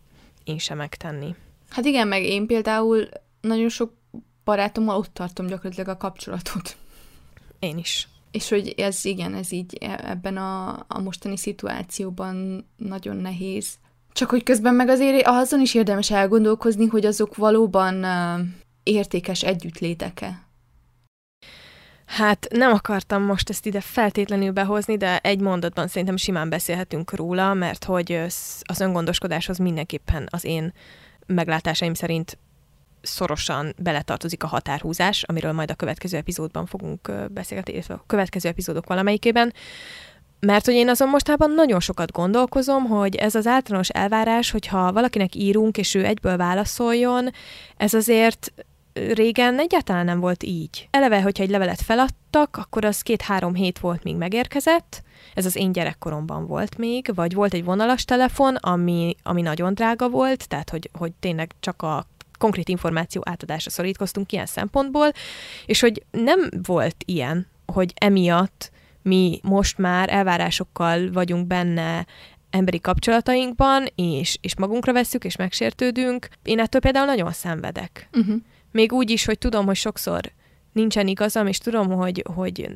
én 0.45 0.59
sem 0.59 0.77
megtenni. 0.77 1.35
Hát 1.69 1.85
igen, 1.85 2.09
meg 2.09 2.23
én 2.23 2.47
például 2.47 3.09
nagyon 3.41 3.69
sok 3.69 3.93
barátommal 4.45 4.97
ott 4.97 5.15
tartom 5.15 5.47
gyakorlatilag 5.47 5.89
a 5.89 5.97
kapcsolatot. 5.97 6.77
Én 7.59 7.79
is. 7.79 8.09
És 8.31 8.49
hogy 8.49 8.75
ez 8.77 9.05
igen, 9.05 9.35
ez 9.35 9.53
így 9.53 9.77
e, 9.81 10.01
ebben 10.05 10.37
a, 10.37 10.69
a 10.89 11.01
mostani 11.03 11.37
szituációban 11.37 12.67
nagyon 12.77 13.17
nehéz. 13.17 13.75
Csak 14.13 14.31
hogy 14.31 14.43
közben 14.43 14.75
meg 14.75 14.89
azért 14.89 15.27
azon 15.27 15.61
is 15.61 15.75
érdemes 15.75 16.11
elgondolkozni, 16.11 16.87
hogy 16.87 17.07
azok 17.07 17.37
valóban 17.37 18.05
uh, 18.05 18.47
értékes 18.83 19.43
együttléteke. 19.43 20.47
Hát 22.13 22.47
nem 22.51 22.73
akartam 22.73 23.23
most 23.23 23.51
ezt 23.51 23.67
ide 23.67 23.81
feltétlenül 23.81 24.51
behozni, 24.51 24.97
de 24.97 25.19
egy 25.19 25.41
mondatban 25.41 25.89
szerintem 25.89 26.17
simán 26.17 26.49
beszélhetünk 26.49 27.15
róla, 27.15 27.55
mert 27.55 27.85
hogy 27.85 28.13
az 28.63 28.81
öngondoskodáshoz 28.81 29.59
mindenképpen 29.59 30.29
az 30.31 30.45
én 30.45 30.73
meglátásaim 31.27 31.95
szerint 31.95 32.39
szorosan 33.03 33.75
beletartozik 33.79 34.43
a 34.43 34.47
határhúzás, 34.47 35.23
amiről 35.23 35.53
majd 35.53 35.71
a 35.71 35.75
következő 35.75 36.17
epizódban 36.17 36.67
fogunk 36.67 37.13
beszélgetni, 37.31 37.73
illetve 37.73 37.95
a 37.95 38.05
következő 38.07 38.49
epizódok 38.49 38.87
valamelyikében. 38.87 39.53
Mert 40.41 40.65
hogy 40.65 40.75
én 40.75 40.89
azon 40.89 41.09
mostában 41.09 41.51
nagyon 41.51 41.81
sokat 41.81 42.13
gondolkozom, 42.13 42.85
hogy 42.85 43.15
ez 43.15 43.35
az 43.35 43.47
általános 43.47 43.89
elvárás, 43.89 44.51
hogyha 44.51 44.93
valakinek 44.93 45.35
írunk, 45.35 45.79
és 45.79 45.95
ő 45.95 46.05
egyből 46.05 46.37
válaszoljon, 46.37 47.31
ez 47.77 47.95
azért 47.95 48.53
régen 48.93 49.59
egyáltalán 49.59 50.05
nem 50.05 50.21
volt 50.21 50.43
így. 50.43 50.89
Eleve, 50.91 51.23
hogyha 51.23 51.43
egy 51.43 51.51
levelet 51.51 51.81
feladtak, 51.81 52.57
akkor 52.57 52.85
az 52.85 53.01
két-három 53.01 53.55
hét 53.55 53.79
volt, 53.79 54.03
míg 54.03 54.17
megérkezett. 54.17 55.03
Ez 55.35 55.47
az 55.47 55.57
én 55.57 55.73
gyerekkoromban 55.73 56.47
volt 56.47 56.79
még, 56.79 57.11
vagy 57.15 57.35
volt 57.35 57.55
egy 57.55 57.65
vonalas 57.65 58.05
telefon, 58.05 58.55
ami, 58.55 59.17
ami 59.23 59.43
nagyon 59.43 59.75
drága 59.75 60.09
volt, 60.09 60.49
tehát 60.49 60.71
hogy, 60.71 60.91
hogy 60.93 61.13
tényleg 61.13 61.53
csak 61.61 61.83
a 61.83 62.07
konkrét 62.39 62.69
információ 62.69 63.23
átadásra 63.25 63.71
szorítkoztunk 63.71 64.33
ilyen 64.33 64.47
szempontból, 64.47 65.13
és 65.67 65.81
hogy 65.81 66.03
nem 66.11 66.49
volt 66.63 66.97
ilyen, 67.05 67.47
hogy 67.67 67.93
emiatt 67.95 68.71
mi 69.03 69.41
most 69.43 69.79
már 69.79 70.09
elvárásokkal 70.13 71.11
vagyunk 71.13 71.47
benne 71.47 72.07
emberi 72.51 72.81
kapcsolatainkban, 72.81 73.87
és, 73.95 74.39
és 74.41 74.57
magunkra 74.57 74.93
vesszük, 74.93 75.25
és 75.25 75.37
megsértődünk. 75.37 76.29
Én 76.43 76.59
ettől 76.59 76.81
például 76.81 77.07
nagyon 77.07 77.33
szenvedek. 77.33 78.09
Uh-huh. 78.13 78.37
Még 78.73 78.93
úgy 78.93 79.11
is, 79.11 79.25
hogy 79.25 79.39
tudom, 79.39 79.67
hogy 79.67 79.77
sokszor 79.77 80.33
nincsen 80.73 81.07
igazam, 81.07 81.47
és 81.47 81.59
tudom, 81.59 81.91
hogy, 81.91 82.25
hogy 82.35 82.71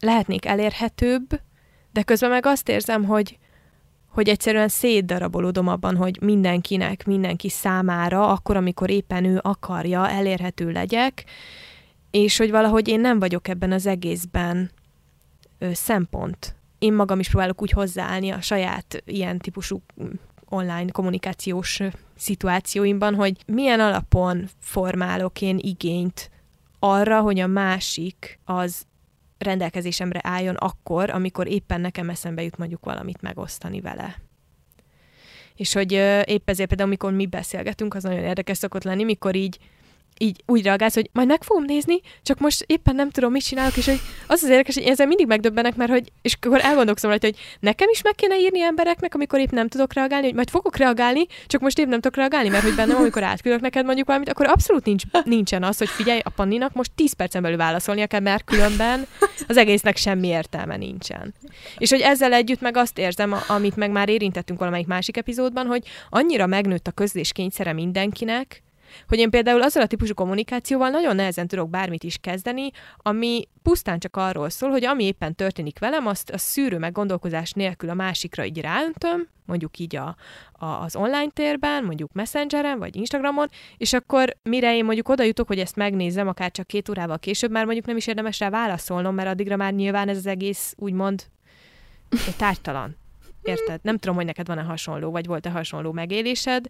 lehetnék 0.00 0.44
elérhetőbb, 0.44 1.40
de 1.92 2.02
közben 2.02 2.30
meg 2.30 2.46
azt 2.46 2.68
érzem, 2.68 3.04
hogy, 3.04 3.38
hogy 4.08 4.28
egyszerűen 4.28 4.68
szétdarabolódom 4.68 5.68
abban, 5.68 5.96
hogy 5.96 6.18
mindenkinek, 6.20 7.06
mindenki 7.06 7.48
számára, 7.48 8.28
akkor, 8.28 8.56
amikor 8.56 8.90
éppen 8.90 9.24
ő 9.24 9.38
akarja, 9.42 10.08
elérhető 10.08 10.70
legyek, 10.70 11.24
és 12.10 12.36
hogy 12.36 12.50
valahogy 12.50 12.88
én 12.88 13.00
nem 13.00 13.18
vagyok 13.18 13.48
ebben 13.48 13.72
az 13.72 13.86
egészben 13.86 14.70
ö, 15.58 15.72
szempont. 15.72 16.54
Én 16.78 16.92
magam 16.92 17.18
is 17.18 17.28
próbálok 17.28 17.62
úgy 17.62 17.70
hozzáállni 17.70 18.30
a 18.30 18.40
saját 18.40 19.02
ilyen 19.04 19.38
típusú 19.38 19.82
online 20.48 20.90
kommunikációs 20.90 21.80
szituációimban, 22.22 23.14
hogy 23.14 23.36
milyen 23.46 23.80
alapon 23.80 24.48
formálok 24.58 25.40
én 25.40 25.58
igényt 25.58 26.30
arra, 26.78 27.20
hogy 27.20 27.38
a 27.38 27.46
másik 27.46 28.38
az 28.44 28.86
rendelkezésemre 29.38 30.20
álljon 30.22 30.54
akkor, 30.54 31.10
amikor 31.10 31.48
éppen 31.48 31.80
nekem 31.80 32.10
eszembe 32.10 32.42
jut 32.42 32.56
mondjuk 32.56 32.84
valamit 32.84 33.20
megosztani 33.20 33.80
vele. 33.80 34.16
És 35.54 35.72
hogy 35.72 35.92
épp 36.24 36.48
ezért 36.48 36.68
például, 36.68 36.88
amikor 36.88 37.12
mi 37.12 37.26
beszélgetünk, 37.26 37.94
az 37.94 38.02
nagyon 38.02 38.24
érdekes 38.24 38.58
szokott 38.58 38.84
lenni, 38.84 39.04
mikor 39.04 39.34
így 39.34 39.58
így 40.18 40.42
úgy 40.46 40.62
reagálsz, 40.62 40.94
hogy 40.94 41.10
majd 41.12 41.28
meg 41.28 41.42
fogom 41.42 41.64
nézni, 41.64 42.00
csak 42.22 42.38
most 42.38 42.64
éppen 42.66 42.94
nem 42.94 43.10
tudom, 43.10 43.32
mit 43.32 43.44
csinálok, 43.44 43.76
és 43.76 43.86
hogy 43.86 44.00
az 44.26 44.42
az 44.42 44.48
érdekes, 44.48 44.74
hogy 44.74 44.84
ezzel 44.84 45.06
mindig 45.06 45.26
megdöbbenek, 45.26 45.76
mert 45.76 45.90
hogy, 45.90 46.12
és 46.22 46.36
akkor 46.40 46.60
elgondolkozom 46.64 47.10
rajta, 47.10 47.26
hogy 47.26 47.36
nekem 47.60 47.88
is 47.90 48.02
meg 48.02 48.14
kéne 48.14 48.38
írni 48.38 48.60
embereknek, 48.60 49.14
amikor 49.14 49.38
épp 49.38 49.50
nem 49.50 49.68
tudok 49.68 49.92
reagálni, 49.92 50.26
hogy 50.26 50.34
majd 50.34 50.50
fogok 50.50 50.76
reagálni, 50.76 51.26
csak 51.46 51.60
most 51.60 51.78
épp 51.78 51.86
nem 51.86 52.00
tudok 52.00 52.16
reagálni, 52.16 52.48
mert 52.48 52.62
hogy 52.62 52.74
bennem, 52.74 52.96
amikor 52.96 53.22
átküldök 53.22 53.60
neked 53.60 53.84
mondjuk 53.84 54.06
valamit, 54.06 54.28
akkor 54.28 54.46
abszolút 54.46 54.84
nincs, 54.84 55.02
nincsen 55.24 55.62
az, 55.62 55.78
hogy 55.78 55.88
figyelj, 55.88 56.20
a 56.24 56.30
Panninak 56.30 56.72
most 56.72 56.90
10 56.94 57.12
percen 57.12 57.42
belül 57.42 57.56
válaszolnia 57.56 58.06
kell, 58.06 58.20
mert 58.20 58.44
különben 58.44 59.06
az 59.48 59.56
egésznek 59.56 59.96
semmi 59.96 60.28
értelme 60.28 60.76
nincsen. 60.76 61.34
És 61.78 61.90
hogy 61.90 62.00
ezzel 62.00 62.32
együtt 62.32 62.60
meg 62.60 62.76
azt 62.76 62.98
érzem, 62.98 63.34
amit 63.48 63.76
meg 63.76 63.90
már 63.90 64.08
érintettünk 64.08 64.58
valamelyik 64.58 64.86
másik 64.86 65.16
epizódban, 65.16 65.66
hogy 65.66 65.82
annyira 66.10 66.46
megnőtt 66.46 66.86
a 66.86 66.90
közlés 66.90 67.32
kényszere 67.32 67.72
mindenkinek, 67.72 68.62
hogy 69.08 69.18
én 69.18 69.30
például 69.30 69.62
azzal 69.62 69.82
a 69.82 69.86
típusú 69.86 70.14
kommunikációval 70.14 70.90
nagyon 70.90 71.16
nehezen 71.16 71.46
tudok 71.46 71.70
bármit 71.70 72.04
is 72.04 72.18
kezdeni, 72.20 72.70
ami 72.96 73.48
pusztán 73.62 73.98
csak 73.98 74.16
arról 74.16 74.50
szól, 74.50 74.70
hogy 74.70 74.84
ami 74.84 75.04
éppen 75.04 75.34
történik 75.34 75.78
velem, 75.78 76.06
azt 76.06 76.30
a 76.30 76.38
szűrő 76.38 76.78
meg 76.78 76.92
gondolkozás 76.92 77.52
nélkül 77.52 77.90
a 77.90 77.94
másikra 77.94 78.44
így 78.44 78.60
ráöntöm, 78.60 79.28
mondjuk 79.46 79.78
így 79.78 79.96
a, 79.96 80.16
a, 80.52 80.66
az 80.66 80.96
online 80.96 81.30
térben, 81.30 81.84
mondjuk 81.84 82.12
Messengeren, 82.12 82.78
vagy 82.78 82.96
Instagramon, 82.96 83.48
és 83.76 83.92
akkor 83.92 84.36
mire 84.42 84.76
én 84.76 84.84
mondjuk 84.84 85.08
oda 85.08 85.22
jutok, 85.22 85.46
hogy 85.46 85.58
ezt 85.58 85.76
megnézem, 85.76 86.28
akár 86.28 86.50
csak 86.50 86.66
két 86.66 86.88
órával 86.88 87.18
később, 87.18 87.50
már 87.50 87.64
mondjuk 87.64 87.86
nem 87.86 87.96
is 87.96 88.06
érdemes 88.06 88.38
rá 88.38 88.50
válaszolnom, 88.50 89.14
mert 89.14 89.28
addigra 89.28 89.56
már 89.56 89.72
nyilván 89.72 90.08
ez 90.08 90.16
az 90.16 90.26
egész 90.26 90.74
úgymond 90.78 91.24
tártalan. 92.36 92.96
Érted? 93.42 93.80
Nem 93.82 93.98
tudom, 93.98 94.16
hogy 94.16 94.24
neked 94.24 94.46
van-e 94.46 94.62
hasonló, 94.62 95.10
vagy 95.10 95.26
volt-e 95.26 95.50
hasonló 95.50 95.92
megélésed, 95.92 96.66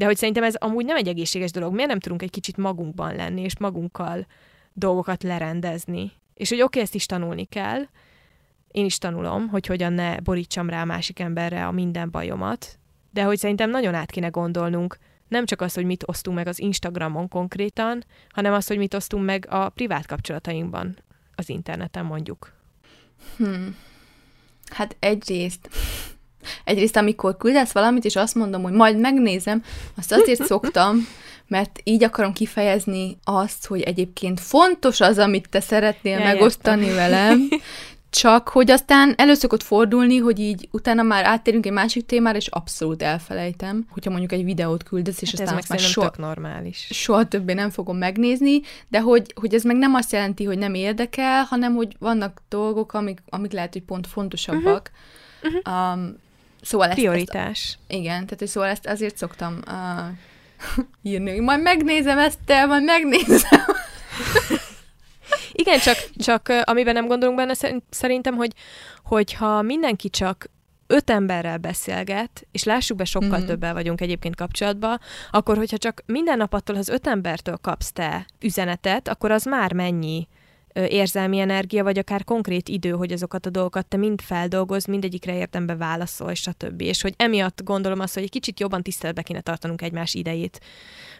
de 0.00 0.06
hogy 0.06 0.16
szerintem 0.16 0.42
ez 0.42 0.54
amúgy 0.54 0.84
nem 0.84 0.96
egy 0.96 1.08
egészséges 1.08 1.50
dolog. 1.50 1.74
Miért 1.74 1.88
nem 1.88 2.00
tudunk 2.00 2.22
egy 2.22 2.30
kicsit 2.30 2.56
magunkban 2.56 3.14
lenni, 3.14 3.42
és 3.42 3.58
magunkkal 3.58 4.26
dolgokat 4.72 5.22
lerendezni? 5.22 6.12
És 6.34 6.48
hogy 6.48 6.58
oké, 6.58 6.66
okay, 6.66 6.82
ezt 6.82 6.94
is 6.94 7.06
tanulni 7.06 7.44
kell. 7.44 7.82
Én 8.70 8.84
is 8.84 8.98
tanulom, 8.98 9.48
hogy 9.48 9.66
hogyan 9.66 9.92
ne 9.92 10.20
borítsam 10.20 10.68
rá 10.70 10.80
a 10.80 10.84
másik 10.84 11.18
emberre 11.18 11.66
a 11.66 11.70
minden 11.70 12.10
bajomat, 12.10 12.78
de 13.10 13.22
hogy 13.22 13.38
szerintem 13.38 13.70
nagyon 13.70 13.94
át 13.94 14.10
kéne 14.10 14.28
gondolnunk, 14.28 14.98
nem 15.28 15.46
csak 15.46 15.60
az, 15.60 15.74
hogy 15.74 15.84
mit 15.84 16.08
osztunk 16.08 16.36
meg 16.36 16.46
az 16.46 16.58
Instagramon 16.58 17.28
konkrétan, 17.28 18.04
hanem 18.28 18.52
az, 18.52 18.66
hogy 18.66 18.78
mit 18.78 18.94
osztunk 18.94 19.24
meg 19.24 19.46
a 19.48 19.68
privát 19.68 20.06
kapcsolatainkban, 20.06 20.96
az 21.34 21.48
interneten 21.48 22.04
mondjuk. 22.04 22.52
Hmm. 23.36 23.76
Hát 24.70 24.96
egyrészt 24.98 25.68
Egyrészt, 26.64 26.96
amikor 26.96 27.36
küldesz 27.36 27.72
valamit, 27.72 28.04
és 28.04 28.16
azt 28.16 28.34
mondom, 28.34 28.62
hogy 28.62 28.72
majd 28.72 28.98
megnézem, 28.98 29.62
azt 29.96 30.12
azért 30.12 30.44
szoktam, 30.52 31.06
mert 31.46 31.80
így 31.84 32.04
akarom 32.04 32.32
kifejezni 32.32 33.18
azt, 33.24 33.66
hogy 33.66 33.80
egyébként 33.80 34.40
fontos 34.40 35.00
az, 35.00 35.18
amit 35.18 35.48
te 35.48 35.60
szeretnél 35.60 36.18
ja, 36.18 36.24
megosztani 36.24 36.86
értem. 36.86 36.96
velem, 36.96 37.48
csak 38.10 38.48
hogy 38.48 38.70
aztán 38.70 39.14
előszokott 39.16 39.62
fordulni, 39.62 40.16
hogy 40.16 40.38
így 40.38 40.68
utána 40.70 41.02
már 41.02 41.24
áttérünk 41.24 41.66
egy 41.66 41.72
másik 41.72 42.06
témára, 42.06 42.36
és 42.36 42.46
abszolút 42.46 43.02
elfelejtem, 43.02 43.86
hogyha 43.90 44.10
mondjuk 44.10 44.32
egy 44.32 44.44
videót 44.44 44.82
küldesz, 44.82 45.22
és 45.22 45.30
hát 45.30 45.40
aztán 45.40 45.58
ez 45.58 45.68
már 45.68 45.78
soha, 45.78 46.12
normális. 46.16 46.88
soha 46.90 47.24
többé 47.24 47.52
nem 47.52 47.70
fogom 47.70 47.96
megnézni, 47.96 48.60
de 48.88 49.00
hogy, 49.00 49.32
hogy 49.40 49.54
ez 49.54 49.62
meg 49.62 49.76
nem 49.76 49.94
azt 49.94 50.12
jelenti, 50.12 50.44
hogy 50.44 50.58
nem 50.58 50.74
érdekel, 50.74 51.42
hanem 51.42 51.74
hogy 51.74 51.96
vannak 51.98 52.42
dolgok, 52.48 52.92
amik, 52.92 53.22
amik 53.28 53.52
lehet, 53.52 53.72
hogy 53.72 53.82
pont 53.82 54.06
fontosabbak. 54.06 54.90
Uh-huh. 55.42 55.60
Uh-huh. 55.64 55.94
Um, 55.94 56.16
Szóval 56.62 56.88
ezt, 56.88 56.96
Prioritás. 56.96 57.64
Ezt, 57.64 57.78
igen, 58.00 58.24
tehát 58.24 58.38
hogy 58.38 58.48
szóval 58.48 58.68
ezt 58.68 58.86
azért 58.86 59.16
szoktam 59.16 59.60
uh, 59.66 60.84
írni, 61.12 61.30
hogy 61.30 61.40
majd 61.40 61.62
megnézem 61.62 62.18
ezt, 62.18 62.38
el, 62.46 62.66
majd 62.66 62.84
megnézem. 62.84 63.60
igen, 65.52 65.78
csak, 65.78 65.96
csak 66.16 66.52
amiben 66.64 66.94
nem 66.94 67.06
gondolunk 67.06 67.36
benne 67.38 67.54
szerintem, 67.90 68.34
hogy 68.34 68.52
hogyha 69.04 69.62
mindenki 69.62 70.10
csak 70.10 70.50
öt 70.86 71.10
emberrel 71.10 71.58
beszélget, 71.58 72.46
és 72.52 72.64
lássuk 72.64 72.96
be, 72.96 73.04
sokkal 73.04 73.38
mm-hmm. 73.38 73.46
többel 73.46 73.72
vagyunk 73.72 74.00
egyébként 74.00 74.36
kapcsolatban, 74.36 75.00
akkor 75.30 75.56
hogyha 75.56 75.78
csak 75.78 76.02
minden 76.06 76.36
nap 76.36 76.52
attól 76.52 76.76
az 76.76 76.88
öt 76.88 77.06
embertől 77.06 77.56
kapsz 77.56 77.92
te 77.92 78.26
üzenetet, 78.40 79.08
akkor 79.08 79.30
az 79.30 79.44
már 79.44 79.72
mennyi 79.72 80.28
érzelmi 80.72 81.38
energia, 81.38 81.82
vagy 81.82 81.98
akár 81.98 82.24
konkrét 82.24 82.68
idő, 82.68 82.90
hogy 82.90 83.12
azokat 83.12 83.46
a 83.46 83.50
dolgokat 83.50 83.86
te 83.86 83.96
mind 83.96 84.20
feldolgoz, 84.20 84.84
mindegyikre 84.84 85.36
érdembe 85.36 85.76
válaszol, 85.76 86.30
és 86.30 86.46
a 86.46 86.52
többi. 86.52 86.84
És 86.84 87.02
hogy 87.02 87.14
emiatt 87.16 87.62
gondolom 87.64 88.00
azt, 88.00 88.14
hogy 88.14 88.22
egy 88.22 88.30
kicsit 88.30 88.60
jobban 88.60 88.82
tiszteletbe 88.82 89.22
kéne 89.22 89.40
tartanunk 89.40 89.82
egymás 89.82 90.14
idejét, 90.14 90.60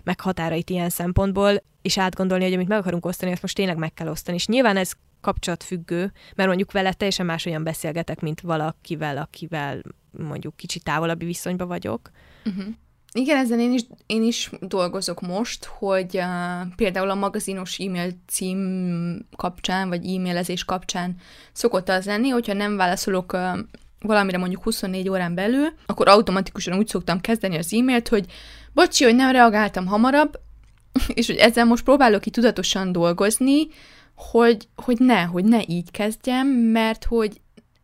meg 0.02 0.20
határait 0.20 0.70
ilyen 0.70 0.88
szempontból, 0.88 1.62
és 1.82 1.98
átgondolni, 1.98 2.44
hogy 2.44 2.52
amit 2.52 2.68
meg 2.68 2.78
akarunk 2.78 3.06
osztani, 3.06 3.32
azt 3.32 3.42
most 3.42 3.54
tényleg 3.54 3.76
meg 3.76 3.94
kell 3.94 4.08
osztani. 4.08 4.36
És 4.36 4.46
nyilván 4.46 4.76
ez 4.76 4.92
kapcsolatfüggő, 5.20 6.12
mert 6.34 6.48
mondjuk 6.48 6.72
vele 6.72 6.92
teljesen 6.92 7.26
máshogyan 7.26 7.64
beszélgetek, 7.64 8.20
mint 8.20 8.40
valakivel, 8.40 9.16
akivel 9.16 9.82
mondjuk 10.10 10.56
kicsit 10.56 10.84
távolabbi 10.84 11.24
viszonyban 11.24 11.68
vagyok. 11.68 12.10
Uh-huh. 12.44 12.64
Igen, 13.12 13.36
ezen 13.36 13.60
én 13.60 13.72
is, 13.72 13.82
én 14.06 14.22
is 14.22 14.50
dolgozok 14.60 15.20
most, 15.20 15.64
hogy 15.64 16.16
uh, 16.16 16.74
például 16.76 17.10
a 17.10 17.14
magazinos 17.14 17.78
e-mail 17.78 18.10
cím 18.26 19.28
kapcsán, 19.36 19.88
vagy 19.88 20.14
e-mailezés 20.14 20.64
kapcsán 20.64 21.16
szokott 21.52 21.88
az 21.88 22.04
lenni, 22.04 22.28
hogyha 22.28 22.52
nem 22.52 22.76
válaszolok 22.76 23.32
uh, 23.32 23.58
valamire 24.00 24.38
mondjuk 24.38 24.62
24 24.62 25.08
órán 25.08 25.34
belül, 25.34 25.68
akkor 25.86 26.08
automatikusan 26.08 26.78
úgy 26.78 26.88
szoktam 26.88 27.20
kezdeni 27.20 27.56
az 27.56 27.74
e-mailt, 27.74 28.08
hogy 28.08 28.26
bocsi, 28.72 29.04
hogy 29.04 29.14
nem 29.14 29.32
reagáltam 29.32 29.86
hamarabb, 29.86 30.40
és 31.14 31.26
hogy 31.26 31.36
ezzel 31.36 31.64
most 31.64 31.84
próbálok 31.84 32.20
ki 32.20 32.30
tudatosan 32.30 32.92
dolgozni, 32.92 33.68
hogy, 34.14 34.68
hogy 34.76 34.98
ne, 34.98 35.22
hogy 35.22 35.44
ne 35.44 35.60
így 35.66 35.90
kezdjem, 35.90 36.46
mert 36.46 37.04
hogy 37.04 37.40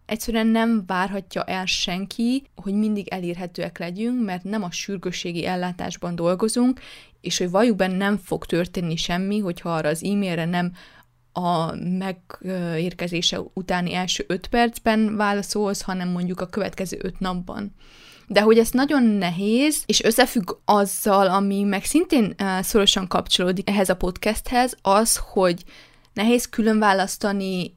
egyszerűen 0.06 0.46
nem 0.46 0.84
várhatja 0.86 1.42
el 1.42 1.66
senki, 1.66 2.44
hogy 2.54 2.74
mindig 2.74 3.08
elérhetőek 3.08 3.78
legyünk, 3.78 4.24
mert 4.24 4.44
nem 4.44 4.62
a 4.62 4.70
sürgősségi 4.70 5.46
ellátásban 5.46 6.14
dolgozunk, 6.14 6.80
és 7.20 7.38
hogy 7.38 7.50
valljuk 7.50 7.96
nem 7.96 8.16
fog 8.16 8.46
történni 8.46 8.96
semmi, 8.96 9.38
hogyha 9.38 9.74
arra 9.74 9.88
az 9.88 10.04
e-mailre 10.04 10.44
nem 10.44 10.72
a 11.32 11.74
megérkezése 11.74 13.40
utáni 13.52 13.94
első 13.94 14.24
öt 14.28 14.46
percben 14.46 15.16
válaszolsz, 15.16 15.82
hanem 15.82 16.08
mondjuk 16.08 16.40
a 16.40 16.46
következő 16.46 16.98
öt 17.02 17.18
napban. 17.18 17.74
De 18.26 18.40
hogy 18.40 18.58
ez 18.58 18.70
nagyon 18.70 19.02
nehéz, 19.02 19.82
és 19.86 20.02
összefügg 20.02 20.56
azzal, 20.64 21.28
ami 21.28 21.62
meg 21.62 21.84
szintén 21.84 22.34
szorosan 22.60 23.06
kapcsolódik 23.08 23.68
ehhez 23.68 23.88
a 23.88 23.96
podcasthez, 23.96 24.76
az, 24.82 25.20
hogy 25.32 25.64
nehéz 26.12 26.48
külön 26.48 26.78
választani 26.78 27.76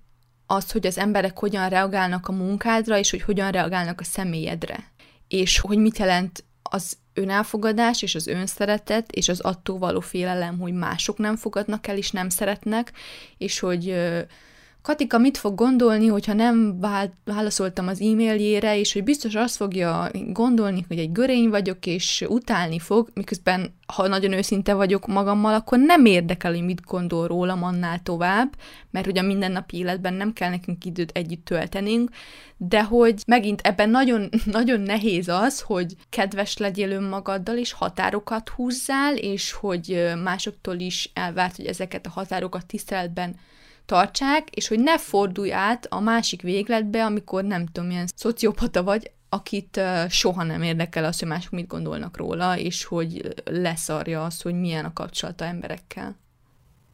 azt, 0.52 0.72
hogy 0.72 0.88
az 0.88 0.98
emberek 0.98 1.40
hogyan 1.40 1.70
reagálnak 1.70 2.28
a 2.28 2.32
munkádra, 2.32 2.98
és 2.98 3.10
hogy 3.10 3.22
hogyan 3.22 3.52
reagálnak 3.52 4.00
a 4.00 4.04
személyedre. 4.04 4.92
És 5.28 5.60
hogy 5.60 5.78
mit 5.78 5.98
jelent 5.98 6.44
az 6.62 6.98
önelfogadás 7.14 8.02
és 8.02 8.16
az 8.16 8.28
önszeretet, 8.28 9.12
és 9.12 9.30
az 9.30 9.40
attól 9.40 9.78
való 9.78 10.00
félelem, 10.00 10.60
hogy 10.60 10.74
mások 10.74 11.18
nem 11.18 11.36
fogadnak 11.36 11.88
el, 11.88 11.98
és 11.98 12.12
nem 12.12 12.30
szeretnek, 12.30 12.92
és 13.38 13.60
hogy 13.60 13.96
Katika 14.82 15.18
mit 15.18 15.38
fog 15.38 15.56
gondolni, 15.56 16.08
hogyha 16.08 16.34
nem 16.34 16.80
válaszoltam 17.24 17.88
az 17.88 18.02
e-mailjére, 18.02 18.78
és 18.78 18.94
hogy 18.94 19.04
biztos 19.04 19.36
azt 19.36 19.56
fogja 19.56 20.12
gondolni, 20.28 20.86
hogy 20.88 20.98
egy 20.98 21.12
görény 21.12 21.50
vagyok, 21.50 21.86
és 21.86 22.26
utálni 22.28 22.80
fog, 22.80 23.10
miközben, 23.14 23.78
ha 23.88 24.08
nagyon 24.08 24.32
őszinte 24.34 24.74
vagyok 24.74 25.08
magammal, 25.08 25.54
akkor 25.54 25.80
nem 25.80 26.06
érdekel, 26.06 26.52
hogy 26.52 26.64
mit 26.64 26.82
gondol 26.86 27.28
rólam 27.28 27.64
annál 27.64 28.00
tovább, 28.04 28.56
mert 28.92 29.06
hogy 29.06 29.18
a 29.18 29.22
mindennapi 29.22 29.78
életben 29.78 30.14
nem 30.14 30.34
kell 30.34 30.50
nekünk 30.50 30.86
időt 30.86 31.12
együtt 31.14 31.46
töltenünk, 31.46 32.10
de 32.58 32.84
hogy 32.84 33.24
megint 33.28 33.62
ebben 33.62 33.90
nagyon, 33.90 34.30
nagyon 34.46 34.80
nehéz 34.80 35.28
az, 35.28 35.62
hogy 35.62 35.96
kedves 36.10 36.58
legyél 36.58 36.92
önmagaddal, 36.92 37.58
és 37.58 37.72
határokat 37.72 38.50
húzzál, 38.50 39.16
és 39.16 39.52
hogy 39.52 40.12
másoktól 40.24 40.80
is 40.80 41.12
elvárt, 41.14 41.56
hogy 41.56 41.66
ezeket 41.66 42.06
a 42.06 42.10
határokat 42.10 42.66
tiszteletben 42.66 43.36
tartsák, 43.90 44.50
és 44.50 44.68
hogy 44.68 44.80
ne 44.80 44.98
fordulj 44.98 45.54
át 45.54 45.86
a 45.86 46.00
másik 46.00 46.42
végletbe, 46.42 47.06
amikor 47.06 47.44
nem 47.44 47.66
tudom, 47.66 47.88
milyen 47.88 48.08
szociopata 48.16 48.84
vagy, 48.84 49.12
akit 49.30 49.82
soha 50.10 50.44
nem 50.44 50.62
érdekel 50.62 51.04
az, 51.04 51.20
hogy 51.20 51.28
mások 51.28 51.52
mit 51.52 51.68
gondolnak 51.68 52.18
róla, 52.18 52.58
és 52.58 52.84
hogy 52.84 53.34
leszarja 53.46 54.24
az, 54.24 54.42
hogy 54.42 54.54
milyen 54.54 54.86
a 54.86 54.94
kapcsolata 54.94 55.46
emberekkel. 55.46 56.18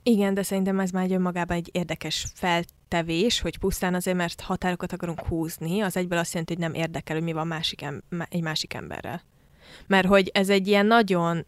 Igen, 0.03 0.33
de 0.33 0.43
szerintem 0.43 0.79
ez 0.79 0.91
már 0.91 1.11
önmagában 1.11 1.57
egy 1.57 1.69
érdekes 1.71 2.25
feltevés, 2.33 3.39
hogy 3.39 3.57
pusztán 3.57 3.93
azért, 3.93 4.17
mert 4.17 4.41
határokat 4.41 4.93
akarunk 4.93 5.21
húzni, 5.21 5.81
az 5.81 5.97
egyből 5.97 6.19
azt 6.19 6.31
jelenti, 6.31 6.53
hogy 6.53 6.61
nem 6.61 6.73
érdekel, 6.73 7.15
hogy 7.15 7.25
mi 7.25 7.33
van 7.33 7.47
másik 7.47 7.81
em- 7.81 8.03
egy 8.29 8.41
másik 8.41 8.73
emberrel. 8.73 9.21
Mert 9.87 10.07
hogy 10.07 10.31
ez 10.33 10.49
egy 10.49 10.67
ilyen 10.67 10.85
nagyon, 10.85 11.45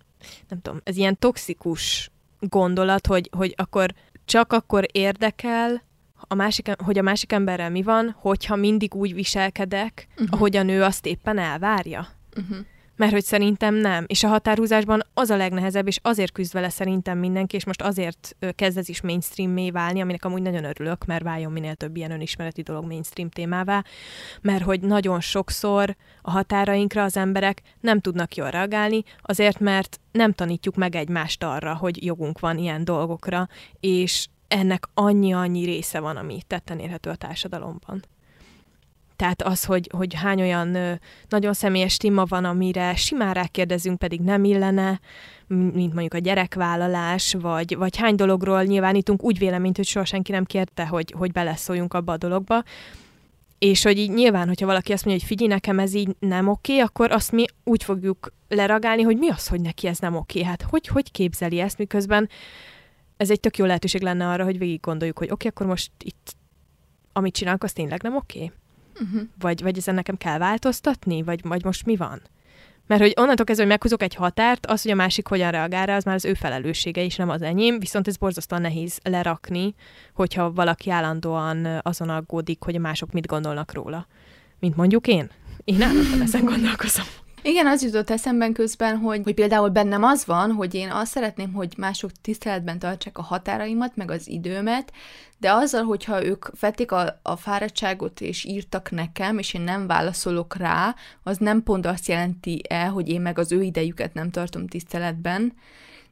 nem 0.48 0.62
tudom, 0.62 0.82
ez 0.84 0.98
ilyen 0.98 1.18
toxikus 1.20 2.12
gondolat, 2.40 3.08
hogy, 3.08 3.30
hogy 3.38 3.54
akkor 3.58 3.94
csak 4.28 4.54
akkor 4.54 4.86
érdekel, 4.92 5.86
a 6.20 6.36
másik, 6.36 6.72
hogy 6.84 6.98
a 6.98 7.02
másik 7.02 7.32
emberrel 7.32 7.70
mi 7.70 7.84
van, 7.84 8.16
hogyha 8.20 8.56
mindig 8.56 8.96
úgy 8.96 9.14
viselkedek, 9.14 10.08
uh-huh. 10.12 10.28
ahogyan 10.32 10.70
ő 10.70 10.84
azt 10.84 11.06
éppen 11.06 11.38
elvárja. 11.38 12.08
Uh-huh. 12.36 12.58
Mert 12.98 13.12
hogy 13.12 13.24
szerintem 13.24 13.76
nem. 13.76 14.06
És 14.08 14.24
a 14.24 14.28
határhúzásban 14.28 15.04
az 15.14 15.30
a 15.30 15.36
legnehezebb, 15.36 15.88
és 15.88 16.00
azért 16.02 16.32
küzd 16.32 16.54
vele 16.54 16.70
szerintem 16.70 17.18
mindenki, 17.18 17.56
és 17.56 17.66
most 17.66 17.82
azért 17.82 18.36
kezd 18.56 18.78
ez 18.78 18.90
is 18.90 19.02
mainstream 19.02 19.72
válni, 19.72 20.02
aminek 20.02 20.26
amúgy 20.26 20.42
nagyon 20.42 20.64
örülök, 20.64 21.06
mert 21.06 21.24
váljon 21.24 21.52
minél 21.52 21.76
több 21.76 21.96
ilyen 21.96 22.12
önismereti 22.12 22.62
dolog 22.62 22.86
mainstream 22.86 23.30
témává, 23.30 23.84
mert 24.42 24.64
hogy 24.64 24.82
nagyon 24.82 25.20
sokszor 25.20 25.96
a 26.22 26.32
határainkra 26.32 27.04
az 27.04 27.18
emberek 27.18 27.62
nem 27.80 28.00
tudnak 28.00 28.36
jól 28.36 28.50
reagálni, 28.50 29.04
azért 29.22 29.60
mert 29.60 30.00
nem 30.12 30.34
tanítjuk 30.34 30.76
meg 30.76 30.96
egymást 30.96 31.44
arra, 31.44 31.76
hogy 31.76 32.06
jogunk 32.06 32.40
van 32.40 32.58
ilyen 32.58 32.84
dolgokra, 32.84 33.48
és 33.80 34.28
ennek 34.48 34.88
annyi-annyi 34.94 35.66
része 35.66 36.00
van, 36.00 36.18
ami 36.18 36.42
tetten 36.48 36.80
érhető 36.80 37.10
a 37.10 37.16
társadalomban. 37.16 38.04
Tehát 39.18 39.42
az, 39.42 39.66
hogy, 39.66 39.90
hogy 39.98 40.14
hány 40.14 40.42
olyan 40.42 41.00
nagyon 41.30 41.54
személyes 41.54 41.98
téma 41.98 42.26
van, 42.26 42.46
amire 42.46 42.96
simán 42.96 43.34
rákérdezünk, 43.34 43.98
pedig 43.98 44.20
nem 44.22 44.44
illene, 44.44 45.00
mint 45.48 45.94
mondjuk 45.94 46.14
a 46.14 46.18
gyerekvállalás, 46.18 47.36
vagy, 47.40 47.76
vagy 47.76 47.98
hány 47.98 48.16
dologról 48.16 48.64
nyilvánítunk 48.64 49.24
úgy 49.24 49.38
véleményt, 49.38 49.76
hogy 49.76 49.86
soha 49.86 50.06
senki 50.06 50.32
nem 50.32 50.46
kérte, 50.46 50.86
hogy, 50.88 51.14
hogy 51.18 51.32
beleszóljunk 51.32 51.94
abba 51.94 52.12
a 52.12 52.18
dologba. 52.18 52.64
És 53.60 53.84
hogy 53.84 53.98
így 53.98 54.12
nyilván, 54.12 54.48
hogyha 54.48 54.66
valaki 54.66 54.94
azt 54.94 55.06
mondja, 55.06 55.22
hogy 55.22 55.38
figyelj, 55.38 55.54
nekem 55.54 55.80
ez 55.80 55.94
így 55.94 56.16
nem 56.20 56.48
oké, 56.48 56.80
akkor 56.80 57.12
azt 57.12 57.32
mi 57.32 57.46
úgy 57.64 57.84
fogjuk 57.84 58.34
leragálni, 58.48 59.02
hogy 59.02 59.18
mi 59.18 59.30
az, 59.30 59.48
hogy 59.48 59.62
neki 59.62 59.88
ez 59.88 60.00
nem 60.00 60.16
oké. 60.16 60.44
Hát 60.44 60.62
hogy, 60.62 60.88
hogy 60.88 61.12
képzeli 61.12 61.60
ezt, 61.60 61.78
miközben 61.78 62.30
ez 63.18 63.30
egy 63.30 63.40
tök 63.40 63.58
jó 63.58 63.66
lehetőség 63.66 64.02
lenne 64.02 64.28
arra, 64.28 64.44
hogy 64.44 64.58
végig 64.58 64.80
gondoljuk, 64.80 65.18
hogy 65.18 65.32
oké, 65.32 65.48
akkor 65.48 65.66
most 65.66 65.92
itt 66.04 66.36
amit 67.18 67.34
csinálunk, 67.34 67.64
az 67.64 67.74
tényleg 67.74 68.02
nem 68.02 68.16
oké. 68.16 68.52
Uh-huh. 69.00 69.22
Vagy, 69.40 69.62
vagy 69.62 69.78
ezen 69.78 69.96
nekem 69.96 70.18
kell 70.18 70.38
változtatni? 70.38 71.24
Vagy, 71.24 71.40
vagy 71.44 71.64
most 71.64 71.86
mi 71.86 71.96
van? 71.96 72.22
Mert 72.88 73.02
hogy 73.02 73.14
onnantól 73.16 73.46
kezdve, 73.46 73.64
hogy 73.64 73.74
meghúzok 73.74 74.02
egy 74.02 74.16
határt, 74.16 74.66
az, 74.66 74.82
hogy 74.82 74.92
a 74.92 74.96
másik 74.96 75.28
hogyan 75.28 75.52
reagál 75.52 75.86
rá, 75.86 75.96
az 75.96 76.04
már 76.04 76.16
az 76.16 76.26
ő 76.26 76.34
felelőssége, 76.34 77.04
és 77.04 77.16
nem 77.16 77.30
az 77.30 77.42
enyém, 77.42 77.80
viszont 77.80 78.08
ez 78.08 78.18
borzasztóan 78.18 78.62
nehéz 78.62 79.00
lerakni, 79.04 79.76
hogyha 80.14 80.52
valaki 80.52 80.90
állandóan 80.90 81.80
azon 81.82 82.10
aggódik, 82.10 82.64
hogy 82.64 82.76
a 82.76 82.80
mások 82.80 83.12
mit 83.12 83.28
gondolnak 83.28 83.74
róla. 83.74 84.08
Mint 84.60 84.76
mondjuk 84.76 85.08
én. 85.08 85.30
Én 85.64 85.82
állandóan 85.82 86.22
ezen 86.22 86.46
gondolkozom. 86.54 87.06
Igen, 87.42 87.68
az 87.68 87.84
jutott 87.84 88.10
eszemben 88.10 88.54
közben, 88.54 88.98
hogy, 88.98 89.22
hogy 89.24 89.34
például 89.34 89.70
bennem 89.70 90.04
az 90.04 90.26
van, 90.26 90.52
hogy 90.52 90.74
én 90.74 90.90
azt 90.90 91.12
szeretném, 91.12 91.54
hogy 91.54 91.74
mások 91.78 92.12
tiszteletben 92.22 92.80
tartsák 92.80 93.18
a 93.18 93.22
határaimat, 93.22 93.96
meg 93.96 94.12
az 94.12 94.28
időmet, 94.28 94.92
de 95.38 95.54
azzal, 95.54 95.84
hogyha 95.84 96.26
ők 96.26 96.60
vették 96.60 96.92
a, 96.92 97.20
a 97.22 97.36
fáradtságot 97.36 98.22
és 98.22 98.44
írtak 98.44 98.92
nekem, 98.92 99.38
és 99.38 99.54
én 99.54 99.62
nem 99.62 99.88
válaszolok 99.88 100.56
rá, 100.56 100.96
az 101.24 101.38
nem 101.38 101.64
pont 101.64 101.86
azt 101.86 102.08
jelenti 102.08 102.62
el, 102.70 102.90
hogy 102.90 103.10
én 103.10 103.22
meg 103.22 103.40
az 103.40 103.52
ő 103.52 103.62
idejüket 103.62 104.14
nem 104.14 104.32
tartom 104.32 104.68
tiszteletben, 104.68 105.54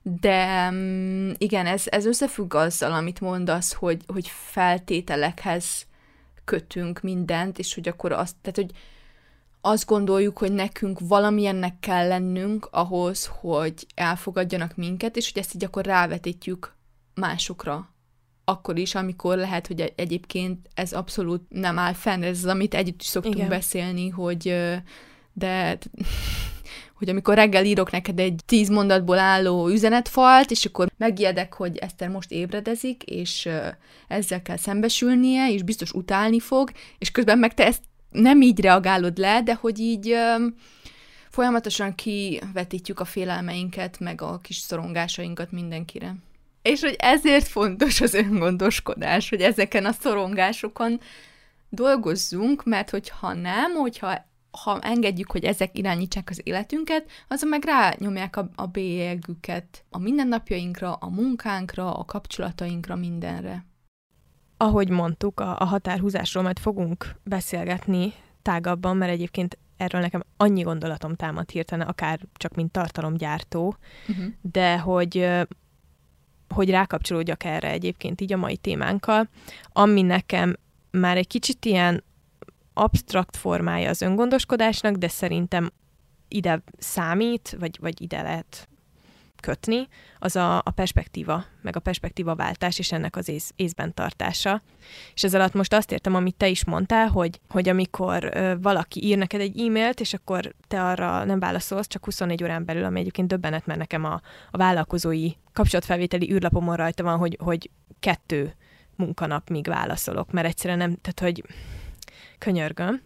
de 0.01 0.69
mm, 0.71 1.31
igen, 1.37 1.65
ez, 1.65 1.83
ez 1.85 2.05
összefügg 2.05 2.53
azzal, 2.53 2.91
amit 2.91 3.21
mondasz, 3.21 3.73
hogy, 3.73 4.01
hogy 4.07 4.27
feltételekhez 4.27 5.85
kötünk 6.43 7.01
mindent, 7.01 7.59
és 7.59 7.73
hogy 7.73 7.87
akkor 7.87 8.11
azt, 8.11 8.35
tehát 8.41 8.55
hogy 8.55 8.71
azt 9.65 9.85
gondoljuk, 9.85 10.37
hogy 10.37 10.51
nekünk 10.51 10.99
valamilyennek 10.99 11.79
kell 11.79 12.07
lennünk 12.07 12.67
ahhoz, 12.71 13.31
hogy 13.39 13.73
elfogadjanak 13.95 14.75
minket, 14.75 15.17
és 15.17 15.31
hogy 15.31 15.41
ezt 15.41 15.55
így 15.55 15.63
akkor 15.63 15.85
rávetítjük 15.85 16.75
másokra. 17.13 17.93
Akkor 18.43 18.77
is, 18.77 18.95
amikor 18.95 19.37
lehet, 19.37 19.67
hogy 19.67 19.93
egyébként 19.95 20.69
ez 20.73 20.93
abszolút 20.93 21.41
nem 21.49 21.79
áll 21.79 21.93
fenn, 21.93 22.23
ez 22.23 22.37
az, 22.37 22.45
amit 22.45 22.73
együtt 22.73 23.01
is 23.01 23.07
szoktunk 23.07 23.35
Igen. 23.35 23.49
beszélni, 23.49 24.09
hogy 24.09 24.55
de 25.33 25.77
hogy 26.97 27.09
amikor 27.09 27.35
reggel 27.35 27.65
írok 27.65 27.91
neked 27.91 28.19
egy 28.19 28.41
tíz 28.45 28.69
mondatból 28.69 29.19
álló 29.19 29.69
üzenetfalt, 29.69 30.51
és 30.51 30.65
akkor 30.65 30.91
megijedek, 30.97 31.53
hogy 31.53 31.77
Eszter 31.77 32.09
most 32.09 32.31
ébredezik, 32.31 33.03
és 33.03 33.49
ezzel 34.07 34.41
kell 34.41 34.57
szembesülnie, 34.57 35.51
és 35.51 35.63
biztos 35.63 35.91
utálni 35.91 36.39
fog, 36.39 36.71
és 36.97 37.11
közben 37.11 37.37
meg 37.37 37.53
te 37.53 37.65
ezt 37.65 37.81
nem 38.15 38.41
így 38.41 38.59
reagálod 38.59 39.17
le, 39.17 39.41
de 39.41 39.53
hogy 39.53 39.79
így 39.79 40.15
folyamatosan 41.29 41.95
kivetítjük 41.95 42.99
a 42.99 43.05
félelmeinket, 43.05 43.99
meg 43.99 44.21
a 44.21 44.39
kis 44.39 44.57
szorongásainkat 44.57 45.51
mindenkire. 45.51 46.15
És 46.61 46.81
hogy 46.81 46.95
ezért 46.97 47.47
fontos 47.47 48.01
az 48.01 48.13
öngondoskodás, 48.13 49.29
hogy 49.29 49.41
ezeken 49.41 49.85
a 49.85 49.91
szorongásokon 49.91 50.99
dolgozzunk, 51.69 52.63
mert 52.63 52.89
hogyha 52.89 53.33
nem, 53.33 53.73
hogyha 53.73 54.25
ha 54.63 54.79
engedjük, 54.79 55.31
hogy 55.31 55.43
ezek 55.43 55.77
irányítsák 55.77 56.29
az 56.29 56.41
életünket, 56.43 57.09
azon 57.27 57.49
meg 57.49 57.63
rányomják 57.63 58.35
a, 58.35 58.49
a 58.55 58.65
bélyegüket 58.65 59.83
a 59.89 59.99
mindennapjainkra, 59.99 60.93
a 60.93 61.09
munkánkra, 61.09 61.93
a 61.93 62.05
kapcsolatainkra, 62.05 62.95
mindenre. 62.95 63.65
Ahogy 64.57 64.89
mondtuk, 64.89 65.39
a, 65.39 65.59
a 65.59 65.65
határhúzásról 65.65 66.43
majd 66.43 66.59
fogunk 66.59 67.15
beszélgetni 67.23 68.13
tágabban, 68.41 68.97
mert 68.97 69.11
egyébként 69.11 69.57
erről 69.77 70.01
nekem 70.01 70.23
annyi 70.37 70.61
gondolatom 70.61 71.15
támad 71.15 71.49
hirtelen, 71.49 71.87
akár 71.87 72.19
csak 72.33 72.55
mint 72.55 72.71
tartalomgyártó, 72.71 73.75
uh-huh. 74.07 74.25
de 74.41 74.79
hogy 74.79 75.29
hogy 76.49 76.69
rákapcsolódjak 76.69 77.43
erre 77.43 77.69
egyébként 77.69 78.21
így 78.21 78.33
a 78.33 78.37
mai 78.37 78.57
témánkkal, 78.57 79.29
ami 79.71 80.01
nekem 80.01 80.55
már 80.91 81.17
egy 81.17 81.27
kicsit 81.27 81.65
ilyen 81.65 82.03
absztrakt 82.73 83.37
formája 83.37 83.89
az 83.89 84.01
öngondoskodásnak, 84.01 84.95
de 84.95 85.07
szerintem 85.07 85.69
ide 86.27 86.63
számít, 86.77 87.55
vagy, 87.59 87.77
vagy 87.81 88.01
ide 88.01 88.21
lehet 88.21 88.67
kötni, 89.45 89.87
az 90.19 90.35
a, 90.35 90.57
a 90.57 90.71
perspektíva, 90.75 91.45
meg 91.61 91.75
a 91.75 91.79
perspektíva 91.79 92.35
váltás, 92.35 92.79
és 92.79 92.91
ennek 92.91 93.15
az 93.15 93.29
ész, 93.29 93.51
észben 93.55 93.93
tartása. 93.93 94.61
És 95.13 95.23
ez 95.23 95.35
alatt 95.35 95.53
most 95.53 95.73
azt 95.73 95.91
értem, 95.91 96.15
amit 96.15 96.35
te 96.35 96.47
is 96.47 96.65
mondtál, 96.65 97.07
hogy, 97.07 97.39
hogy 97.49 97.69
amikor 97.69 98.31
valaki 98.61 99.05
ír 99.05 99.17
neked 99.17 99.41
egy 99.41 99.59
e-mailt, 99.59 99.99
és 99.99 100.13
akkor 100.13 100.53
te 100.67 100.83
arra 100.83 101.23
nem 101.23 101.39
válaszolsz, 101.39 101.87
csak 101.87 102.05
24 102.05 102.43
órán 102.43 102.65
belül, 102.65 102.83
ami 102.83 102.99
egyébként 102.99 103.27
döbbenet, 103.27 103.65
mert 103.65 103.79
nekem 103.79 104.03
a, 104.03 104.21
a 104.51 104.57
vállalkozói 104.57 105.31
kapcsolatfelvételi 105.53 106.31
űrlapomon 106.31 106.75
rajta 106.75 107.03
van, 107.03 107.17
hogy, 107.17 107.37
hogy 107.43 107.69
kettő 107.99 108.55
munkanap 108.95 109.49
míg 109.49 109.67
válaszolok, 109.67 110.31
mert 110.31 110.47
egyszerűen 110.47 110.77
nem, 110.77 110.97
tehát 111.01 111.19
hogy 111.19 111.43
könyörgöm. 112.37 113.01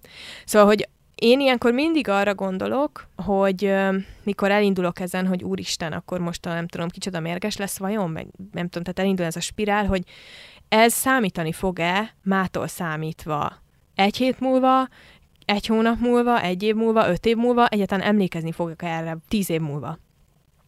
Szóval, 0.45 0.67
hogy 0.67 0.89
én 1.19 1.39
ilyenkor 1.39 1.71
mindig 1.71 2.07
arra 2.07 2.35
gondolok, 2.35 3.07
hogy 3.15 3.65
uh, 3.65 3.95
mikor 4.23 4.51
elindulok 4.51 4.99
ezen, 4.99 5.27
hogy 5.27 5.43
úristen, 5.43 5.93
akkor 5.93 6.19
most 6.19 6.45
a, 6.45 6.53
nem 6.53 6.67
tudom, 6.67 6.89
kicsoda 6.89 7.19
mérges 7.19 7.57
lesz 7.57 7.77
vajon, 7.77 8.09
meg 8.09 8.27
nem 8.51 8.67
tudom, 8.67 8.83
tehát 8.83 8.99
elindul 8.99 9.25
ez 9.25 9.35
a 9.35 9.39
spirál, 9.39 9.85
hogy 9.85 10.03
ez 10.69 10.93
számítani 10.93 11.51
fog-e 11.51 12.15
mától 12.23 12.67
számítva 12.67 13.51
egy 13.95 14.17
hét 14.17 14.39
múlva, 14.39 14.87
egy 15.45 15.65
hónap 15.65 15.99
múlva, 15.99 16.41
egy 16.41 16.63
év 16.63 16.75
múlva, 16.75 17.09
öt 17.09 17.25
év 17.25 17.35
múlva, 17.35 17.67
egyáltalán 17.67 18.07
emlékezni 18.07 18.51
fogok 18.51 18.83
erre 18.83 19.17
tíz 19.27 19.49
év 19.49 19.61
múlva. 19.61 19.99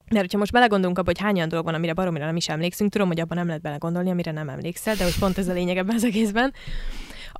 Mert 0.09 0.21
hogyha 0.21 0.37
most 0.37 0.51
belegondolunk 0.51 0.97
abba, 0.97 1.07
hogy 1.07 1.19
hány 1.19 1.35
olyan 1.35 1.49
dolog 1.49 1.65
van, 1.65 1.73
amire 1.73 1.93
baromira 1.93 2.25
nem 2.25 2.35
is 2.35 2.49
emlékszünk, 2.49 2.91
tudom, 2.91 3.07
hogy 3.07 3.19
abban 3.19 3.37
nem 3.37 3.47
lehet 3.47 3.61
belegondolni, 3.61 4.11
amire 4.11 4.31
nem 4.31 4.49
emlékszel, 4.49 4.95
de 4.95 5.03
hogy 5.03 5.19
pont 5.19 5.37
ez 5.37 5.47
a 5.47 5.53
lényeg 5.53 5.77
ebben 5.77 5.95
az 5.95 6.03
egészben, 6.03 6.53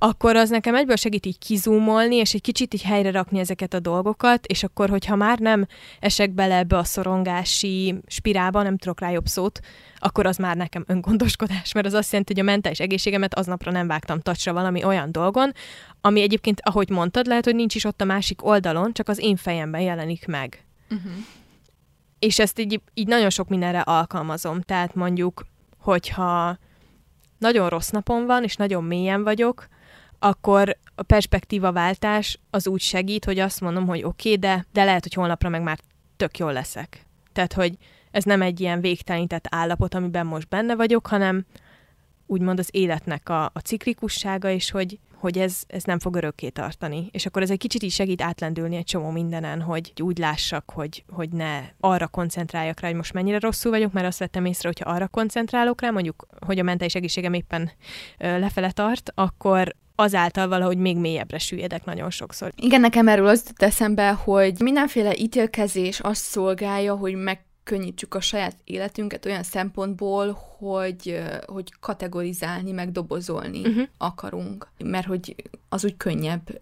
akkor 0.04 0.36
az 0.36 0.50
nekem 0.50 0.74
egyből 0.74 0.96
segít 0.96 1.26
így 1.26 1.38
kizúmolni, 1.38 2.16
és 2.16 2.34
egy 2.34 2.40
kicsit 2.40 2.74
így 2.74 2.82
helyre 2.82 3.10
rakni 3.10 3.38
ezeket 3.38 3.74
a 3.74 3.80
dolgokat, 3.80 4.46
és 4.46 4.62
akkor, 4.62 4.88
hogyha 4.88 5.16
már 5.16 5.38
nem 5.38 5.66
esek 6.00 6.30
bele 6.30 6.56
ebbe 6.56 6.76
a 6.76 6.84
szorongási 6.84 7.94
spirálba, 8.06 8.62
nem 8.62 8.76
tudok 8.76 9.00
rá 9.00 9.10
jobb 9.10 9.26
szót, 9.26 9.60
akkor 9.96 10.26
az 10.26 10.36
már 10.36 10.56
nekem 10.56 10.84
öngondoskodás, 10.86 11.72
mert 11.72 11.86
az 11.86 11.92
azt 11.92 12.10
jelenti, 12.10 12.32
hogy 12.32 12.42
a 12.42 12.44
mentális 12.44 12.80
egészségemet 12.80 13.34
aznapra 13.34 13.70
nem 13.70 13.86
vágtam 13.86 14.20
tacsra 14.20 14.52
valami 14.52 14.84
olyan 14.84 15.12
dolgon, 15.12 15.52
ami 16.00 16.20
egyébként, 16.20 16.60
ahogy 16.64 16.90
mondtad, 16.90 17.26
lehet, 17.26 17.44
hogy 17.44 17.54
nincs 17.54 17.74
is 17.74 17.84
ott 17.84 18.00
a 18.00 18.04
másik 18.04 18.44
oldalon, 18.44 18.92
csak 18.92 19.08
az 19.08 19.18
én 19.18 19.36
fejemben 19.36 19.80
jelenik 19.80 20.26
meg. 20.26 20.64
Uh-huh. 20.90 21.12
És 22.18 22.38
ezt 22.38 22.58
így, 22.58 22.80
így 22.94 23.06
nagyon 23.06 23.30
sok 23.30 23.48
mindenre 23.48 23.80
alkalmazom. 23.80 24.60
Tehát 24.60 24.94
mondjuk, 24.94 25.46
hogyha 25.78 26.58
nagyon 27.38 27.68
rossz 27.68 27.88
napom 27.88 28.26
van, 28.26 28.42
és 28.42 28.56
nagyon 28.56 28.84
mélyen 28.84 29.22
vagyok, 29.22 29.70
akkor 30.22 30.76
a 30.94 31.02
perspektívaváltás 31.02 32.38
az 32.50 32.66
úgy 32.66 32.80
segít, 32.80 33.24
hogy 33.24 33.38
azt 33.38 33.60
mondom, 33.60 33.86
hogy 33.86 34.02
oké, 34.02 34.28
okay, 34.28 34.40
de, 34.40 34.66
de 34.72 34.84
lehet, 34.84 35.02
hogy 35.02 35.14
holnapra 35.14 35.48
meg 35.48 35.62
már 35.62 35.78
tök 36.16 36.38
jól 36.38 36.52
leszek. 36.52 37.06
Tehát, 37.32 37.52
hogy 37.52 37.76
ez 38.10 38.24
nem 38.24 38.42
egy 38.42 38.60
ilyen 38.60 38.80
végtelenített 38.80 39.46
állapot, 39.50 39.94
amiben 39.94 40.26
most 40.26 40.48
benne 40.48 40.74
vagyok, 40.76 41.06
hanem 41.06 41.44
úgymond 42.26 42.58
az 42.58 42.68
életnek 42.70 43.28
a, 43.28 43.44
a 43.44 43.58
ciklikussága, 43.64 44.50
és 44.50 44.70
hogy, 44.70 44.98
hogy 45.14 45.38
ez, 45.38 45.62
ez 45.66 45.82
nem 45.82 45.98
fog 45.98 46.16
örökké 46.16 46.48
tartani. 46.48 47.08
És 47.10 47.26
akkor 47.26 47.42
ez 47.42 47.50
egy 47.50 47.58
kicsit 47.58 47.82
is 47.82 47.94
segít 47.94 48.22
átlendülni 48.22 48.76
egy 48.76 48.84
csomó 48.84 49.10
mindenen, 49.10 49.60
hogy 49.60 49.92
úgy 50.02 50.18
lássak, 50.18 50.70
hogy, 50.70 51.04
hogy 51.08 51.28
ne 51.28 51.60
arra 51.80 52.08
koncentráljak 52.08 52.80
rá, 52.80 52.88
hogy 52.88 52.96
most 52.96 53.12
mennyire 53.12 53.38
rosszul 53.38 53.70
vagyok, 53.70 53.92
mert 53.92 54.06
azt 54.06 54.18
vettem 54.18 54.44
észre, 54.44 54.68
hogyha 54.68 54.90
arra 54.90 55.08
koncentrálok 55.08 55.80
rá, 55.80 55.90
mondjuk, 55.90 56.26
hogy 56.46 56.58
a 56.58 56.62
mentális 56.62 56.94
egészségem 56.94 57.32
éppen 57.32 57.70
lefele 58.18 58.70
tart, 58.70 59.12
akkor 59.14 59.74
azáltal 59.94 60.48
valahogy 60.48 60.76
még 60.76 60.96
mélyebbre 60.96 61.38
süllyedek 61.38 61.84
nagyon 61.84 62.10
sokszor. 62.10 62.52
Igen, 62.56 62.80
nekem 62.80 63.08
erről 63.08 63.26
az 63.26 63.44
jut 63.46 63.62
eszembe, 63.62 64.10
hogy 64.10 64.60
mindenféle 64.60 65.16
ítélkezés 65.16 66.00
azt 66.00 66.22
szolgálja, 66.22 66.94
hogy 66.94 67.14
meg 67.14 67.44
könnyítsük 67.64 68.14
a 68.14 68.20
saját 68.20 68.56
életünket 68.64 69.26
olyan 69.26 69.42
szempontból, 69.42 70.38
hogy, 70.58 71.22
hogy 71.46 71.72
kategorizálni, 71.80 72.72
meg 72.72 72.92
dobozolni 72.92 73.60
uh-huh. 73.60 73.88
akarunk. 73.98 74.68
Mert 74.84 75.06
hogy 75.06 75.34
az 75.68 75.84
úgy 75.84 75.96
könnyebb, 75.96 76.58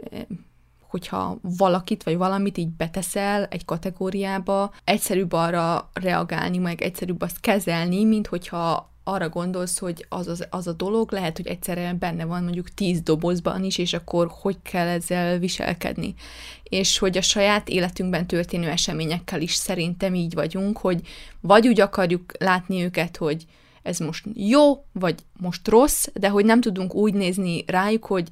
hogyha 0.88 1.38
valakit 1.42 2.02
vagy 2.02 2.16
valamit 2.16 2.58
így 2.58 2.68
beteszel 2.68 3.44
egy 3.44 3.64
kategóriába, 3.64 4.72
egyszerűbb 4.84 5.32
arra 5.32 5.90
reagálni, 5.92 6.58
meg 6.58 6.82
egyszerűbb 6.82 7.22
azt 7.22 7.40
kezelni, 7.40 8.04
mint 8.04 8.26
hogyha 8.26 8.89
arra 9.04 9.28
gondolsz, 9.28 9.78
hogy 9.78 10.06
az, 10.08 10.28
az, 10.28 10.46
az 10.50 10.66
a 10.66 10.72
dolog 10.72 11.12
lehet, 11.12 11.36
hogy 11.36 11.46
egyszerűen 11.46 11.98
benne 11.98 12.24
van 12.24 12.42
mondjuk 12.42 12.74
tíz 12.74 13.00
dobozban 13.00 13.64
is, 13.64 13.78
és 13.78 13.92
akkor 13.92 14.30
hogy 14.40 14.56
kell 14.62 14.86
ezzel 14.86 15.38
viselkedni. 15.38 16.14
És 16.62 16.98
hogy 16.98 17.16
a 17.16 17.22
saját 17.22 17.68
életünkben 17.68 18.26
történő 18.26 18.68
eseményekkel 18.68 19.40
is 19.40 19.54
szerintem 19.54 20.14
így 20.14 20.34
vagyunk, 20.34 20.78
hogy 20.78 21.00
vagy 21.40 21.68
úgy 21.68 21.80
akarjuk 21.80 22.32
látni 22.38 22.82
őket, 22.82 23.16
hogy 23.16 23.44
ez 23.82 23.98
most 23.98 24.24
jó, 24.34 24.84
vagy 24.92 25.14
most 25.32 25.68
rossz, 25.68 26.06
de 26.14 26.28
hogy 26.28 26.44
nem 26.44 26.60
tudunk 26.60 26.94
úgy 26.94 27.14
nézni 27.14 27.64
rájuk, 27.66 28.04
hogy 28.04 28.28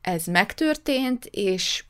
ez 0.00 0.26
megtörtént, 0.26 1.24
és 1.24 1.84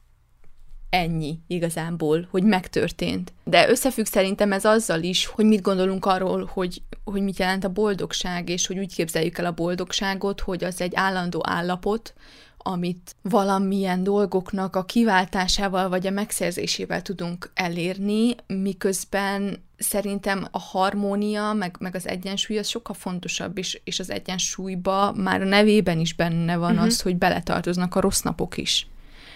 ennyi 0.92 1.38
igazából, 1.46 2.28
hogy 2.30 2.42
megtörtént. 2.42 3.32
De 3.44 3.68
összefügg 3.68 4.04
szerintem 4.04 4.52
ez 4.52 4.64
azzal 4.64 5.02
is, 5.02 5.26
hogy 5.26 5.44
mit 5.44 5.62
gondolunk 5.62 6.06
arról, 6.06 6.50
hogy, 6.52 6.82
hogy 7.04 7.22
mit 7.22 7.38
jelent 7.38 7.64
a 7.64 7.72
boldogság, 7.72 8.48
és 8.48 8.66
hogy 8.66 8.78
úgy 8.78 8.94
képzeljük 8.94 9.38
el 9.38 9.46
a 9.46 9.52
boldogságot, 9.52 10.40
hogy 10.40 10.64
az 10.64 10.80
egy 10.80 10.92
állandó 10.94 11.40
állapot, 11.44 12.14
amit 12.58 13.16
valamilyen 13.22 14.02
dolgoknak 14.02 14.76
a 14.76 14.84
kiváltásával 14.84 15.88
vagy 15.88 16.06
a 16.06 16.10
megszerzésével 16.10 17.02
tudunk 17.02 17.50
elérni, 17.54 18.34
miközben 18.46 19.62
szerintem 19.78 20.46
a 20.50 20.58
harmónia, 20.58 21.52
meg, 21.52 21.76
meg 21.78 21.94
az 21.94 22.06
egyensúly 22.06 22.58
az 22.58 22.68
sokkal 22.68 22.94
fontosabb, 22.94 23.58
és, 23.58 23.80
és 23.84 23.98
az 23.98 24.10
egyensúlyba 24.10 25.12
már 25.12 25.40
a 25.40 25.44
nevében 25.44 25.98
is 25.98 26.14
benne 26.14 26.56
van 26.56 26.72
uh-huh. 26.72 26.86
az, 26.86 27.00
hogy 27.00 27.16
beletartoznak 27.16 27.94
a 27.94 28.00
rossz 28.00 28.20
napok 28.20 28.56
is. 28.56 28.86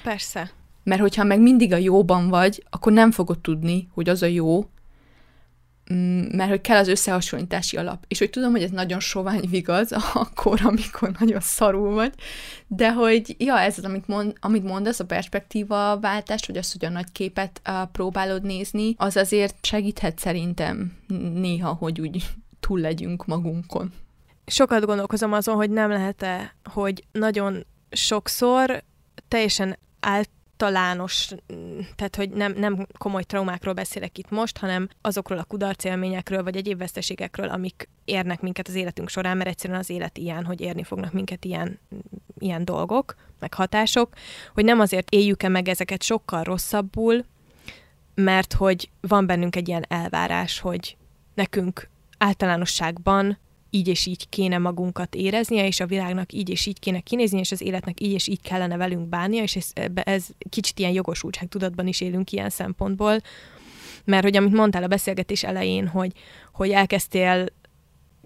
Persze. 0.02 0.50
Mert 0.87 1.01
hogyha 1.01 1.24
meg 1.24 1.41
mindig 1.41 1.72
a 1.72 1.76
jóban 1.76 2.28
vagy, 2.28 2.64
akkor 2.70 2.93
nem 2.93 3.11
fogod 3.11 3.39
tudni, 3.39 3.89
hogy 3.95 4.09
az 4.09 4.22
a 4.22 4.26
jó, 4.26 4.66
mm, 5.93 6.22
mert 6.32 6.51
hogy 6.51 6.61
kell 6.61 6.78
az 6.78 6.89
összehasonlítási 6.89 7.76
alap. 7.76 8.05
És 8.09 8.18
hogy 8.18 8.30
tudom, 8.30 8.51
hogy 8.51 8.62
ez 8.62 8.70
nagyon 8.70 9.01
sovány 9.01 9.49
vigaz 9.51 9.93
akkor, 10.14 10.61
amikor 10.64 11.11
nagyon 11.18 11.41
szarul 11.41 11.95
vagy, 11.95 12.12
de 12.66 12.93
hogy 12.93 13.34
ja, 13.39 13.59
ez 13.59 13.78
az, 13.78 13.84
amit, 13.84 14.07
mond, 14.07 14.32
amit 14.41 14.64
mondasz, 14.64 15.01
a 15.01 15.05
perspektíva 15.05 15.99
váltás, 16.01 16.47
vagy 16.47 16.57
az, 16.57 16.72
hogy 16.72 16.84
a 16.84 16.91
nagy 16.91 17.12
képet 17.12 17.61
uh, 17.68 17.91
próbálod 17.93 18.43
nézni, 18.43 18.95
az 18.97 19.16
azért 19.16 19.66
segíthet 19.66 20.18
szerintem 20.18 20.93
néha, 21.34 21.72
hogy 21.72 22.01
úgy 22.01 22.24
túl 22.61 22.80
legyünk 22.80 23.26
magunkon. 23.26 23.93
Sokat 24.47 24.84
gondolkozom 24.84 25.32
azon, 25.32 25.55
hogy 25.55 25.70
nem 25.70 25.91
lehet-e, 25.91 26.55
hogy 26.72 27.05
nagyon 27.12 27.66
sokszor 27.91 28.82
teljesen 29.28 29.78
állt 30.01 30.30
általános, 30.59 31.28
tehát 31.96 32.16
hogy 32.16 32.30
nem, 32.30 32.52
nem 32.52 32.86
komoly 32.98 33.22
traumákról 33.22 33.74
beszélek 33.74 34.18
itt 34.18 34.30
most, 34.30 34.59
hanem 34.59 34.88
azokról 35.00 35.38
a 35.38 35.44
kudarcélményekről, 35.44 36.42
vagy 36.42 36.57
egyéb 36.57 36.78
veszteségekről, 36.78 37.48
amik 37.48 37.88
érnek 38.04 38.40
minket 38.40 38.68
az 38.68 38.74
életünk 38.74 39.09
során, 39.09 39.36
mert 39.36 39.48
egyszerűen 39.48 39.78
az 39.78 39.90
élet 39.90 40.18
ilyen, 40.18 40.44
hogy 40.44 40.61
érni 40.61 40.82
fognak 40.82 41.12
minket 41.12 41.44
ilyen, 41.44 41.78
ilyen 42.38 42.64
dolgok, 42.64 43.14
meg 43.40 43.54
hatások, 43.54 44.14
hogy 44.54 44.64
nem 44.64 44.80
azért 44.80 45.11
éljük-e 45.11 45.48
meg 45.48 45.68
ezeket 45.68 46.02
sokkal 46.02 46.42
rosszabbul, 46.42 47.24
mert 48.14 48.52
hogy 48.52 48.90
van 49.00 49.26
bennünk 49.26 49.57
egy 49.57 49.68
ilyen 49.68 49.84
elvárás, 49.88 50.59
hogy 50.59 50.96
nekünk 51.34 51.88
általánosságban 52.18 53.38
így 53.70 53.88
és 53.88 54.06
így 54.06 54.28
kéne 54.28 54.58
magunkat 54.58 55.14
éreznie, 55.14 55.66
és 55.66 55.80
a 55.80 55.86
világnak 55.86 56.32
így 56.32 56.48
és 56.48 56.66
így 56.66 56.78
kéne 56.78 57.00
kinézni, 57.00 57.38
és 57.38 57.52
az 57.52 57.60
életnek 57.60 58.00
így 58.00 58.12
és 58.12 58.26
így 58.26 58.40
kellene 58.40 58.76
velünk 58.76 59.08
bánnia, 59.08 59.42
és 59.42 59.56
ez, 59.56 59.72
ez 59.94 60.26
kicsit 60.50 60.78
ilyen 60.78 60.92
jogosultság 60.92 61.48
tudatban 61.48 61.86
is 61.86 62.00
élünk 62.00 62.32
ilyen 62.32 62.50
szempontból, 62.50 63.20
mert 64.04 64.22
hogy 64.22 64.36
amit 64.36 64.52
mondtál 64.52 64.82
a 64.82 64.86
beszélgetés 64.86 65.44
elején, 65.44 65.88
hogy, 65.88 66.12
hogy 66.52 66.70
elkezdtél 66.70 67.46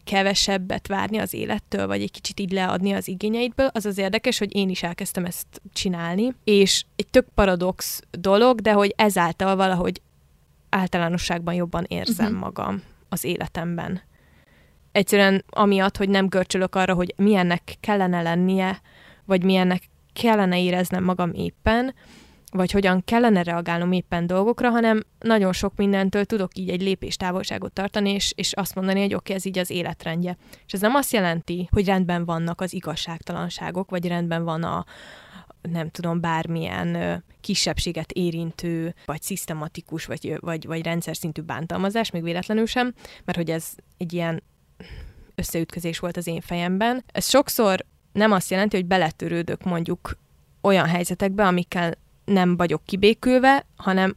kevesebbet 0.05 0.87
várni 0.87 1.19
az 1.19 1.35
élettől, 1.35 1.87
vagy 1.87 2.03
egy 2.03 2.11
kicsit 2.11 2.41
így 2.41 2.53
leadni 2.53 2.93
az 2.93 3.09
igényeidből, 3.09 3.71
az 3.73 3.87
az 3.87 3.99
érdekes, 3.99 4.39
hogy 4.39 4.57
én 4.57 4.69
is 4.69 4.83
elkezdtem 4.83 5.25
ezt 5.25 5.47
csinálni, 5.73 6.35
és 6.45 6.85
egy 6.97 7.07
tök 7.07 7.27
paradox 7.35 8.03
dolog, 8.11 8.61
de 8.61 8.73
hogy 8.73 8.95
ezáltal 8.97 9.57
valahogy 9.57 10.01
általánosságban 10.69 11.55
jobban 11.55 11.85
érzem 11.89 12.27
uh-huh. 12.27 12.41
magam 12.41 12.83
az 13.09 13.25
életemben. 13.25 14.03
Egyszerűen 14.93 15.45
amiatt, 15.51 15.97
hogy 15.97 16.09
nem 16.09 16.27
görcsölök 16.27 16.75
arra, 16.75 16.95
hogy 16.95 17.15
milyennek 17.17 17.75
kellene 17.81 18.23
lennie, 18.23 18.81
vagy 19.25 19.43
milyennek 19.43 19.83
kellene 20.13 20.61
éreznem 20.61 21.05
magam 21.05 21.33
éppen, 21.33 21.95
vagy 22.53 22.71
hogyan 22.71 23.05
kellene 23.05 23.43
reagálnom 23.43 23.93
éppen 23.93 24.27
dolgokra, 24.27 24.71
hanem 24.71 25.03
nagyon 25.19 25.53
sok 25.53 25.77
mindentől 25.77 26.25
tudok 26.25 26.57
így 26.59 26.69
egy 26.69 26.83
lépés 26.83 27.17
távolságot 27.17 27.73
tartani, 27.73 28.11
és, 28.11 28.33
és 28.37 28.53
azt 28.53 28.75
mondani, 28.75 29.01
hogy 29.01 29.15
oké, 29.15 29.17
okay, 29.17 29.35
ez 29.37 29.45
így 29.45 29.59
az 29.59 29.71
életrendje. 29.71 30.37
És 30.67 30.73
ez 30.73 30.81
nem 30.81 30.95
azt 30.95 31.13
jelenti, 31.13 31.69
hogy 31.71 31.87
rendben 31.87 32.25
vannak 32.25 32.61
az 32.61 32.73
igazságtalanságok, 32.73 33.91
vagy 33.91 34.07
rendben 34.07 34.45
van 34.45 34.63
a, 34.63 34.85
nem 35.63 35.91
tudom, 35.91 36.21
bármilyen 36.21 37.23
kisebbséget 37.41 38.13
érintő, 38.13 38.95
vagy 39.05 39.23
szisztematikus, 39.23 40.05
vagy, 40.05 40.37
vagy, 40.41 40.67
vagy 40.67 40.83
rendszer 40.83 41.17
szintű 41.17 41.43
bántalmazás, 41.43 42.11
még 42.11 42.23
véletlenül 42.23 42.67
sem, 42.67 42.95
mert 43.25 43.39
hogy 43.39 43.51
ez 43.51 43.69
egy 43.99 44.13
ilyen 44.13 44.43
összeütközés 45.35 45.99
volt 45.99 46.17
az 46.17 46.27
én 46.27 46.41
fejemben. 46.41 47.05
Ez 47.13 47.29
sokszor 47.29 47.85
nem 48.13 48.33
azt 48.33 48.51
jelenti, 48.51 48.77
hogy 48.77 48.87
beletörődök 48.87 49.65
mondjuk 49.65 50.19
olyan 50.61 50.87
helyzetekbe, 50.87 51.47
amikkel 51.47 51.95
nem 52.25 52.57
vagyok 52.57 52.85
kibékülve, 52.85 53.67
hanem 53.77 54.17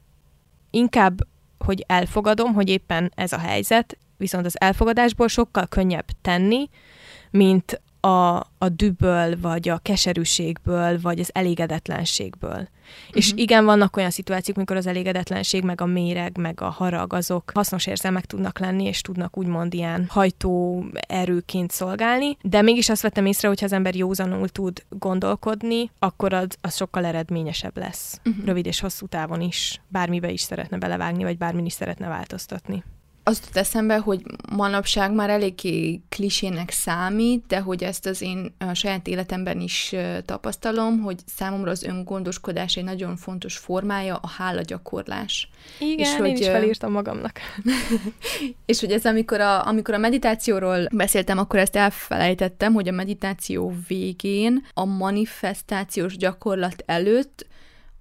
inkább, 0.69 1.27
hogy 1.57 1.83
elfogadom, 1.87 2.53
hogy 2.53 2.69
éppen 2.69 3.11
ez 3.15 3.33
a 3.33 3.37
helyzet, 3.37 3.97
viszont 4.17 4.45
az 4.45 4.61
elfogadásból 4.61 5.27
sokkal 5.27 5.67
könnyebb 5.67 6.05
tenni, 6.21 6.69
mint 7.31 7.81
a, 8.05 8.35
a 8.57 8.69
düböl, 8.69 9.39
vagy 9.41 9.69
a 9.69 9.77
keserűségből, 9.77 11.01
vagy 11.01 11.19
az 11.19 11.29
elégedetlenségből. 11.33 12.51
Uh-huh. 12.51 12.67
És 13.11 13.31
mhm. 13.31 13.37
igen, 13.37 13.65
vannak 13.65 13.97
olyan 13.97 14.09
szituációk, 14.09 14.57
amikor 14.57 14.75
az 14.75 14.87
elégedetlenség, 14.87 15.63
meg 15.63 15.81
a 15.81 15.85
méreg, 15.85 16.37
meg 16.37 16.61
a 16.61 16.69
harag, 16.69 17.13
azok 17.13 17.51
hasznos 17.53 17.85
érzelmek 17.85 18.25
tudnak 18.25 18.59
lenni, 18.59 18.83
és 18.83 19.01
tudnak 19.01 19.37
úgymond 19.37 19.73
ilyen 19.73 20.05
hajtó 20.09 20.85
erőként 21.07 21.71
szolgálni, 21.71 22.37
de 22.41 22.61
mégis 22.61 22.89
azt 22.89 23.01
vettem 23.01 23.25
észre, 23.25 23.47
hogy 23.47 23.59
ha 23.59 23.65
az 23.65 23.73
ember 23.73 23.95
józanul 23.95 24.49
tud 24.49 24.83
gondolkodni, 24.89 25.91
akkor 25.99 26.33
az, 26.33 26.47
az 26.61 26.75
sokkal 26.75 27.05
eredményesebb 27.05 27.77
lesz. 27.77 28.19
Uh-huh. 28.25 28.45
Rövid 28.45 28.65
és 28.65 28.79
hosszú 28.79 29.05
távon 29.05 29.41
is, 29.41 29.81
bármibe 29.87 30.29
is 30.29 30.41
szeretne 30.41 30.77
belevágni, 30.77 31.23
vagy 31.23 31.37
bármin 31.37 31.65
is 31.65 31.73
szeretne 31.73 32.07
változtatni 32.07 32.83
az 33.23 33.41
jut 33.45 33.57
eszembe, 33.57 33.97
hogy 33.97 34.21
manapság 34.51 35.13
már 35.13 35.29
eléggé 35.29 36.01
klisének 36.09 36.71
számít, 36.71 37.45
de 37.47 37.59
hogy 37.59 37.83
ezt 37.83 38.05
az 38.05 38.21
én 38.21 38.53
saját 38.73 39.07
életemben 39.07 39.59
is 39.59 39.95
tapasztalom, 40.25 41.01
hogy 41.01 41.19
számomra 41.25 41.71
az 41.71 41.83
öngondoskodás 41.83 42.75
egy 42.75 42.83
nagyon 42.83 43.15
fontos 43.15 43.57
formája 43.57 44.15
a 44.15 44.27
hálagyakorlás. 44.27 45.49
Igen, 45.79 45.97
és 45.99 46.15
hogy, 46.15 46.27
én 46.27 46.35
is 46.35 46.45
felírtam 46.45 46.91
magamnak. 46.91 47.39
és 48.65 48.79
hogy 48.79 48.91
ez 48.91 49.05
amikor 49.05 49.39
a, 49.39 49.67
amikor 49.67 49.93
a 49.93 49.97
meditációról 49.97 50.87
beszéltem, 50.91 51.37
akkor 51.37 51.59
ezt 51.59 51.75
elfelejtettem, 51.75 52.73
hogy 52.73 52.87
a 52.87 52.91
meditáció 52.91 53.73
végén, 53.87 54.65
a 54.73 54.85
manifestációs 54.85 56.17
gyakorlat 56.17 56.83
előtt 56.85 57.45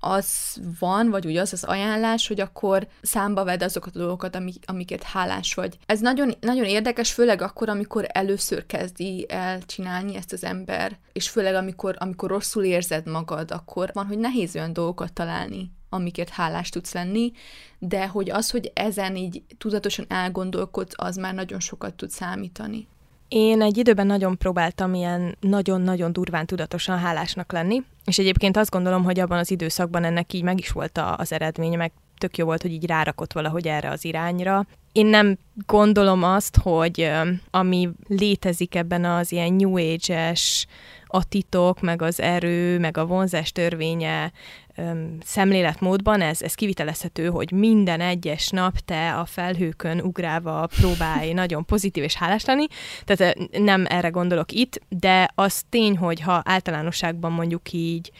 az 0.04 0.56
van, 0.78 1.10
vagy 1.10 1.26
úgy 1.26 1.36
az 1.36 1.52
az 1.52 1.64
ajánlás, 1.64 2.28
hogy 2.28 2.40
akkor 2.40 2.86
számba 3.02 3.44
vedd 3.44 3.62
azokat 3.62 3.96
a 3.96 3.98
dolgokat, 3.98 4.36
amik, 4.36 4.64
amiket 4.66 5.02
hálás 5.02 5.54
vagy. 5.54 5.78
Ez 5.86 6.00
nagyon, 6.00 6.34
nagyon 6.40 6.64
érdekes, 6.64 7.12
főleg 7.12 7.42
akkor, 7.42 7.68
amikor 7.68 8.06
először 8.08 8.66
kezdi 8.66 9.26
el 9.28 9.62
csinálni 9.62 10.16
ezt 10.16 10.32
az 10.32 10.44
ember, 10.44 10.98
és 11.12 11.28
főleg 11.28 11.54
amikor, 11.54 11.96
amikor 11.98 12.30
rosszul 12.30 12.64
érzed 12.64 13.06
magad, 13.06 13.50
akkor 13.50 13.90
van, 13.92 14.06
hogy 14.06 14.18
nehéz 14.18 14.54
olyan 14.54 14.72
dolgokat 14.72 15.12
találni, 15.12 15.70
amiket 15.88 16.28
hálás 16.28 16.68
tudsz 16.68 16.92
lenni, 16.92 17.32
de 17.78 18.06
hogy 18.06 18.30
az, 18.30 18.50
hogy 18.50 18.70
ezen 18.74 19.16
így 19.16 19.42
tudatosan 19.58 20.04
elgondolkodsz, 20.08 20.94
az 20.96 21.16
már 21.16 21.34
nagyon 21.34 21.60
sokat 21.60 21.94
tud 21.94 22.10
számítani. 22.10 22.88
Én 23.34 23.62
egy 23.62 23.76
időben 23.76 24.06
nagyon 24.06 24.38
próbáltam 24.38 24.94
ilyen 24.94 25.36
nagyon-nagyon 25.40 26.12
durván 26.12 26.46
tudatosan 26.46 26.98
hálásnak 26.98 27.52
lenni, 27.52 27.82
és 28.04 28.18
egyébként 28.18 28.56
azt 28.56 28.70
gondolom, 28.70 29.04
hogy 29.04 29.20
abban 29.20 29.38
az 29.38 29.50
időszakban 29.50 30.04
ennek 30.04 30.32
így 30.32 30.42
meg 30.42 30.58
is 30.58 30.70
volt 30.70 31.00
az 31.16 31.32
eredménye, 31.32 31.76
meg 31.76 31.92
tök 32.22 32.36
jó 32.36 32.44
volt, 32.44 32.62
hogy 32.62 32.72
így 32.72 32.86
rárakott 32.86 33.32
valahogy 33.32 33.68
erre 33.68 33.90
az 33.90 34.04
irányra. 34.04 34.66
Én 34.92 35.06
nem 35.06 35.38
gondolom 35.66 36.22
azt, 36.22 36.56
hogy 36.56 37.10
ami 37.50 37.88
létezik 38.08 38.74
ebben 38.74 39.04
az 39.04 39.32
ilyen 39.32 39.52
New 39.52 39.76
Age-es, 39.76 40.66
a 41.06 41.24
titok, 41.24 41.80
meg 41.80 42.02
az 42.02 42.20
erő, 42.20 42.78
meg 42.78 42.96
a 42.96 43.06
vonzás 43.06 43.52
törvénye 43.52 44.32
öm, 44.74 45.18
szemléletmódban 45.24 46.20
ez, 46.20 46.42
ez 46.42 46.54
kivitelezhető, 46.54 47.26
hogy 47.26 47.50
minden 47.52 48.00
egyes 48.00 48.48
nap 48.48 48.78
te 48.78 49.14
a 49.14 49.24
felhőkön 49.24 50.00
ugrálva 50.00 50.68
próbálj 50.80 51.32
nagyon 51.42 51.64
pozitív 51.64 52.02
és 52.02 52.14
hálás 52.14 52.44
lenni. 52.44 52.66
Tehát 53.04 53.36
nem 53.50 53.84
erre 53.88 54.08
gondolok 54.08 54.52
itt, 54.52 54.80
de 54.88 55.30
az 55.34 55.62
tény, 55.68 55.96
hogy 55.96 56.20
ha 56.20 56.42
általánosságban 56.44 57.32
mondjuk 57.32 57.72
így 57.72 58.10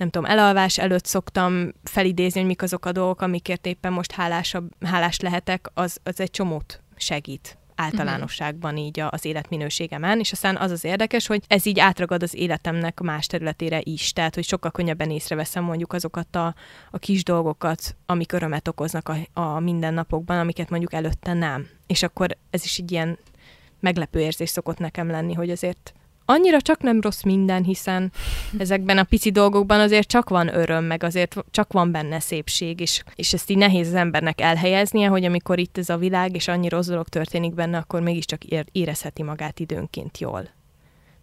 nem 0.00 0.10
tudom, 0.10 0.30
elalvás 0.30 0.78
előtt 0.78 1.04
szoktam 1.04 1.72
felidézni, 1.84 2.38
hogy 2.38 2.48
mik 2.48 2.62
azok 2.62 2.86
a 2.86 2.92
dolgok, 2.92 3.20
amikért 3.20 3.66
éppen 3.66 3.92
most 3.92 4.12
hálásabb, 4.12 4.70
hálás 4.84 5.20
lehetek, 5.20 5.70
az, 5.74 5.98
az 6.02 6.20
egy 6.20 6.30
csomót 6.30 6.82
segít 6.96 7.58
általánosságban 7.74 8.76
így 8.76 9.00
az 9.00 9.24
életminőségemen, 9.24 10.18
és 10.18 10.32
aztán 10.32 10.56
az 10.56 10.70
az 10.70 10.84
érdekes, 10.84 11.26
hogy 11.26 11.42
ez 11.46 11.66
így 11.66 11.78
átragad 11.78 12.22
az 12.22 12.34
életemnek 12.34 13.00
más 13.00 13.26
területére 13.26 13.80
is, 13.82 14.12
tehát 14.12 14.34
hogy 14.34 14.44
sokkal 14.44 14.70
könnyebben 14.70 15.10
észreveszem 15.10 15.64
mondjuk 15.64 15.92
azokat 15.92 16.36
a, 16.36 16.54
a 16.90 16.98
kis 16.98 17.24
dolgokat, 17.24 17.96
amik 18.06 18.32
örömet 18.32 18.68
okoznak 18.68 19.08
a, 19.08 19.40
a 19.40 19.60
mindennapokban, 19.60 20.38
amiket 20.38 20.70
mondjuk 20.70 20.92
előtte 20.92 21.32
nem. 21.32 21.68
És 21.86 22.02
akkor 22.02 22.36
ez 22.50 22.64
is 22.64 22.78
egy 22.78 22.92
ilyen 22.92 23.18
meglepő 23.80 24.20
érzés 24.20 24.50
szokott 24.50 24.78
nekem 24.78 25.10
lenni, 25.10 25.34
hogy 25.34 25.50
azért 25.50 25.94
annyira 26.30 26.60
csak 26.60 26.82
nem 26.82 27.00
rossz 27.00 27.22
minden, 27.22 27.64
hiszen 27.64 28.12
ezekben 28.58 28.98
a 28.98 29.04
pici 29.04 29.30
dolgokban 29.30 29.80
azért 29.80 30.08
csak 30.08 30.28
van 30.28 30.54
öröm, 30.54 30.84
meg 30.84 31.02
azért 31.02 31.36
csak 31.50 31.72
van 31.72 31.90
benne 31.90 32.20
szépség, 32.20 32.80
és, 32.80 33.02
és 33.14 33.32
ezt 33.32 33.50
így 33.50 33.56
nehéz 33.56 33.86
az 33.86 33.94
embernek 33.94 34.40
elhelyeznie, 34.40 35.08
hogy 35.08 35.24
amikor 35.24 35.58
itt 35.58 35.78
ez 35.78 35.88
a 35.88 35.96
világ, 35.96 36.34
és 36.34 36.48
annyi 36.48 36.68
rossz 36.68 36.86
dolog 36.86 37.08
történik 37.08 37.54
benne, 37.54 37.78
akkor 37.78 38.00
mégiscsak 38.00 38.44
érezheti 38.72 39.22
magát 39.22 39.60
időnként 39.60 40.18
jól. 40.18 40.59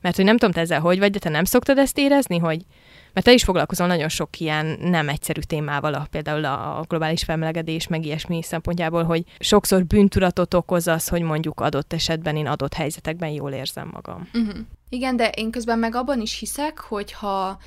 Mert 0.07 0.19
hogy 0.19 0.27
nem 0.27 0.37
tudom, 0.37 0.53
te 0.53 0.61
ezzel 0.61 0.79
hogy 0.79 0.99
vagy, 0.99 1.11
de 1.11 1.19
te 1.19 1.29
nem 1.29 1.43
szoktad 1.43 1.77
ezt 1.77 1.97
érezni, 1.97 2.37
hogy 2.37 2.65
mert 3.13 3.25
te 3.25 3.33
is 3.33 3.43
foglalkozol 3.43 3.87
nagyon 3.87 4.09
sok 4.09 4.39
ilyen 4.39 4.77
nem 4.81 5.09
egyszerű 5.09 5.39
témával, 5.39 5.93
a, 5.93 6.07
például 6.11 6.45
a 6.45 6.85
globális 6.87 7.23
felmelegedés, 7.23 7.87
meg 7.87 8.05
ilyesmi 8.05 8.43
szempontjából, 8.43 9.03
hogy 9.03 9.23
sokszor 9.39 9.85
bűntudatot 9.85 10.53
okoz 10.53 10.87
az, 10.87 11.07
hogy 11.07 11.21
mondjuk 11.21 11.59
adott 11.59 11.93
esetben 11.93 12.35
én 12.35 12.47
adott 12.47 12.73
helyzetekben 12.73 13.29
jól 13.29 13.51
érzem 13.51 13.89
magam. 13.93 14.29
Uh-huh. 14.33 14.57
Igen, 14.89 15.15
de 15.15 15.29
én 15.29 15.51
közben 15.51 15.79
meg 15.79 15.95
abban 15.95 16.21
is 16.21 16.39
hiszek, 16.39 16.79
hogy 16.79 17.11
ha 17.11 17.57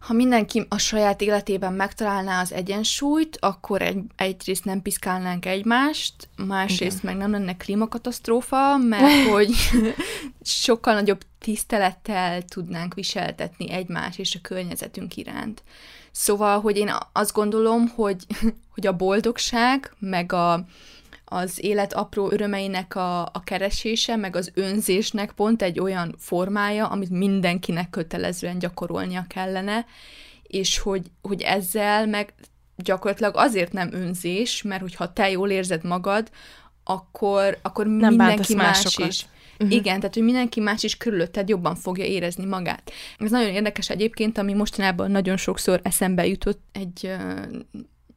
ha 0.00 0.12
mindenki 0.12 0.66
a 0.68 0.78
saját 0.78 1.20
életében 1.20 1.72
megtalálná 1.72 2.40
az 2.40 2.52
egyensúlyt, 2.52 3.36
akkor 3.40 3.82
egy, 3.82 4.02
egyrészt 4.16 4.64
nem 4.64 4.82
piszkálnánk 4.82 5.46
egymást, 5.46 6.28
másrészt 6.46 7.02
Igen. 7.02 7.16
meg 7.16 7.16
nem 7.16 7.30
lenne 7.30 7.56
klímakatasztrófa, 7.56 8.76
mert 8.76 9.26
hogy 9.32 9.54
sokkal 10.42 10.94
nagyobb 10.94 11.20
tisztelettel 11.38 12.42
tudnánk 12.42 12.94
viseltetni 12.94 13.70
egymást 13.70 14.18
és 14.18 14.34
a 14.34 14.38
környezetünk 14.42 15.16
iránt. 15.16 15.62
Szóval, 16.12 16.60
hogy 16.60 16.76
én 16.76 16.92
azt 17.12 17.32
gondolom, 17.32 17.88
hogy, 17.88 18.26
hogy 18.74 18.86
a 18.86 18.96
boldogság, 18.96 19.94
meg 19.98 20.32
a, 20.32 20.64
az 21.32 21.64
élet 21.64 21.92
apró 21.92 22.30
örömeinek 22.30 22.94
a, 22.94 23.22
a 23.22 23.42
keresése, 23.44 24.16
meg 24.16 24.36
az 24.36 24.50
önzésnek 24.54 25.32
pont 25.32 25.62
egy 25.62 25.80
olyan 25.80 26.14
formája, 26.18 26.86
amit 26.86 27.10
mindenkinek 27.10 27.90
kötelezően 27.90 28.58
gyakorolnia 28.58 29.24
kellene, 29.28 29.86
és 30.42 30.78
hogy, 30.78 31.06
hogy 31.22 31.42
ezzel 31.42 32.06
meg 32.06 32.34
gyakorlatilag 32.76 33.36
azért 33.36 33.72
nem 33.72 33.92
önzés, 33.92 34.62
mert 34.62 34.80
hogyha 34.80 35.12
te 35.12 35.30
jól 35.30 35.50
érzed 35.50 35.84
magad, 35.84 36.30
akkor, 36.84 37.58
akkor 37.62 37.86
nem 37.86 38.14
mindenki 38.14 38.54
más 38.54 38.82
másokat. 38.82 39.08
is. 39.08 39.26
Uh-huh. 39.58 39.76
Igen, 39.76 39.98
tehát 39.98 40.14
hogy 40.14 40.24
mindenki 40.24 40.60
más 40.60 40.82
is 40.82 40.96
körülötted 40.96 41.48
jobban 41.48 41.74
fogja 41.74 42.04
érezni 42.04 42.44
magát. 42.44 42.92
Ez 43.18 43.30
nagyon 43.30 43.52
érdekes 43.52 43.90
egyébként, 43.90 44.38
ami 44.38 44.52
mostanában 44.54 45.10
nagyon 45.10 45.36
sokszor 45.36 45.80
eszembe 45.82 46.26
jutott 46.26 46.60
egy 46.72 47.12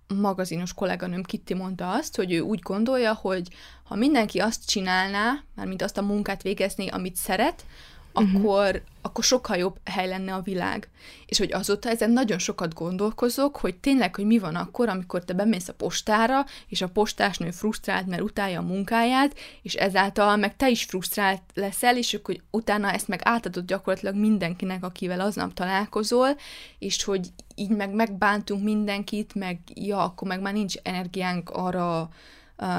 magazinos 0.08 0.74
kolléganőm 0.74 1.24
Kitti 1.24 1.54
mondta 1.54 1.92
azt, 1.92 2.16
hogy 2.16 2.34
ő 2.34 2.40
úgy 2.40 2.60
gondolja, 2.60 3.14
hogy 3.14 3.48
ha 3.84 3.96
mindenki 3.96 4.40
azt 4.40 4.66
csinálná, 4.66 5.44
mármint 5.56 5.82
azt 5.82 5.98
a 5.98 6.02
munkát 6.02 6.42
végezni, 6.42 6.88
amit 6.88 7.16
szeret, 7.16 7.66
uh-huh. 8.14 8.36
akkor, 8.36 8.84
akkor 9.02 9.24
sokkal 9.24 9.58
jobb 9.58 9.76
hely 9.84 10.08
lenne 10.08 10.34
a 10.34 10.42
világ. 10.42 10.90
És 11.26 11.38
hogy 11.38 11.54
azóta 11.54 11.90
ezen 11.90 12.12
nagyon 12.12 12.40
sokat 12.40 12.74
gondolkozok, 12.74 13.58
hogy 13.58 13.76
tényleg, 13.76 14.16
hogy 14.16 14.26
mi 14.26 14.40
van 14.40 14.56
akkor, 14.56 14.90
amikor 14.90 15.24
te 15.24 15.34
bemész 15.34 15.68
a 15.68 15.74
postára, 15.74 16.46
és 16.68 16.82
a 16.82 16.88
postásnő 16.88 17.52
frusztrált, 17.52 18.08
mert 18.08 18.22
utálja 18.22 18.60
a 18.60 18.64
munkáját, 18.64 19.36
és 19.62 19.74
ezáltal 19.74 20.36
meg 20.36 20.56
te 20.56 20.70
is 20.70 20.84
frusztrált 20.84 21.42
leszel, 21.54 21.98
és 21.98 22.20
hogy 22.24 22.42
utána 22.52 22.92
ezt 22.92 23.08
meg 23.08 23.20
átadod 23.24 23.66
gyakorlatilag 23.66 24.16
mindenkinek, 24.16 24.84
akivel 24.84 25.20
aznap 25.20 25.54
találkozol, 25.54 26.38
és 26.80 27.04
hogy 27.04 27.28
így 27.56 27.70
meg 27.70 27.94
megbántunk 27.94 28.64
mindenkit, 28.64 29.36
meg 29.36 29.60
ja, 29.74 30.04
akkor 30.04 30.28
meg 30.28 30.42
már 30.42 30.54
nincs 30.54 30.76
energiánk 30.84 31.50
arra 31.50 32.10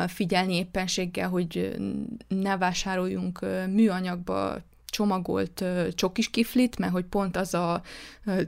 figyelni 0.07 0.55
éppenséggel, 0.55 1.29
hogy 1.29 1.77
ne 2.29 2.57
vásároljunk 2.57 3.41
műanyagba 3.71 4.57
csomagolt 4.95 5.65
csokis 5.95 6.31
kiflit, 6.31 6.79
mert 6.79 6.93
hogy 6.93 7.05
pont 7.05 7.37
az 7.37 7.55
a 7.55 7.83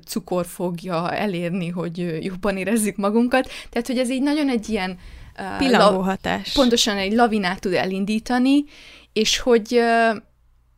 cukor 0.07 0.47
fogja 0.47 1.12
elérni, 1.12 1.68
hogy 1.68 2.24
jobban 2.24 2.57
érezzük 2.57 2.97
magunkat. 2.97 3.51
Tehát, 3.70 3.86
hogy 3.86 3.99
ez 3.99 4.11
így 4.11 4.22
nagyon 4.22 4.49
egy 4.49 4.68
ilyen... 4.68 4.99
Uh, 5.38 5.57
Pillangó 5.59 6.01
hatás. 6.01 6.53
Pontosan 6.53 6.97
egy 6.97 7.12
lavinát 7.12 7.61
tud 7.61 7.72
elindítani, 7.72 8.64
és 9.12 9.38
hogy, 9.38 9.80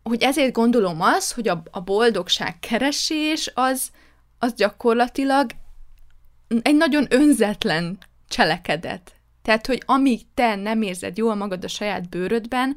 hogy 0.03 0.23
ezért 0.23 0.53
gondolom 0.53 1.01
az, 1.01 1.33
hogy 1.33 1.49
a, 1.49 1.63
a 1.71 1.81
boldogság 1.81 2.59
keresés 2.59 3.51
az, 3.55 3.91
az 4.39 4.55
gyakorlatilag 4.55 5.51
egy 6.63 6.77
nagyon 6.77 7.07
önzetlen 7.11 7.99
cselekedet. 8.29 9.13
Tehát, 9.43 9.67
hogy 9.67 9.83
amíg 9.87 10.21
te 10.35 10.55
nem 10.55 10.83
érzed 10.83 11.17
jól 11.17 11.35
magad 11.35 11.65
a 11.65 11.69
saját 11.69 12.09
bőrödben, 12.09 12.77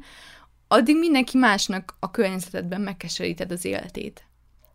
addig 0.72 0.98
mindenki 0.98 1.38
másnak 1.38 1.96
a 1.98 2.10
környezetedben 2.10 2.80
megkeseríted 2.80 3.52
az 3.52 3.64
életét. 3.64 4.24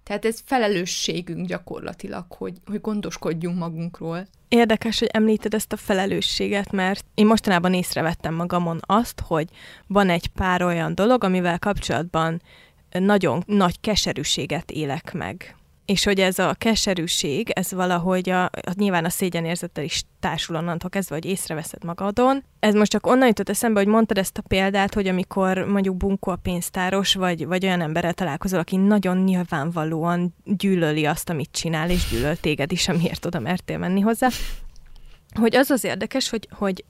Tehát 0.04 0.26
ez 0.26 0.42
felelősségünk 0.46 1.48
gyakorlatilag, 1.48 2.26
hogy, 2.30 2.54
hogy 2.66 2.82
gondoskodjunk 2.82 3.58
magunkról. 3.58 4.28
Érdekes, 4.48 5.00
hogy 5.00 5.10
említed 5.12 5.54
ezt 5.54 5.74
a 5.74 5.78
felelősséget, 5.78 6.72
mert 6.72 7.06
én 7.14 7.26
mostanában 7.26 7.74
észrevettem 7.74 8.34
magamon 8.34 8.80
azt, 8.82 9.22
hogy 9.28 9.50
van 9.88 10.10
egy 10.10 10.28
pár 10.28 10.64
olyan 10.64 10.96
dolog, 10.96 11.24
amivel 11.24 11.60
kapcsolatban 11.60 12.42
nagyon 12.92 13.44
nagy 13.46 13.80
keserűséget 13.80 14.72
élek 14.72 15.14
meg 15.14 15.56
és 15.88 16.04
hogy 16.04 16.20
ez 16.20 16.40
a 16.40 16.56
keserűség, 16.58 17.50
ez 17.50 17.72
valahogy 17.72 18.30
a, 18.30 18.44
a 18.44 18.74
nyilván 18.74 19.06
a 19.06 19.10
szégyenérzettel 19.10 19.84
is 19.84 20.04
társul 20.20 20.56
onnantól 20.56 20.90
kezdve, 20.90 21.16
hogy 21.16 21.26
észreveszed 21.26 21.84
magadon. 21.84 22.44
Ez 22.60 22.74
most 22.74 22.92
csak 22.92 23.08
onnan 23.08 23.28
jutott 23.28 23.50
eszembe, 23.50 23.80
hogy 23.80 23.90
mondtad 23.90 24.18
ezt 24.18 24.38
a 24.38 24.44
példát, 24.48 24.94
hogy 24.94 25.08
amikor 25.08 25.58
mondjuk 25.58 25.98
bunkó 25.98 26.32
a 26.32 26.36
pénztáros, 26.36 27.14
vagy, 27.14 27.46
vagy 27.46 27.66
olyan 27.66 27.82
emberrel 27.82 28.14
találkozol, 28.14 28.60
aki 28.60 28.76
nagyon 28.76 29.18
nyilvánvalóan 29.18 30.36
gyűlöli 30.44 31.06
azt, 31.06 31.30
amit 31.30 31.52
csinál, 31.52 31.90
és 31.90 32.08
gyűlöl 32.10 32.36
téged 32.36 32.72
is, 32.72 32.88
amiért 32.88 33.26
oda 33.26 33.40
mertél 33.40 33.78
menni 33.78 34.00
hozzá, 34.00 34.28
hogy 35.34 35.56
az 35.56 35.70
az 35.70 35.84
érdekes, 35.84 36.30
hogy, 36.30 36.48
hogy 36.52 36.84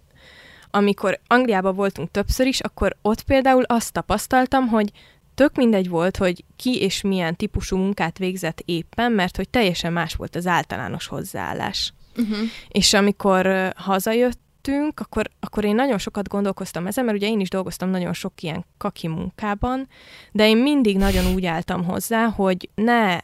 amikor 0.72 1.20
Angliában 1.28 1.76
voltunk 1.76 2.12
többször 2.12 2.48
is, 2.48 2.60
akkor 2.60 2.96
ott 3.02 3.22
például 3.22 3.64
azt 3.64 3.94
tapasztaltam, 3.94 4.68
hogy 4.68 4.92
tök 5.38 5.56
mindegy 5.56 5.90
volt, 5.90 6.18
hogy 6.18 6.44
ki 6.56 6.82
és 6.82 7.02
milyen 7.02 7.36
típusú 7.36 7.78
munkát 7.78 8.18
végzett 8.18 8.62
éppen, 8.66 9.12
mert 9.12 9.36
hogy 9.36 9.50
teljesen 9.50 9.94
más 9.94 10.16
volt 10.16 10.36
az 10.36 10.48
általános 10.48 11.08
hozzáállás. 11.08 11.94
Uh-huh. 12.18 12.38
És 12.68 12.94
amikor 12.94 13.74
hazajöttünk, 13.76 15.00
akkor, 15.00 15.30
akkor 15.40 15.66
én 15.66 15.76
nagyon 15.76 15.98
sokat 15.98 16.28
gondolkoztam 16.28 16.88
ezen, 16.88 17.06
mert 17.06 17.18
ugye 17.18 17.28
én 17.28 17.40
is 17.40 17.50
dolgoztam 17.50 17.90
nagyon 17.90 18.14
sok 18.14 18.42
ilyen 18.42 18.66
kaki 18.78 19.08
munkában, 19.08 19.88
de 20.32 20.48
én 20.48 20.58
mindig 20.58 20.98
nagyon 20.98 21.34
úgy 21.34 21.46
álltam 21.46 21.84
hozzá, 21.84 22.26
hogy 22.26 22.70
ne 22.76 23.18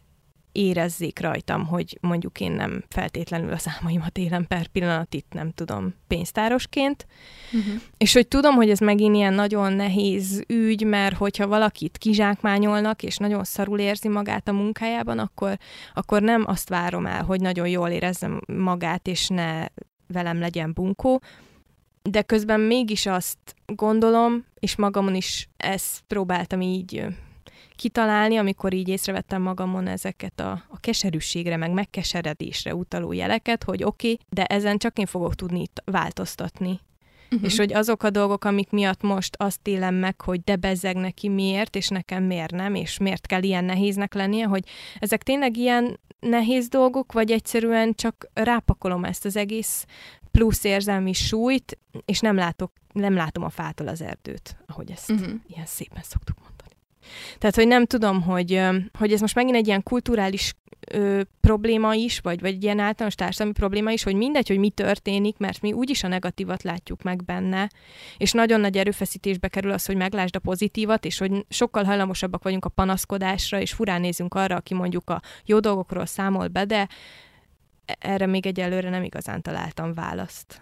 érezzék 0.54 1.20
rajtam, 1.20 1.66
hogy 1.66 1.98
mondjuk 2.02 2.40
én 2.40 2.52
nem 2.52 2.84
feltétlenül 2.90 3.52
az 3.52 3.68
álmaimat 3.76 4.18
élem 4.18 4.48
per 4.48 4.68
pillanat 4.68 5.14
itt, 5.14 5.34
nem 5.34 5.52
tudom, 5.52 5.94
pénztárosként. 6.08 7.06
Uh-huh. 7.54 7.82
És 7.98 8.14
hogy 8.14 8.28
tudom, 8.28 8.56
hogy 8.56 8.70
ez 8.70 8.80
megint 8.80 9.16
ilyen 9.16 9.34
nagyon 9.34 9.74
nehéz 9.74 10.44
ügy, 10.48 10.86
mert 10.86 11.18
hogyha 11.18 11.48
valakit 11.48 11.98
kizsákmányolnak, 11.98 13.04
és 13.04 13.18
nagyon 13.18 13.44
szarul 13.44 13.80
érzi 13.80 14.08
magát 14.08 14.48
a 14.48 14.54
munkájában, 14.54 15.20
akkor, 15.20 15.58
akkor 15.94 16.22
nem 16.22 16.44
azt 16.48 16.70
várom 16.70 17.06
el, 17.06 17.24
hogy 17.24 17.42
nagyon 17.42 17.68
jól 17.68 17.90
érezzem 17.90 18.42
magát, 18.48 19.08
és 19.08 19.28
ne 19.28 19.66
velem 20.08 20.40
legyen 20.40 20.74
bunkó, 20.74 21.22
de 22.02 22.22
közben 22.22 22.60
mégis 22.60 23.06
azt 23.06 23.38
gondolom, 23.66 24.46
és 24.60 24.76
magamon 24.76 25.16
is 25.16 25.50
ezt 25.58 26.02
próbáltam 26.08 26.62
így 26.62 27.06
kitalálni, 27.84 28.38
amikor 28.38 28.74
így 28.74 28.88
észrevettem 28.88 29.42
magamon 29.42 29.88
ezeket 29.88 30.40
a, 30.40 30.52
a 30.70 30.80
keserűségre, 30.80 31.58
meg 31.58 31.72
megkeseredésre 31.72 32.76
utaló 32.76 33.12
jeleket, 33.12 33.64
hogy 33.64 33.84
oké, 33.84 34.12
okay, 34.12 34.26
de 34.30 34.46
ezen 34.46 34.78
csak 34.78 34.98
én 34.98 35.06
fogok 35.06 35.36
tudni 35.36 35.66
változtatni. 35.86 36.80
Uh-huh. 37.32 37.44
És 37.44 37.58
hogy 37.58 37.74
azok 37.74 38.04
a 38.04 38.10
dolgok, 38.10 38.46
amik 38.46 38.70
miatt 38.70 39.02
most 39.02 39.36
azt 39.38 39.68
élem 39.68 39.96
meg, 39.96 40.22
hogy 40.22 40.42
de 40.42 40.56
bezzeg 40.56 40.96
neki 40.96 41.30
miért, 41.30 41.76
és 41.76 41.88
nekem 41.88 42.24
miért 42.24 42.52
nem, 42.52 42.76
és 42.76 42.98
miért 42.98 43.26
kell 43.26 43.44
ilyen 43.44 43.64
nehéznek 43.64 44.14
lennie, 44.14 44.46
hogy 44.46 44.64
ezek 45.00 45.24
tényleg 45.24 45.58
ilyen 45.58 46.00
nehéz 46.20 46.68
dolgok, 46.68 47.12
vagy 47.12 47.32
egyszerűen 47.32 47.94
csak 47.94 48.28
rápakolom 48.34 49.04
ezt 49.04 49.26
az 49.26 49.36
egész 49.36 49.86
plusz 50.32 50.64
érzelmi 50.64 51.14
súlyt, 51.14 51.80
és 52.06 52.20
nem 52.20 52.36
látok, 52.36 52.72
nem 52.94 53.14
látom 53.14 53.44
a 53.44 53.50
fától 53.50 53.88
az 53.88 54.02
erdőt, 54.02 54.58
ahogy 54.66 54.92
ezt 54.92 55.12
uh-huh. 55.12 55.34
ilyen 55.48 55.66
szépen 55.66 56.04
szoktuk 56.04 56.36
mondani. 56.36 56.53
Tehát, 57.38 57.56
hogy 57.56 57.68
nem 57.68 57.86
tudom, 57.86 58.22
hogy, 58.22 58.62
hogy 59.00 59.14
ez 59.14 59.22
most 59.22 59.36
megint 59.36 59.56
egy 59.56 59.68
ilyen 59.68 59.84
kulturális 59.84 60.54
ö, 60.92 61.22
probléma 61.42 61.94
is, 61.94 62.20
vagy, 62.20 62.40
vagy 62.40 62.54
egy 62.54 62.64
ilyen 62.64 62.80
általános 62.80 63.16
társadalmi 63.16 63.54
probléma 63.54 63.92
is, 63.92 64.04
hogy 64.04 64.16
mindegy, 64.16 64.48
hogy 64.48 64.58
mi 64.58 64.70
történik, 64.70 65.38
mert 65.38 65.62
mi 65.62 65.74
úgyis 65.74 66.04
a 66.04 66.08
negatívat 66.08 66.64
látjuk 66.64 67.02
meg 67.02 67.24
benne, 67.24 67.70
és 68.18 68.32
nagyon 68.32 68.60
nagy 68.60 68.78
erőfeszítésbe 68.78 69.48
kerül 69.48 69.72
az, 69.72 69.86
hogy 69.86 69.96
meglásd 69.96 70.36
a 70.36 70.40
pozitívat, 70.40 71.06
és 71.06 71.18
hogy 71.18 71.46
sokkal 71.50 71.84
hajlamosabbak 71.84 72.44
vagyunk 72.44 72.66
a 72.66 72.70
panaszkodásra, 72.70 73.60
és 73.60 73.74
furán 73.74 74.02
nézünk 74.02 74.34
arra, 74.34 74.56
aki 74.56 74.74
mondjuk 74.74 75.10
a 75.10 75.22
jó 75.46 75.60
dolgokról 75.60 76.06
számol 76.06 76.48
be, 76.48 76.66
de 76.66 76.88
erre 78.00 78.26
még 78.26 78.46
egyelőre 78.46 78.90
nem 78.90 79.04
igazán 79.04 79.42
találtam 79.42 79.94
választ. 79.94 80.62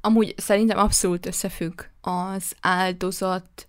Amúgy 0.00 0.34
szerintem 0.36 0.78
abszolút 0.78 1.26
összefügg 1.26 1.82
az 2.00 2.54
áldozat 2.60 3.68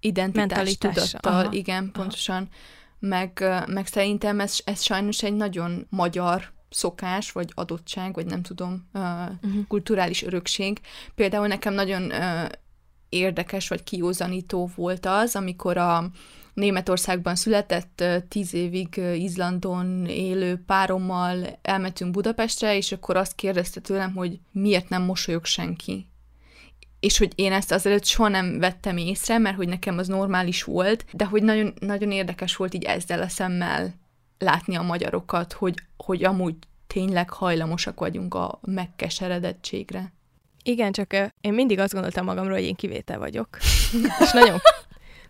identitás 0.00 0.78
tudattal, 0.78 1.44
Aha. 1.44 1.52
igen, 1.52 1.90
pontosan. 1.92 2.48
Meg, 2.98 3.44
meg 3.66 3.86
szerintem 3.86 4.40
ez, 4.40 4.58
ez 4.64 4.82
sajnos 4.82 5.22
egy 5.22 5.34
nagyon 5.34 5.86
magyar 5.90 6.52
szokás, 6.70 7.32
vagy 7.32 7.52
adottság, 7.54 8.14
vagy 8.14 8.26
nem 8.26 8.42
tudom, 8.42 8.88
uh, 8.94 9.02
uh-huh. 9.02 9.66
kulturális 9.68 10.22
örökség. 10.22 10.80
Például 11.14 11.46
nekem 11.46 11.74
nagyon 11.74 12.02
uh, 12.02 12.48
érdekes, 13.08 13.68
vagy 13.68 13.84
kiózanító 13.84 14.70
volt 14.74 15.06
az, 15.06 15.36
amikor 15.36 15.76
a 15.76 16.10
Németországban 16.54 17.34
született, 17.34 18.04
tíz 18.28 18.54
évig 18.54 19.00
Izlandon 19.14 20.06
élő 20.06 20.62
párommal 20.66 21.58
elmentünk 21.62 22.10
Budapestre, 22.10 22.76
és 22.76 22.92
akkor 22.92 23.16
azt 23.16 23.34
kérdezte 23.34 23.80
tőlem, 23.80 24.14
hogy 24.14 24.40
miért 24.52 24.88
nem 24.88 25.02
mosolyog 25.02 25.44
senki 25.44 26.09
és 27.00 27.18
hogy 27.18 27.32
én 27.34 27.52
ezt 27.52 27.72
azelőtt 27.72 28.04
soha 28.04 28.28
nem 28.28 28.58
vettem 28.58 28.96
észre, 28.96 29.38
mert 29.38 29.56
hogy 29.56 29.68
nekem 29.68 29.98
az 29.98 30.08
normális 30.08 30.62
volt, 30.62 31.04
de 31.12 31.24
hogy 31.24 31.42
nagyon, 31.42 31.72
nagyon 31.80 32.10
érdekes 32.10 32.56
volt 32.56 32.74
így 32.74 32.84
ezzel 32.84 33.22
a 33.22 33.28
szemmel 33.28 33.94
látni 34.38 34.76
a 34.76 34.82
magyarokat, 34.82 35.52
hogy, 35.52 35.74
hogy 35.96 36.24
amúgy 36.24 36.54
tényleg 36.86 37.30
hajlamosak 37.30 38.00
vagyunk 38.00 38.34
a 38.34 38.58
megkeseredettségre. 38.62 40.12
Igen, 40.62 40.92
csak 40.92 41.12
én 41.40 41.52
mindig 41.52 41.78
azt 41.78 41.92
gondoltam 41.92 42.24
magamról, 42.24 42.54
hogy 42.54 42.64
én 42.64 42.74
kivétel 42.74 43.18
vagyok. 43.18 43.48
és 44.22 44.32
nagyon, 44.32 44.58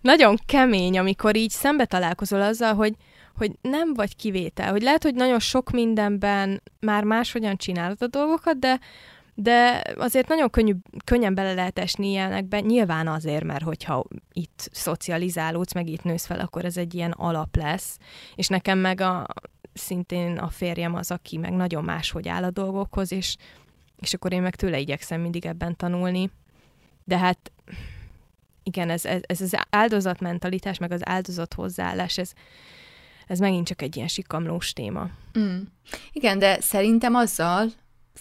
nagyon 0.00 0.36
kemény, 0.46 0.98
amikor 0.98 1.36
így 1.36 1.50
szembe 1.50 1.84
találkozol 1.84 2.42
azzal, 2.42 2.74
hogy, 2.74 2.94
hogy 3.36 3.52
nem 3.60 3.94
vagy 3.94 4.16
kivétel, 4.16 4.70
hogy 4.70 4.82
lehet, 4.82 5.02
hogy 5.02 5.14
nagyon 5.14 5.38
sok 5.38 5.70
mindenben 5.70 6.62
már 6.80 7.04
máshogyan 7.04 7.56
csinálod 7.56 8.02
a 8.02 8.06
dolgokat, 8.06 8.58
de 8.58 8.80
de 9.34 9.82
azért 9.96 10.28
nagyon 10.28 10.50
könnyű, 10.50 10.74
könnyen 11.04 11.34
bele 11.34 11.54
lehet 11.54 11.78
esni 11.78 12.08
ilyenekbe, 12.08 12.60
nyilván 12.60 13.08
azért, 13.08 13.44
mert 13.44 13.62
hogyha 13.62 14.04
itt 14.32 14.68
szocializálódsz, 14.72 15.74
meg 15.74 15.88
itt 15.88 16.02
nősz 16.02 16.26
fel, 16.26 16.40
akkor 16.40 16.64
ez 16.64 16.76
egy 16.76 16.94
ilyen 16.94 17.10
alap 17.10 17.56
lesz, 17.56 17.98
és 18.34 18.48
nekem 18.48 18.78
meg 18.78 19.00
a, 19.00 19.26
szintén 19.72 20.38
a 20.38 20.48
férjem 20.48 20.94
az, 20.94 21.10
aki 21.10 21.36
meg 21.36 21.52
nagyon 21.52 21.84
máshogy 21.84 22.28
áll 22.28 22.44
a 22.44 22.50
dolgokhoz, 22.50 23.12
és, 23.12 23.36
és 23.98 24.14
akkor 24.14 24.32
én 24.32 24.42
meg 24.42 24.56
tőle 24.56 24.78
igyekszem 24.78 25.20
mindig 25.20 25.46
ebben 25.46 25.76
tanulni. 25.76 26.30
De 27.04 27.18
hát 27.18 27.52
igen, 28.62 28.90
ez, 28.90 29.04
ez, 29.04 29.20
ez 29.26 29.40
az 29.40 29.56
áldozatmentalitás, 29.70 30.78
meg 30.78 30.92
az 30.92 31.08
áldozat 31.08 31.54
hozzáállás, 31.54 32.18
ez, 32.18 32.32
ez 33.26 33.38
megint 33.38 33.66
csak 33.66 33.82
egy 33.82 33.96
ilyen 33.96 34.08
sikamlós 34.08 34.72
téma. 34.72 35.10
Mm. 35.38 35.60
Igen, 36.12 36.38
de 36.38 36.60
szerintem 36.60 37.14
azzal, 37.14 37.66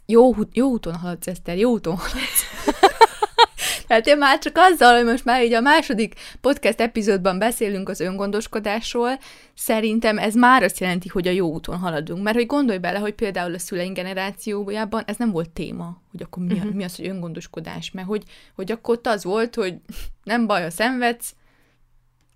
Jó, 0.06 0.36
jó 0.54 0.70
úton 0.70 0.96
haladsz, 0.96 1.28
Eszter, 1.28 1.58
jó 1.58 1.72
úton 1.72 1.96
haladsz. 1.96 2.44
Tehát 3.90 4.08
én 4.08 4.18
már 4.18 4.40
csak 4.40 4.58
azzal, 4.58 4.96
hogy 4.96 5.06
most 5.06 5.26
már 5.26 5.44
így 5.44 5.54
a 5.54 5.62
második 5.62 6.16
podcast 6.42 6.82
epizódban 6.82 7.40
beszélünk 7.40 7.90
az 7.90 8.00
öngondoskodásról, 8.00 9.20
szerintem 9.56 10.18
ez 10.18 10.34
már 10.36 10.64
azt 10.64 10.80
jelenti, 10.80 11.08
hogy 11.08 11.28
a 11.28 11.32
jó 11.32 11.52
úton 11.52 11.78
haladunk. 11.78 12.24
Mert 12.24 12.36
hogy 12.36 12.46
gondolj 12.46 12.78
bele, 12.78 13.00
hogy 13.00 13.14
például 13.14 13.54
a 13.54 13.60
szüleink 13.60 13.96
generációjában 13.96 15.04
ez 15.06 15.18
nem 15.18 15.32
volt 15.32 15.50
téma, 15.50 16.02
hogy 16.12 16.22
akkor 16.22 16.44
mi, 16.44 16.54
uh-huh. 16.54 16.74
mi 16.74 16.84
az, 16.84 16.96
hogy 16.96 17.08
öngondoskodás, 17.08 17.92
mert 17.92 18.08
hogy, 18.08 18.24
hogy 18.56 18.72
akkor 18.72 18.96
ott 18.96 19.08
az 19.08 19.24
volt, 19.24 19.56
hogy 19.56 19.76
nem 20.24 20.48
baj, 20.48 20.62
ha 20.62 20.70
szenvedsz, 20.70 21.34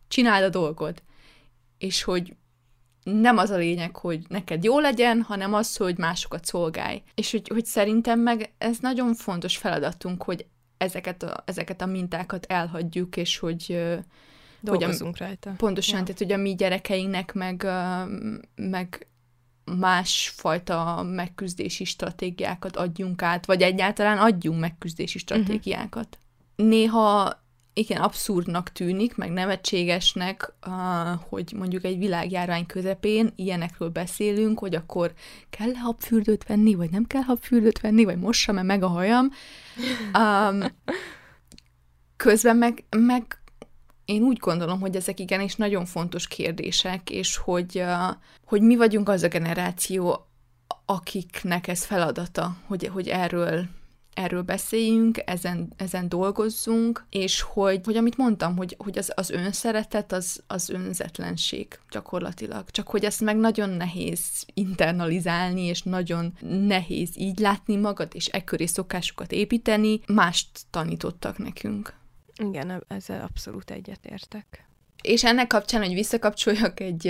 csináld 0.08 0.44
a 0.44 0.50
dolgod. 0.50 1.02
És 1.78 2.04
hogy 2.04 2.36
nem 3.04 3.38
az 3.38 3.50
a 3.50 3.58
lényeg, 3.58 3.96
hogy 3.96 4.26
neked 4.28 4.64
jó 4.64 4.80
legyen, 4.80 5.22
hanem 5.22 5.54
az, 5.54 5.78
hogy 5.78 5.98
másokat 5.98 6.46
szolgálj. 6.46 7.02
És 7.16 7.32
hogy, 7.32 7.48
hogy 7.48 7.66
szerintem 7.66 8.20
meg 8.20 8.54
ez 8.58 8.78
nagyon 8.80 9.14
fontos 9.14 9.58
feladatunk, 9.58 10.24
hogy 10.24 10.46
ezeket 10.78 11.24
a, 11.24 11.44
ezeket 11.46 11.82
a 11.82 11.86
mintákat 11.86 12.46
elhagyjuk, 12.46 13.18
és 13.18 13.38
hogy 13.38 13.80
dolgozunk 14.60 15.18
hogy 15.18 15.26
a, 15.26 15.30
rajta. 15.30 15.54
Pontosan, 15.58 15.98
ja. 15.98 16.04
tehát 16.04 16.18
hogy 16.18 16.32
a 16.32 16.38
mi 16.38 16.56
gyerekeinknek 16.56 17.34
meg, 17.34 17.68
meg 18.56 19.08
másfajta 19.66 21.04
megküzdési 21.04 21.84
stratégiákat 21.84 22.78
adjunk 22.78 23.22
át, 23.22 23.46
vagy 23.46 23.62
egyáltalán 23.62 24.18
adjunk 24.18 24.60
megküzdési 24.60 25.18
mhm. 25.18 25.28
stratégiákat. 25.28 26.18
Uh-huh. 26.56 26.72
Néha 26.72 27.43
igen, 27.74 28.02
abszurdnak 28.02 28.72
tűnik, 28.72 29.16
meg 29.16 29.32
nevetségesnek, 29.32 30.54
hogy 31.30 31.54
mondjuk 31.56 31.84
egy 31.84 31.98
világjárvány 31.98 32.66
közepén 32.66 33.34
ilyenekről 33.36 33.90
beszélünk, 33.90 34.60
hogy 34.60 34.76
akkor 34.76 35.14
kell 35.50 35.74
habfürdőt 35.74 36.44
venni, 36.44 36.76
vagy 36.76 36.90
nem 36.90 37.06
kell 37.06 37.22
habfürdőt 37.22 37.80
venni, 37.80 38.04
vagy 38.04 38.18
mossam-e 38.18 38.62
meg 38.62 38.84
a 38.84 38.88
hajam. 38.88 39.32
Um, 40.20 40.64
közben 42.18 42.58
meg, 42.58 42.84
meg 42.90 43.38
én 44.06 44.22
úgy 44.22 44.38
gondolom, 44.38 44.80
hogy 44.80 44.96
ezek 44.96 45.20
igenis 45.20 45.56
nagyon 45.56 45.86
fontos 45.86 46.28
kérdések, 46.28 47.10
és 47.10 47.38
hogy, 47.38 47.84
hogy 48.46 48.62
mi 48.62 48.76
vagyunk 48.76 49.10
az 49.10 49.24
a 49.24 49.28
generáció, 49.28 50.28
akiknek 50.86 51.68
ez 51.68 51.86
feladata, 51.86 52.56
hogy, 52.68 52.88
hogy 52.88 53.08
erről 53.08 53.66
erről 54.14 54.42
beszéljünk, 54.42 55.20
ezen, 55.26 55.74
ezen 55.78 56.10
dolgozzunk, 56.10 57.06
és 57.10 57.42
hogy, 57.42 57.82
hogy 57.86 57.98
amit 57.98 58.18
mondtam, 58.18 58.58
hogy, 58.58 58.76
hogy 58.78 58.98
az, 58.98 59.12
az 59.16 59.30
önszeretet, 59.30 60.12
az, 60.12 60.44
az 60.48 60.70
önzetlenség 60.70 61.80
gyakorlatilag. 61.92 62.70
Csak 62.70 62.88
hogy 62.88 63.06
ezt 63.06 63.22
meg 63.22 63.38
nagyon 63.38 63.70
nehéz 63.70 64.46
internalizálni, 64.54 65.62
és 65.62 65.82
nagyon 65.82 66.34
nehéz 66.40 67.18
így 67.18 67.40
látni 67.40 67.76
magad, 67.76 68.12
és 68.14 68.28
ekköré 68.28 68.66
szokásokat 68.66 69.32
építeni, 69.32 70.00
mást 70.08 70.48
tanítottak 70.70 71.38
nekünk. 71.38 71.94
Igen, 72.36 72.84
ezzel 72.88 73.22
abszolút 73.22 73.72
egyetértek. 73.72 74.68
És 75.02 75.24
ennek 75.24 75.48
kapcsán, 75.48 75.84
hogy 75.84 75.94
visszakapcsoljak 75.94 76.80
egy 76.80 77.08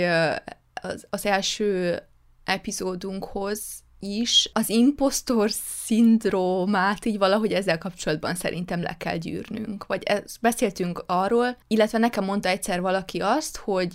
az, 0.82 1.06
az 1.10 1.26
első 1.26 1.98
epizódunkhoz, 2.44 3.83
is 4.04 4.50
az 4.52 4.68
impostor 4.68 5.50
szindrómát 5.84 7.04
így 7.04 7.18
valahogy 7.18 7.52
ezzel 7.52 7.78
kapcsolatban 7.78 8.34
szerintem 8.34 8.82
le 8.82 8.96
kell 8.96 9.16
gyűrnünk. 9.16 9.86
Vagy 9.86 10.02
ez, 10.02 10.36
beszéltünk 10.40 11.04
arról, 11.06 11.56
illetve 11.66 11.98
nekem 11.98 12.24
mondta 12.24 12.48
egyszer 12.48 12.80
valaki 12.80 13.18
azt, 13.18 13.56
hogy 13.56 13.92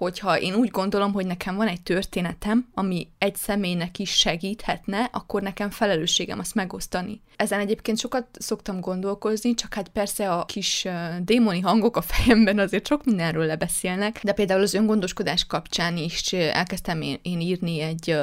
hogyha 0.00 0.38
én 0.38 0.54
úgy 0.54 0.70
gondolom, 0.70 1.12
hogy 1.12 1.26
nekem 1.26 1.56
van 1.56 1.68
egy 1.68 1.82
történetem, 1.82 2.68
ami 2.74 3.08
egy 3.18 3.34
személynek 3.34 3.98
is 3.98 4.10
segíthetne, 4.10 5.08
akkor 5.12 5.42
nekem 5.42 5.70
felelősségem 5.70 6.38
azt 6.38 6.54
megosztani. 6.54 7.20
Ezen 7.36 7.60
egyébként 7.60 7.98
sokat 7.98 8.26
szoktam 8.32 8.80
gondolkozni, 8.80 9.54
csak 9.54 9.74
hát 9.74 9.88
persze 9.88 10.32
a 10.32 10.44
kis 10.44 10.86
démoni 11.22 11.60
hangok 11.60 11.96
a 11.96 12.00
fejemben 12.00 12.58
azért 12.58 12.86
sok 12.86 13.04
mindenről 13.04 13.46
lebeszélnek, 13.46 14.20
de 14.24 14.32
például 14.32 14.62
az 14.62 14.74
öngondoskodás 14.74 15.46
kapcsán 15.46 15.96
is 15.96 16.32
elkezdtem 16.32 17.02
én, 17.02 17.40
írni 17.40 17.80
egy, 17.80 18.16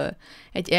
egy 0.51 0.69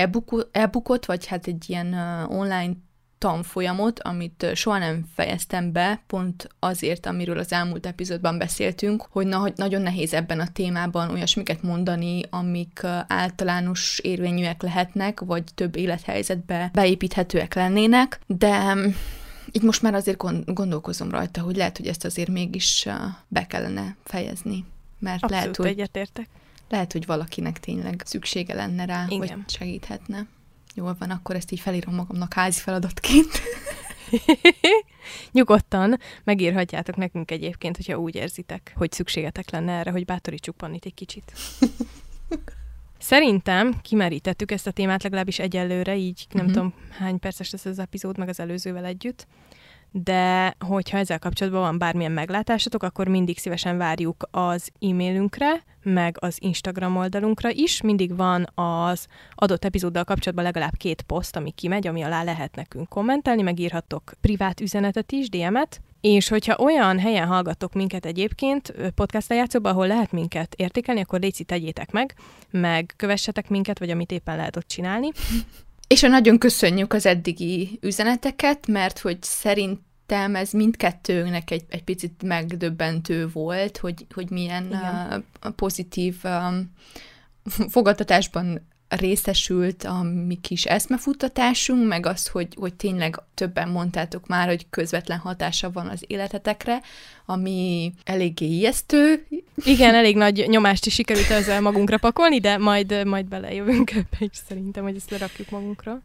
e-bookot, 0.52 1.06
vagy 1.06 1.26
hát 1.26 1.46
egy 1.46 1.64
ilyen 1.66 1.94
online 2.28 2.72
tanfolyamot, 3.18 4.00
amit 4.00 4.46
soha 4.54 4.78
nem 4.78 5.06
fejeztem 5.14 5.72
be, 5.72 6.00
pont 6.06 6.48
azért, 6.58 7.06
amiről 7.06 7.38
az 7.38 7.52
elmúlt 7.52 7.86
epizódban 7.86 8.38
beszéltünk, 8.38 9.06
hogy, 9.10 9.26
na, 9.26 9.52
nagyon 9.56 9.82
nehéz 9.82 10.12
ebben 10.14 10.40
a 10.40 10.52
témában 10.52 11.10
olyasmiket 11.10 11.62
mondani, 11.62 12.22
amik 12.30 12.80
általános 13.06 13.98
érvényűek 13.98 14.62
lehetnek, 14.62 15.20
vagy 15.20 15.44
több 15.54 15.76
élethelyzetbe 15.76 16.70
beépíthetőek 16.72 17.54
lennének, 17.54 18.20
de 18.26 18.74
mm, 18.74 18.86
így 19.52 19.62
most 19.62 19.82
már 19.82 19.94
azért 19.94 20.24
gondolkozom 20.44 21.10
rajta, 21.10 21.40
hogy 21.40 21.56
lehet, 21.56 21.76
hogy 21.76 21.86
ezt 21.86 22.04
azért 22.04 22.28
mégis 22.28 22.88
be 23.28 23.46
kellene 23.46 23.96
fejezni. 24.04 24.64
Mert 24.98 25.22
Abszolút 25.22 25.42
lehet, 25.42 25.56
hogy, 25.56 25.66
egyetértek. 25.66 26.28
Lehet, 26.68 26.92
hogy 26.92 27.06
valakinek 27.06 27.60
tényleg 27.60 28.02
szüksége 28.04 28.54
lenne 28.54 28.84
rá, 28.84 29.04
Igen. 29.08 29.18
hogy 29.18 29.34
segíthetne. 29.46 30.26
Jól 30.78 30.96
van, 30.98 31.10
akkor 31.10 31.36
ezt 31.36 31.50
így 31.50 31.60
felírom 31.60 31.94
magamnak 31.94 32.34
házi 32.34 32.60
feladatként. 32.60 33.30
Nyugodtan 35.32 35.98
megírhatjátok 36.24 36.96
nekünk 36.96 37.30
egyébként, 37.30 37.76
hogyha 37.76 37.98
úgy 37.98 38.14
érzitek, 38.14 38.72
hogy 38.76 38.92
szükségetek 38.92 39.50
lenne 39.50 39.72
erre, 39.72 39.90
hogy 39.90 40.04
bátorítsuk 40.04 40.56
Pannit 40.56 40.84
egy 40.84 40.94
kicsit. 40.94 41.32
Szerintem 42.98 43.80
kimerítettük 43.80 44.50
ezt 44.50 44.66
a 44.66 44.70
témát 44.70 45.02
legalábbis 45.02 45.38
egyelőre, 45.38 45.96
így 45.96 46.26
nem 46.30 46.46
uh-huh. 46.46 46.62
tudom 46.62 46.74
hány 46.98 47.18
perces 47.18 47.50
lesz 47.50 47.64
az 47.64 47.78
epizód, 47.78 48.18
meg 48.18 48.28
az 48.28 48.40
előzővel 48.40 48.84
együtt 48.84 49.26
de 49.90 50.54
hogyha 50.66 50.98
ezzel 50.98 51.18
kapcsolatban 51.18 51.60
van 51.60 51.78
bármilyen 51.78 52.12
meglátásatok, 52.12 52.82
akkor 52.82 53.08
mindig 53.08 53.38
szívesen 53.38 53.78
várjuk 53.78 54.28
az 54.30 54.70
e-mailünkre, 54.80 55.62
meg 55.82 56.16
az 56.20 56.36
Instagram 56.40 56.96
oldalunkra 56.96 57.50
is. 57.50 57.80
Mindig 57.80 58.16
van 58.16 58.48
az 58.54 59.06
adott 59.34 59.64
epizóddal 59.64 60.04
kapcsolatban 60.04 60.44
legalább 60.44 60.76
két 60.76 61.02
poszt, 61.02 61.36
ami 61.36 61.50
kimegy, 61.50 61.86
ami 61.86 62.02
alá 62.02 62.22
lehet 62.22 62.54
nekünk 62.54 62.88
kommentelni, 62.88 63.42
megírhatok 63.42 64.12
privát 64.20 64.60
üzenetet 64.60 65.12
is, 65.12 65.28
DM-et, 65.28 65.80
és 66.00 66.28
hogyha 66.28 66.56
olyan 66.58 66.98
helyen 66.98 67.26
hallgatok 67.26 67.72
minket 67.72 68.06
egyébként, 68.06 68.74
podcast 68.94 69.28
lejátszóban, 69.28 69.72
ahol 69.72 69.86
lehet 69.86 70.12
minket 70.12 70.54
értékelni, 70.54 71.00
akkor 71.00 71.20
légy 71.20 71.42
tegyétek 71.46 71.90
meg, 71.90 72.14
meg 72.50 72.92
kövessetek 72.96 73.48
minket, 73.48 73.78
vagy 73.78 73.90
amit 73.90 74.12
éppen 74.12 74.36
lehet 74.36 74.56
ott 74.56 74.68
csinálni. 74.68 75.08
És 75.88 76.00
nagyon 76.00 76.38
köszönjük 76.38 76.92
az 76.92 77.06
eddigi 77.06 77.78
üzeneteket, 77.82 78.66
mert 78.66 78.98
hogy 78.98 79.22
szerintem 79.22 80.34
ez 80.34 80.52
mindkettőnknek 80.52 81.50
egy, 81.50 81.64
egy 81.68 81.84
picit 81.84 82.22
megdöbbentő 82.22 83.28
volt, 83.28 83.76
hogy, 83.76 84.06
hogy 84.14 84.30
milyen 84.30 84.66
uh, 84.66 85.50
pozitív 85.54 86.16
um, 86.24 86.72
fogadtatásban 87.68 88.68
részesült 88.88 89.84
a 89.84 90.02
mi 90.02 90.34
kis 90.40 90.64
eszmefuttatásunk, 90.64 91.88
meg 91.88 92.06
az, 92.06 92.26
hogy, 92.26 92.48
hogy 92.56 92.74
tényleg 92.74 93.20
többen 93.34 93.68
mondtátok 93.68 94.26
már, 94.26 94.48
hogy 94.48 94.66
közvetlen 94.70 95.18
hatása 95.18 95.70
van 95.70 95.86
az 95.86 96.04
életetekre, 96.06 96.80
ami 97.26 97.92
eléggé 98.04 98.46
ijesztő. 98.46 99.26
Igen, 99.56 99.94
elég 99.94 100.16
nagy 100.16 100.44
nyomást 100.48 100.86
is 100.86 100.94
sikerült 100.94 101.30
ezzel 101.30 101.60
magunkra 101.60 101.98
pakolni, 101.98 102.40
de 102.40 102.58
majd, 102.58 103.06
majd 103.06 103.26
belejövünk 103.26 103.90
ebbe 103.90 104.18
is 104.18 104.38
szerintem, 104.48 104.82
hogy 104.82 104.96
ezt 104.96 105.10
lerakjuk 105.10 105.50
magunkra. 105.50 106.02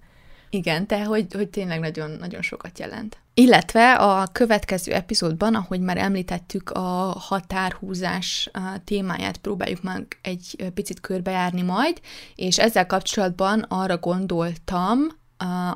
Igen, 0.53 0.83
de 0.87 1.03
hogy, 1.03 1.25
hogy 1.33 1.49
tényleg 1.49 1.79
nagyon-nagyon 1.79 2.41
sokat 2.41 2.79
jelent. 2.79 3.17
Illetve 3.33 3.93
a 3.93 4.27
következő 4.31 4.91
epizódban, 4.93 5.55
ahogy 5.55 5.79
már 5.79 5.97
említettük, 5.97 6.69
a 6.69 7.15
határhúzás 7.19 8.49
témáját 8.83 9.37
próbáljuk 9.37 9.81
meg 9.81 10.19
egy 10.21 10.71
picit 10.73 10.99
körbejárni 10.99 11.61
majd, 11.61 12.01
és 12.35 12.59
ezzel 12.59 12.85
kapcsolatban 12.85 13.59
arra 13.59 13.97
gondoltam, 13.97 14.99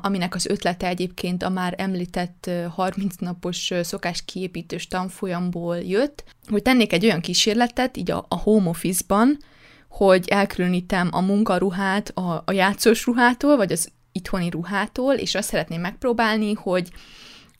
aminek 0.00 0.34
az 0.34 0.46
ötlete 0.46 0.86
egyébként 0.86 1.42
a 1.42 1.48
már 1.48 1.74
említett 1.76 2.50
30 2.74 3.14
napos 3.18 3.72
szokás 3.82 4.24
kiépítős 4.24 4.86
tanfolyamból 4.86 5.76
jött, 5.76 6.24
hogy 6.48 6.62
tennék 6.62 6.92
egy 6.92 7.04
olyan 7.04 7.20
kísérletet, 7.20 7.96
így 7.96 8.10
a, 8.10 8.26
a 8.28 8.36
home 8.36 8.68
office-ban, 8.68 9.38
hogy 9.88 10.28
elkülönítem 10.28 11.08
a 11.10 11.20
munkaruhát 11.20 12.08
a, 12.08 12.42
a 12.44 12.52
játszós 12.52 13.06
ruhától, 13.06 13.56
vagy 13.56 13.72
az 13.72 13.88
itthoni 14.12 14.50
ruhától, 14.50 15.14
és 15.14 15.34
azt 15.34 15.48
szeretném 15.48 15.80
megpróbálni, 15.80 16.52
hogy 16.52 16.90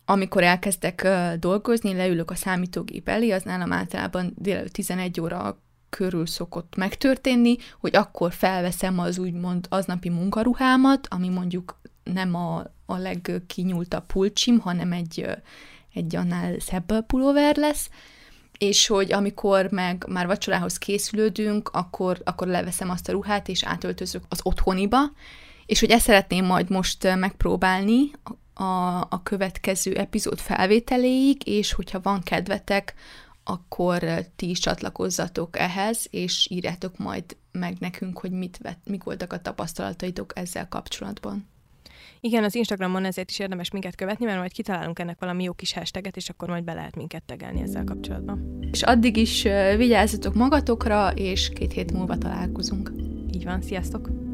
amikor 0.05 0.43
elkezdek 0.43 1.09
dolgozni, 1.39 1.95
leülök 1.95 2.31
a 2.31 2.35
számítógép 2.35 3.09
elé, 3.09 3.31
az 3.31 3.43
nálam 3.43 3.73
általában 3.73 4.33
délelőtt 4.37 4.73
11 4.73 5.21
óra 5.21 5.63
körül 5.91 6.27
szokott 6.27 6.77
megtörténni, 6.77 7.57
hogy 7.81 7.97
akkor 7.97 8.33
felveszem 8.33 8.99
az 8.99 9.19
úgymond 9.19 9.67
aznapi 9.69 10.09
munkaruhámat, 10.09 11.07
ami 11.11 11.29
mondjuk 11.29 11.81
nem 12.05 12.35
a, 12.35 12.65
a 12.87 12.97
legkinyúltabb 12.97 14.07
pulcsim, 14.07 14.59
hanem 14.59 14.93
egy, 14.93 15.27
egy 15.95 16.17
annál 16.17 16.59
szebb 16.59 17.07
pulóver 17.07 17.57
lesz, 17.57 17.91
és 18.59 18.87
hogy 18.87 19.13
amikor 19.13 19.71
meg 19.71 20.05
már 20.09 20.27
vacsorához 20.27 20.79
készülődünk, 20.79 21.69
akkor, 21.69 22.21
akkor 22.25 22.47
leveszem 22.47 22.91
azt 22.91 23.09
a 23.09 23.13
ruhát, 23.13 23.49
és 23.49 23.65
átöltözök 23.65 24.23
az 24.29 24.41
otthoniba, 24.43 24.99
és 25.69 25.81
hogy 25.81 25.91
ezt 25.91 26.05
szeretném 26.05 26.45
majd 26.45 26.71
most 26.71 27.17
megpróbálni 27.17 28.11
a, 28.55 29.01
a 29.01 29.21
következő 29.23 29.95
epizód 29.95 30.39
felvételéig, 30.39 31.47
és 31.47 31.73
hogyha 31.73 32.01
van 32.03 32.23
kedvetek, 32.23 32.95
akkor 33.45 34.03
ti 34.37 34.51
is 34.51 34.59
csatlakozzatok 34.59 35.59
ehhez, 35.59 36.07
és 36.11 36.47
írjátok 36.51 36.99
majd 36.99 37.25
meg 37.53 37.77
nekünk, 37.79 38.19
hogy 38.19 38.31
mit 38.31 38.59
vett, 38.63 38.81
mik 38.85 39.05
voltak 39.05 39.33
a 39.33 39.41
tapasztalataitok 39.41 40.39
ezzel 40.39 40.69
kapcsolatban. 40.69 41.49
Igen, 42.21 42.45
az 42.45 42.55
Instagramon 42.55 43.05
ezért 43.05 43.31
is 43.31 43.39
érdemes 43.39 43.71
minket 43.71 43.95
követni, 43.95 44.25
mert 44.25 44.39
majd 44.39 44.53
kitalálunk 44.53 44.99
ennek 44.99 45.21
valami 45.21 45.43
jó 45.43 45.53
kis 45.53 45.73
hashtaget, 45.73 46.17
és 46.17 46.29
akkor 46.29 46.49
majd 46.49 46.65
be 46.65 46.73
lehet 46.73 46.97
minket 46.97 47.23
tegelni 47.23 47.61
ezzel 47.61 47.85
kapcsolatban. 47.85 48.59
És 48.73 48.83
addig 48.83 49.17
is 49.17 49.43
vigyázzatok 49.77 50.35
magatokra, 50.35 51.13
és 51.15 51.49
két 51.49 51.73
hét 51.73 51.93
múlva 51.93 52.19
találkozunk. 52.19 52.93
Így 53.33 53.45
van, 53.45 53.63
sziasztok! 53.63 54.28